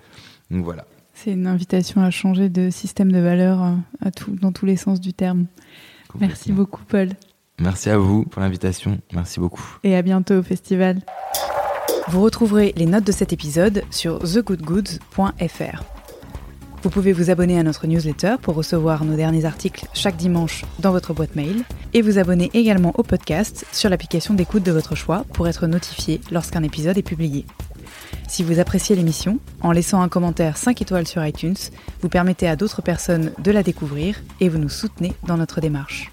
Donc 0.51 0.64
voilà. 0.64 0.84
C'est 1.14 1.32
une 1.32 1.47
invitation 1.47 2.03
à 2.03 2.11
changer 2.11 2.49
de 2.51 2.70
système 2.70 3.11
de 3.11 3.18
valeurs 3.18 3.62
euh, 3.62 3.74
à 4.05 4.11
tout, 4.11 4.32
dans 4.32 4.53
tous 4.53 4.66
les 4.66 4.76
sens 4.76 5.01
du 5.01 5.14
terme. 5.14 5.47
Merci 6.20 6.53
beaucoup, 6.53 6.82
Paul. 6.86 7.09
Merci 7.59 7.88
à 7.88 7.97
vous 7.97 8.24
pour 8.24 8.42
l'invitation. 8.42 8.99
Merci 9.12 9.40
beaucoup. 9.40 9.78
Et 9.82 9.97
à 9.97 10.03
bientôt 10.03 10.34
au 10.34 10.42
festival. 10.42 11.01
Vous 12.09 12.22
retrouverez 12.22 12.72
les 12.76 12.87
notes 12.87 13.05
de 13.05 13.12
cet 13.12 13.32
épisode 13.32 13.82
sur 13.91 14.20
thegoodgoods.fr. 14.20 15.82
Vous 16.82 16.91
pouvez 16.91 17.12
vous 17.12 17.30
abonner 17.30 17.59
à 17.59 17.64
notre 17.64 17.87
newsletter 17.87 18.37
pour 18.41 18.55
recevoir 18.55 19.05
nos 19.05 19.16
derniers 19.16 19.45
articles 19.45 19.87
chaque 19.93 20.16
dimanche 20.16 20.64
dans 20.78 20.93
votre 20.93 21.14
boîte 21.14 21.34
mail 21.34 21.64
et 21.95 22.03
vous 22.03 22.18
abonner 22.18 22.51
également 22.55 22.93
au 22.97 23.03
podcast 23.03 23.66
sur 23.72 23.91
l'application 23.91 24.34
d'écoute 24.34 24.62
de 24.62 24.70
votre 24.70 24.95
choix 24.95 25.24
pour 25.32 25.49
être 25.49 25.66
notifié 25.66 26.20
lorsqu'un 26.30 26.62
épisode 26.62 26.97
est 26.97 27.03
publié. 27.03 27.45
Si 28.28 28.45
vous 28.45 28.61
appréciez 28.61 28.95
l'émission, 28.95 29.39
en 29.62 29.72
laissant 29.72 30.01
un 30.01 30.09
commentaire 30.09 30.57
5 30.57 30.80
étoiles 30.82 31.07
sur 31.07 31.24
iTunes, 31.24 31.57
vous 32.03 32.09
permettez 32.09 32.49
à 32.49 32.57
d'autres 32.57 32.82
personnes 32.82 33.32
de 33.39 33.51
la 33.51 33.62
découvrir 33.62 34.22
et 34.41 34.49
vous 34.49 34.59
nous 34.59 34.68
soutenez 34.68 35.12
dans 35.26 35.37
notre 35.37 35.61
démarche. 35.61 36.12